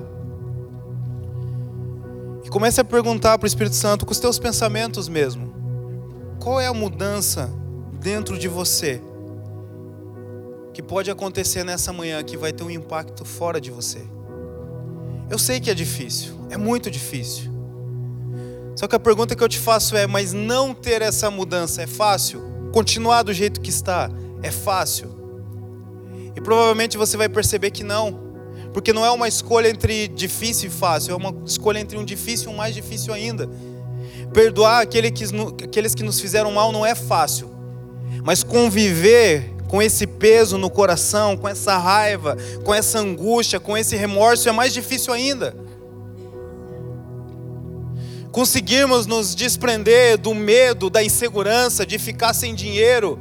E 2.46 2.50
comece 2.50 2.80
a 2.80 2.84
perguntar 2.84 3.40
para 3.40 3.46
o 3.46 3.48
Espírito 3.48 3.76
Santo, 3.76 4.06
com 4.06 4.12
os 4.12 4.20
teus 4.20 4.38
pensamentos 4.38 5.10
mesmo: 5.10 5.52
qual 6.40 6.62
é 6.62 6.68
a 6.68 6.74
mudança 6.74 7.52
dentro 8.00 8.38
de 8.38 8.48
você 8.48 9.02
que 10.72 10.84
pode 10.84 11.10
acontecer 11.10 11.64
nessa 11.64 11.92
manhã 11.92 12.24
que 12.24 12.38
vai 12.38 12.54
ter 12.54 12.64
um 12.64 12.70
impacto 12.70 13.26
fora 13.26 13.60
de 13.60 13.72
você? 13.72 14.06
Eu 15.32 15.40
sei 15.40 15.60
que 15.60 15.72
é 15.72 15.74
difícil, 15.74 16.36
é 16.52 16.58
muito 16.58 16.92
difícil. 16.92 17.51
Só 18.76 18.88
que 18.88 18.96
a 18.96 19.00
pergunta 19.00 19.36
que 19.36 19.44
eu 19.44 19.50
te 19.50 19.60
faço 19.60 19.96
é: 19.96 20.08
mas 20.08 20.34
não 20.34 20.74
ter 20.74 21.02
essa 21.02 21.30
mudança 21.30 21.82
é 21.82 21.88
fácil? 21.88 22.42
Continuar 22.72 23.24
do 23.24 23.34
jeito 23.34 23.60
que 23.60 23.70
está 23.70 24.10
é 24.42 24.52
fácil? 24.52 25.10
E 26.36 26.42
provavelmente 26.42 26.98
você 26.98 27.18
vai 27.18 27.28
perceber 27.28 27.72
que 27.72 27.84
não, 27.84 28.20
porque 28.74 28.94
não 28.94 29.06
é 29.06 29.12
uma 29.12 29.28
escolha 29.28 29.68
entre 29.68 30.08
difícil 30.08 30.70
e 30.70 30.72
fácil, 30.72 31.14
é 31.14 31.16
uma 31.16 31.36
escolha 31.46 31.80
entre 31.80 31.98
um 31.98 32.06
difícil 32.06 32.50
e 32.50 32.54
um 32.54 32.58
mais 32.58 32.74
difícil 32.74 33.14
ainda. 33.14 33.50
Perdoar 34.34 34.82
aquele 34.82 35.12
que, 35.12 35.26
aqueles 35.64 35.94
que 35.94 36.04
nos 36.04 36.20
fizeram 36.22 36.52
mal 36.52 36.72
não 36.72 36.86
é 36.86 36.96
fácil, 36.96 37.52
mas 38.24 38.44
conviver 38.44 39.54
com 39.68 39.82
esse 39.82 40.08
peso 40.08 40.58
no 40.58 40.70
coração, 40.70 41.36
com 41.36 41.48
essa 41.48 41.78
raiva, 41.78 42.38
com 42.64 42.74
essa 42.74 43.00
angústia, 43.00 43.60
com 43.60 43.78
esse 43.78 43.96
remorso 43.96 44.48
é 44.48 44.52
mais 44.54 44.74
difícil 44.74 45.14
ainda 45.14 45.54
conseguirmos 48.32 49.06
nos 49.06 49.36
desprender 49.36 50.18
do 50.18 50.34
medo, 50.34 50.90
da 50.90 51.04
insegurança, 51.04 51.86
de 51.86 52.00
ficar 52.00 52.34
sem 52.34 52.56
dinheiro, 52.56 53.20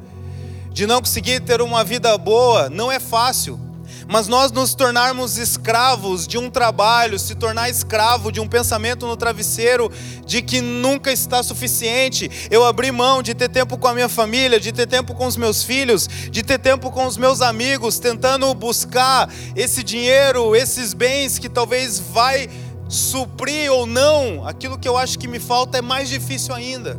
de 0.73 0.87
não 0.87 1.01
conseguir 1.01 1.41
ter 1.41 1.61
uma 1.61 1.83
vida 1.83 2.17
boa, 2.17 2.71
não 2.71 2.91
é 2.91 3.01
fácil. 3.01 3.59
Mas 4.07 4.27
nós 4.27 4.51
nos 4.51 4.75
tornarmos 4.75 5.39
escravos 5.39 6.27
de 6.27 6.37
um 6.37 6.51
trabalho, 6.51 7.17
se 7.17 7.37
tornar 7.37 7.71
escravo 7.71 8.33
de 8.33 8.41
um 8.41 8.49
pensamento 8.49 9.07
no 9.07 9.17
travesseiro 9.17 9.91
de 10.27 10.43
que 10.43 10.61
nunca 10.61 11.13
está 11.13 11.45
suficiente. 11.45 12.29
Eu 12.51 12.65
abri 12.65 12.91
mão 12.91 13.23
de 13.23 13.35
ter 13.35 13.49
tempo 13.49 13.79
com 13.79 13.87
a 13.87 13.95
minha 13.95 14.09
família, 14.09 14.59
de 14.59 14.73
ter 14.73 14.89
tempo 14.89 15.15
com 15.15 15.27
os 15.27 15.37
meus 15.37 15.63
filhos, 15.63 16.09
de 16.29 16.43
ter 16.43 16.59
tempo 16.59 16.91
com 16.91 17.07
os 17.07 17.17
meus 17.17 17.41
amigos, 17.41 18.01
tentando 18.01 18.53
buscar 18.53 19.33
esse 19.55 19.83
dinheiro, 19.85 20.57
esses 20.57 20.93
bens 20.93 21.39
que 21.39 21.49
talvez 21.49 22.01
vai 22.01 22.49
suprir 22.91 23.71
ou 23.73 23.87
não 23.87 24.45
aquilo 24.45 24.77
que 24.77 24.89
eu 24.89 24.97
acho 24.97 25.17
que 25.17 25.29
me 25.29 25.39
falta 25.39 25.79
é 25.79 25.81
mais 25.81 26.09
difícil 26.09 26.53
ainda. 26.53 26.99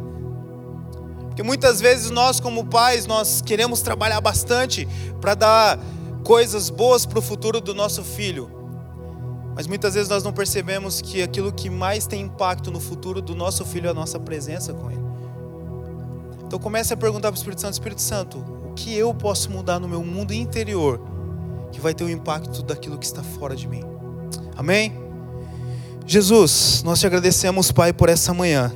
Porque 1.28 1.44
muitas 1.44 1.82
vezes 1.82 2.10
nós, 2.10 2.40
como 2.40 2.66
pais, 2.66 3.06
nós 3.06 3.42
queremos 3.42 3.82
trabalhar 3.82 4.22
bastante 4.22 4.88
para 5.20 5.36
dar 5.36 5.80
coisas 6.24 6.70
boas 6.70 7.06
para 7.06 7.20
o 7.20 7.22
futuro 7.22 7.60
do 7.60 7.74
nosso 7.74 8.04
filho. 8.04 8.50
Mas 9.54 9.68
muitas 9.68 9.94
vezes 9.94 10.08
nós 10.08 10.24
não 10.24 10.32
percebemos 10.32 11.02
que 11.02 11.22
aquilo 11.22 11.52
que 11.52 11.70
mais 11.70 12.08
tem 12.08 12.22
impacto 12.22 12.72
no 12.72 12.80
futuro 12.80 13.22
do 13.22 13.36
nosso 13.36 13.66
filho 13.66 13.88
é 13.88 13.90
a 13.92 13.94
nossa 13.94 14.18
presença 14.18 14.74
com 14.74 14.90
ele. 14.90 15.04
Então 16.46 16.58
comece 16.58 16.94
a 16.94 16.98
perguntar 16.98 17.30
para 17.30 17.36
o 17.36 17.38
Espírito 17.38 17.60
Santo: 17.62 17.74
Espírito 17.74 18.02
Santo, 18.02 18.38
o 18.38 18.74
que 18.74 18.96
eu 18.96 19.14
posso 19.14 19.52
mudar 19.52 19.78
no 19.78 19.90
meu 19.90 20.04
mundo 20.04 20.34
interior 20.34 21.02
que 21.72 21.82
vai 21.82 21.94
ter 21.94 22.06
o 22.06 22.10
impacto 22.10 22.64
daquilo 22.64 22.98
que 22.98 23.06
está 23.06 23.22
fora 23.22 23.56
de 23.56 23.68
mim? 23.68 23.84
Amém? 24.56 25.11
Jesus, 26.12 26.84
nós 26.84 27.00
te 27.00 27.08
agradecemos, 27.08 27.72
Pai, 27.72 27.94
por 27.94 28.10
essa 28.10 28.34
manhã. 28.34 28.70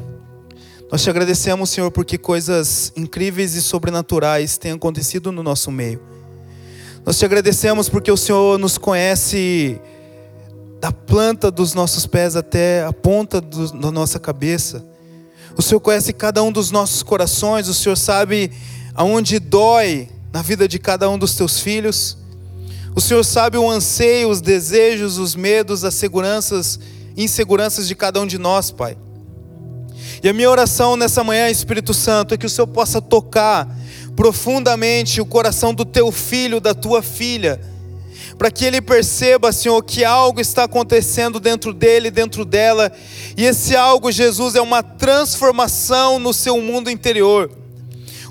Nós 0.90 1.04
te 1.04 1.10
agradecemos, 1.10 1.70
Senhor, 1.70 1.92
porque 1.92 2.18
coisas 2.18 2.94
incríveis 2.96 3.56
e 3.56 3.62
sobrenaturais 3.62 4.58
têm 4.58 4.72
acontecido 4.72 5.34
no 5.34 5.44
nosso 5.44 5.70
meio. 5.70 6.02
Nós 7.06 7.20
te 7.20 7.26
agradecemos 7.26 7.90
porque 7.90 8.10
o 8.10 8.16
Senhor 8.16 8.58
nos 8.58 8.78
conhece 8.78 9.78
da 10.80 10.94
planta 10.94 11.52
dos 11.52 11.74
nossos 11.74 12.08
pés 12.08 12.38
até 12.38 12.86
a 12.86 12.94
ponta 12.94 13.42
do, 13.42 13.70
da 13.82 13.92
nossa 13.92 14.18
cabeça. 14.18 14.82
O 15.58 15.62
Senhor 15.62 15.82
conhece 15.82 16.14
cada 16.14 16.42
um 16.42 16.54
dos 16.54 16.72
nossos 16.72 17.04
corações, 17.04 17.68
o 17.68 17.74
Senhor 17.74 17.98
sabe 17.98 18.50
aonde 18.94 19.40
dói 19.40 20.08
na 20.32 20.42
vida 20.42 20.70
de 20.70 20.80
cada 20.80 21.10
um 21.10 21.20
dos 21.20 21.36
teus 21.36 21.60
filhos. 21.60 22.18
O 22.96 23.02
Senhor 23.02 23.26
sabe 23.26 23.58
o 23.58 23.70
anseio, 23.70 24.30
os 24.30 24.40
desejos, 24.40 25.18
os 25.18 25.36
medos, 25.36 25.84
as 25.84 25.96
seguranças 25.96 26.80
inseguranças 27.18 27.88
de 27.88 27.96
cada 27.96 28.20
um 28.20 28.28
de 28.28 28.38
nós, 28.38 28.72
Pai. 28.72 28.98
E 30.24 30.30
a 30.30 30.34
minha 30.34 30.50
oração 30.50 30.96
nessa 30.96 31.24
manhã, 31.24 31.50
Espírito 31.50 31.94
Santo, 31.94 32.34
é 32.34 32.38
que 32.38 32.46
o 32.46 32.50
Senhor 32.50 32.68
possa 32.68 33.02
tocar 33.02 33.68
profundamente 34.16 35.22
o 35.22 35.26
coração 35.26 35.74
do 35.74 35.86
teu 35.86 36.12
filho, 36.12 36.60
da 36.60 36.74
tua 36.74 37.02
filha, 37.02 37.60
para 38.38 38.50
que 38.50 38.66
ele 38.66 38.82
perceba, 38.82 39.52
Senhor, 39.52 39.82
que 39.84 40.04
algo 40.04 40.42
está 40.42 40.64
acontecendo 40.64 41.40
dentro 41.40 41.74
dele, 41.74 42.10
dentro 42.10 42.44
dela, 42.44 42.92
e 43.38 43.46
esse 43.46 43.76
algo, 43.76 44.12
Jesus, 44.12 44.56
é 44.56 44.62
uma 44.62 44.82
transformação 44.82 46.20
no 46.20 46.34
seu 46.34 46.60
mundo 46.60 46.90
interior 46.90 47.52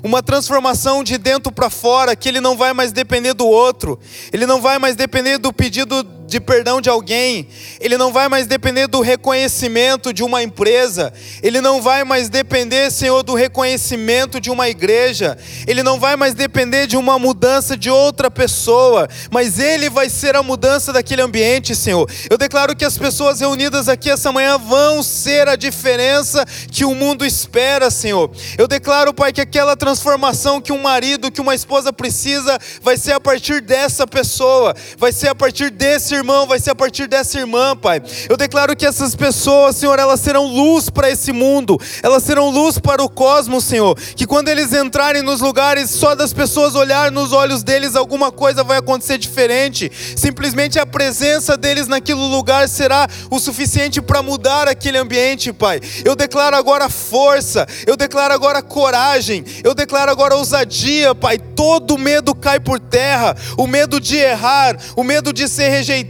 uma 0.05 0.21
transformação 0.21 1.03
de 1.03 1.17
dentro 1.17 1.51
para 1.51 1.67
fora, 1.67 2.15
que 2.15 2.29
ele 2.29 2.39
não 2.39 2.55
vai 2.55 2.73
mais 2.73 2.91
depender 2.91 3.33
do 3.33 3.47
outro, 3.47 3.99
ele 4.31 4.45
não 4.45 4.61
vai 4.61 4.77
mais 4.77 4.95
depender 4.95 5.39
do 5.39 5.51
pedido 5.51 6.03
de 6.27 6.39
perdão 6.39 6.81
de 6.81 6.89
alguém, 6.89 7.47
ele 7.79 7.97
não 7.97 8.11
vai 8.11 8.27
mais 8.27 8.47
depender 8.47 8.87
do 8.87 9.01
reconhecimento 9.01 10.11
de 10.11 10.23
uma 10.23 10.41
empresa, 10.41 11.13
ele 11.43 11.61
não 11.61 11.81
vai 11.81 12.03
mais 12.03 12.29
depender, 12.29 12.91
Senhor, 12.91 13.21
do 13.23 13.35
reconhecimento 13.35 14.39
de 14.39 14.49
uma 14.49 14.67
igreja, 14.67 15.37
ele 15.67 15.83
não 15.83 15.99
vai 15.99 16.15
mais 16.15 16.33
depender 16.33 16.87
de 16.87 16.97
uma 16.97 17.19
mudança 17.19 17.77
de 17.77 17.89
outra 17.89 18.31
pessoa, 18.31 19.07
mas 19.31 19.59
ele 19.59 19.89
vai 19.89 20.09
ser 20.09 20.35
a 20.35 20.43
mudança 20.43 20.91
daquele 20.91 21.21
ambiente, 21.21 21.75
Senhor. 21.75 22.09
Eu 22.29 22.37
declaro 22.37 22.75
que 22.75 22.85
as 22.85 22.97
pessoas 22.97 23.39
reunidas 23.39 23.87
aqui 23.87 24.09
essa 24.09 24.31
manhã 24.31 24.57
vão 24.57 25.03
ser 25.03 25.47
a 25.47 25.55
diferença 25.55 26.43
que 26.71 26.85
o 26.85 26.95
mundo 26.95 27.25
espera, 27.25 27.91
Senhor. 27.91 28.31
Eu 28.57 28.67
declaro, 28.67 29.13
Pai, 29.13 29.31
que 29.31 29.41
aquela 29.41 29.75
transformação 29.75 30.59
que 30.59 30.71
um 30.71 30.81
marido, 30.81 31.31
que 31.31 31.41
uma 31.41 31.53
esposa 31.53 31.93
precisa, 31.93 32.57
vai 32.81 32.97
ser 32.97 33.13
a 33.13 33.19
partir 33.19 33.61
dessa 33.61 34.07
pessoa, 34.07 34.75
vai 34.97 35.11
ser 35.11 35.27
a 35.27 35.35
partir 35.35 35.69
desse 35.69 36.14
irmão, 36.15 36.47
vai 36.47 36.59
ser 36.59 36.71
a 36.71 36.75
partir 36.75 37.07
dessa 37.07 37.39
irmã, 37.39 37.75
Pai. 37.75 38.01
Eu 38.29 38.37
declaro 38.37 38.75
que 38.75 38.85
essas 38.85 39.15
pessoas, 39.15 39.75
Senhor, 39.75 39.99
elas 39.99 40.19
serão 40.19 40.45
luz 40.45 40.89
para 40.89 41.09
esse 41.09 41.31
mundo, 41.31 41.79
elas 42.01 42.23
serão 42.23 42.49
luz 42.49 42.77
para 42.79 43.03
o 43.03 43.09
cosmos, 43.09 43.63
Senhor. 43.63 43.95
Que 44.15 44.25
quando 44.25 44.49
eles 44.49 44.73
entrarem 44.73 45.21
nos 45.21 45.41
lugares, 45.41 45.89
só 45.89 46.15
das 46.15 46.33
pessoas 46.33 46.75
olhar 46.75 47.11
nos 47.11 47.31
olhos 47.31 47.63
deles, 47.63 47.95
alguma 47.95 48.31
coisa 48.31 48.63
vai 48.63 48.77
acontecer 48.77 49.17
diferente. 49.17 49.91
Simplesmente 50.15 50.79
a 50.79 50.85
presença 50.85 51.57
deles 51.57 51.87
naquele 51.87 52.19
lugar 52.19 52.67
será 52.69 53.07
o 53.29 53.39
suficiente 53.39 54.01
para 54.01 54.21
mudar 54.21 54.67
aquele 54.67 54.97
ambiente, 54.97 55.51
Pai. 55.53 55.79
Eu 56.03 56.15
declaro 56.15 56.55
agora 56.55 56.89
força, 56.89 57.67
eu 57.85 57.95
declaro 57.95 58.33
agora 58.33 58.61
coragem, 58.61 59.43
eu 59.63 59.73
declaro 59.73 60.11
agora 60.11 60.35
ousadia, 60.35 61.13
Pai. 61.13 61.37
Todo 61.37 61.97
medo 61.97 62.35
cai 62.35 62.59
por 62.59 62.79
terra, 62.79 63.35
o 63.57 63.65
medo 63.65 63.99
de 63.99 64.17
errar, 64.17 64.77
o 64.95 65.03
medo 65.03 65.31
de 65.31 65.47
ser 65.47 65.69
rejeitado, 65.69 66.04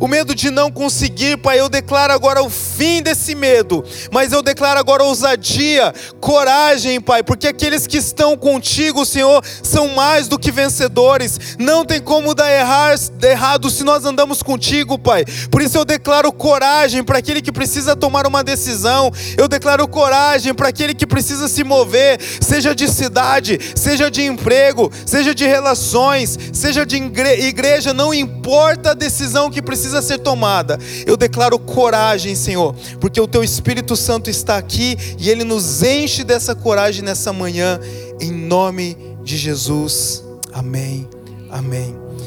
o 0.00 0.08
medo 0.08 0.34
de 0.34 0.50
não 0.50 0.70
conseguir, 0.70 1.36
Pai. 1.38 1.60
Eu 1.60 1.68
declaro 1.68 2.12
agora 2.12 2.42
o 2.42 2.50
fim 2.50 3.02
desse 3.02 3.34
medo, 3.34 3.84
mas 4.12 4.32
eu 4.32 4.42
declaro 4.42 4.78
agora 4.78 5.04
ousadia, 5.04 5.92
coragem, 6.20 7.00
Pai, 7.00 7.22
porque 7.22 7.48
aqueles 7.48 7.86
que 7.86 7.96
estão 7.96 8.36
contigo, 8.36 9.04
Senhor, 9.04 9.44
são 9.62 9.88
mais 9.88 10.28
do 10.28 10.38
que 10.38 10.50
vencedores. 10.50 11.56
Não 11.58 11.84
tem 11.84 12.00
como 12.00 12.34
dar 12.34 12.50
errado 12.50 13.70
se 13.70 13.84
nós 13.84 14.04
andamos 14.04 14.42
contigo, 14.42 14.98
Pai. 14.98 15.24
Por 15.50 15.62
isso 15.62 15.78
eu 15.78 15.84
declaro 15.84 16.32
coragem 16.32 17.02
para 17.04 17.18
aquele 17.18 17.42
que 17.42 17.52
precisa 17.52 17.94
tomar 17.94 18.26
uma 18.26 18.42
decisão. 18.42 19.12
Eu 19.36 19.48
declaro 19.48 19.86
coragem 19.88 20.54
para 20.54 20.68
aquele 20.68 20.94
que 20.94 21.06
precisa 21.06 21.48
se 21.48 21.64
mover, 21.64 22.18
seja 22.40 22.74
de 22.74 22.88
cidade, 22.88 23.58
seja 23.74 24.10
de 24.10 24.22
emprego, 24.22 24.90
seja 25.06 25.34
de 25.34 25.46
relações, 25.46 26.38
seja 26.52 26.84
de 26.84 26.96
igreja, 26.96 27.92
não 27.92 28.12
importa 28.12 28.90
a 28.90 28.94
decisão 29.18 29.50
que 29.50 29.60
precisa 29.60 30.00
ser 30.00 30.18
tomada. 30.18 30.78
Eu 31.04 31.16
declaro 31.16 31.58
coragem, 31.58 32.34
Senhor, 32.36 32.74
porque 33.00 33.20
o 33.20 33.26
teu 33.26 33.42
Espírito 33.42 33.96
Santo 33.96 34.30
está 34.30 34.56
aqui 34.56 34.96
e 35.18 35.28
ele 35.28 35.42
nos 35.42 35.82
enche 35.82 36.22
dessa 36.22 36.54
coragem 36.54 37.04
nessa 37.04 37.32
manhã, 37.32 37.80
em 38.20 38.30
nome 38.30 38.96
de 39.24 39.36
Jesus. 39.36 40.22
Amém. 40.52 41.08
Amém. 41.50 42.07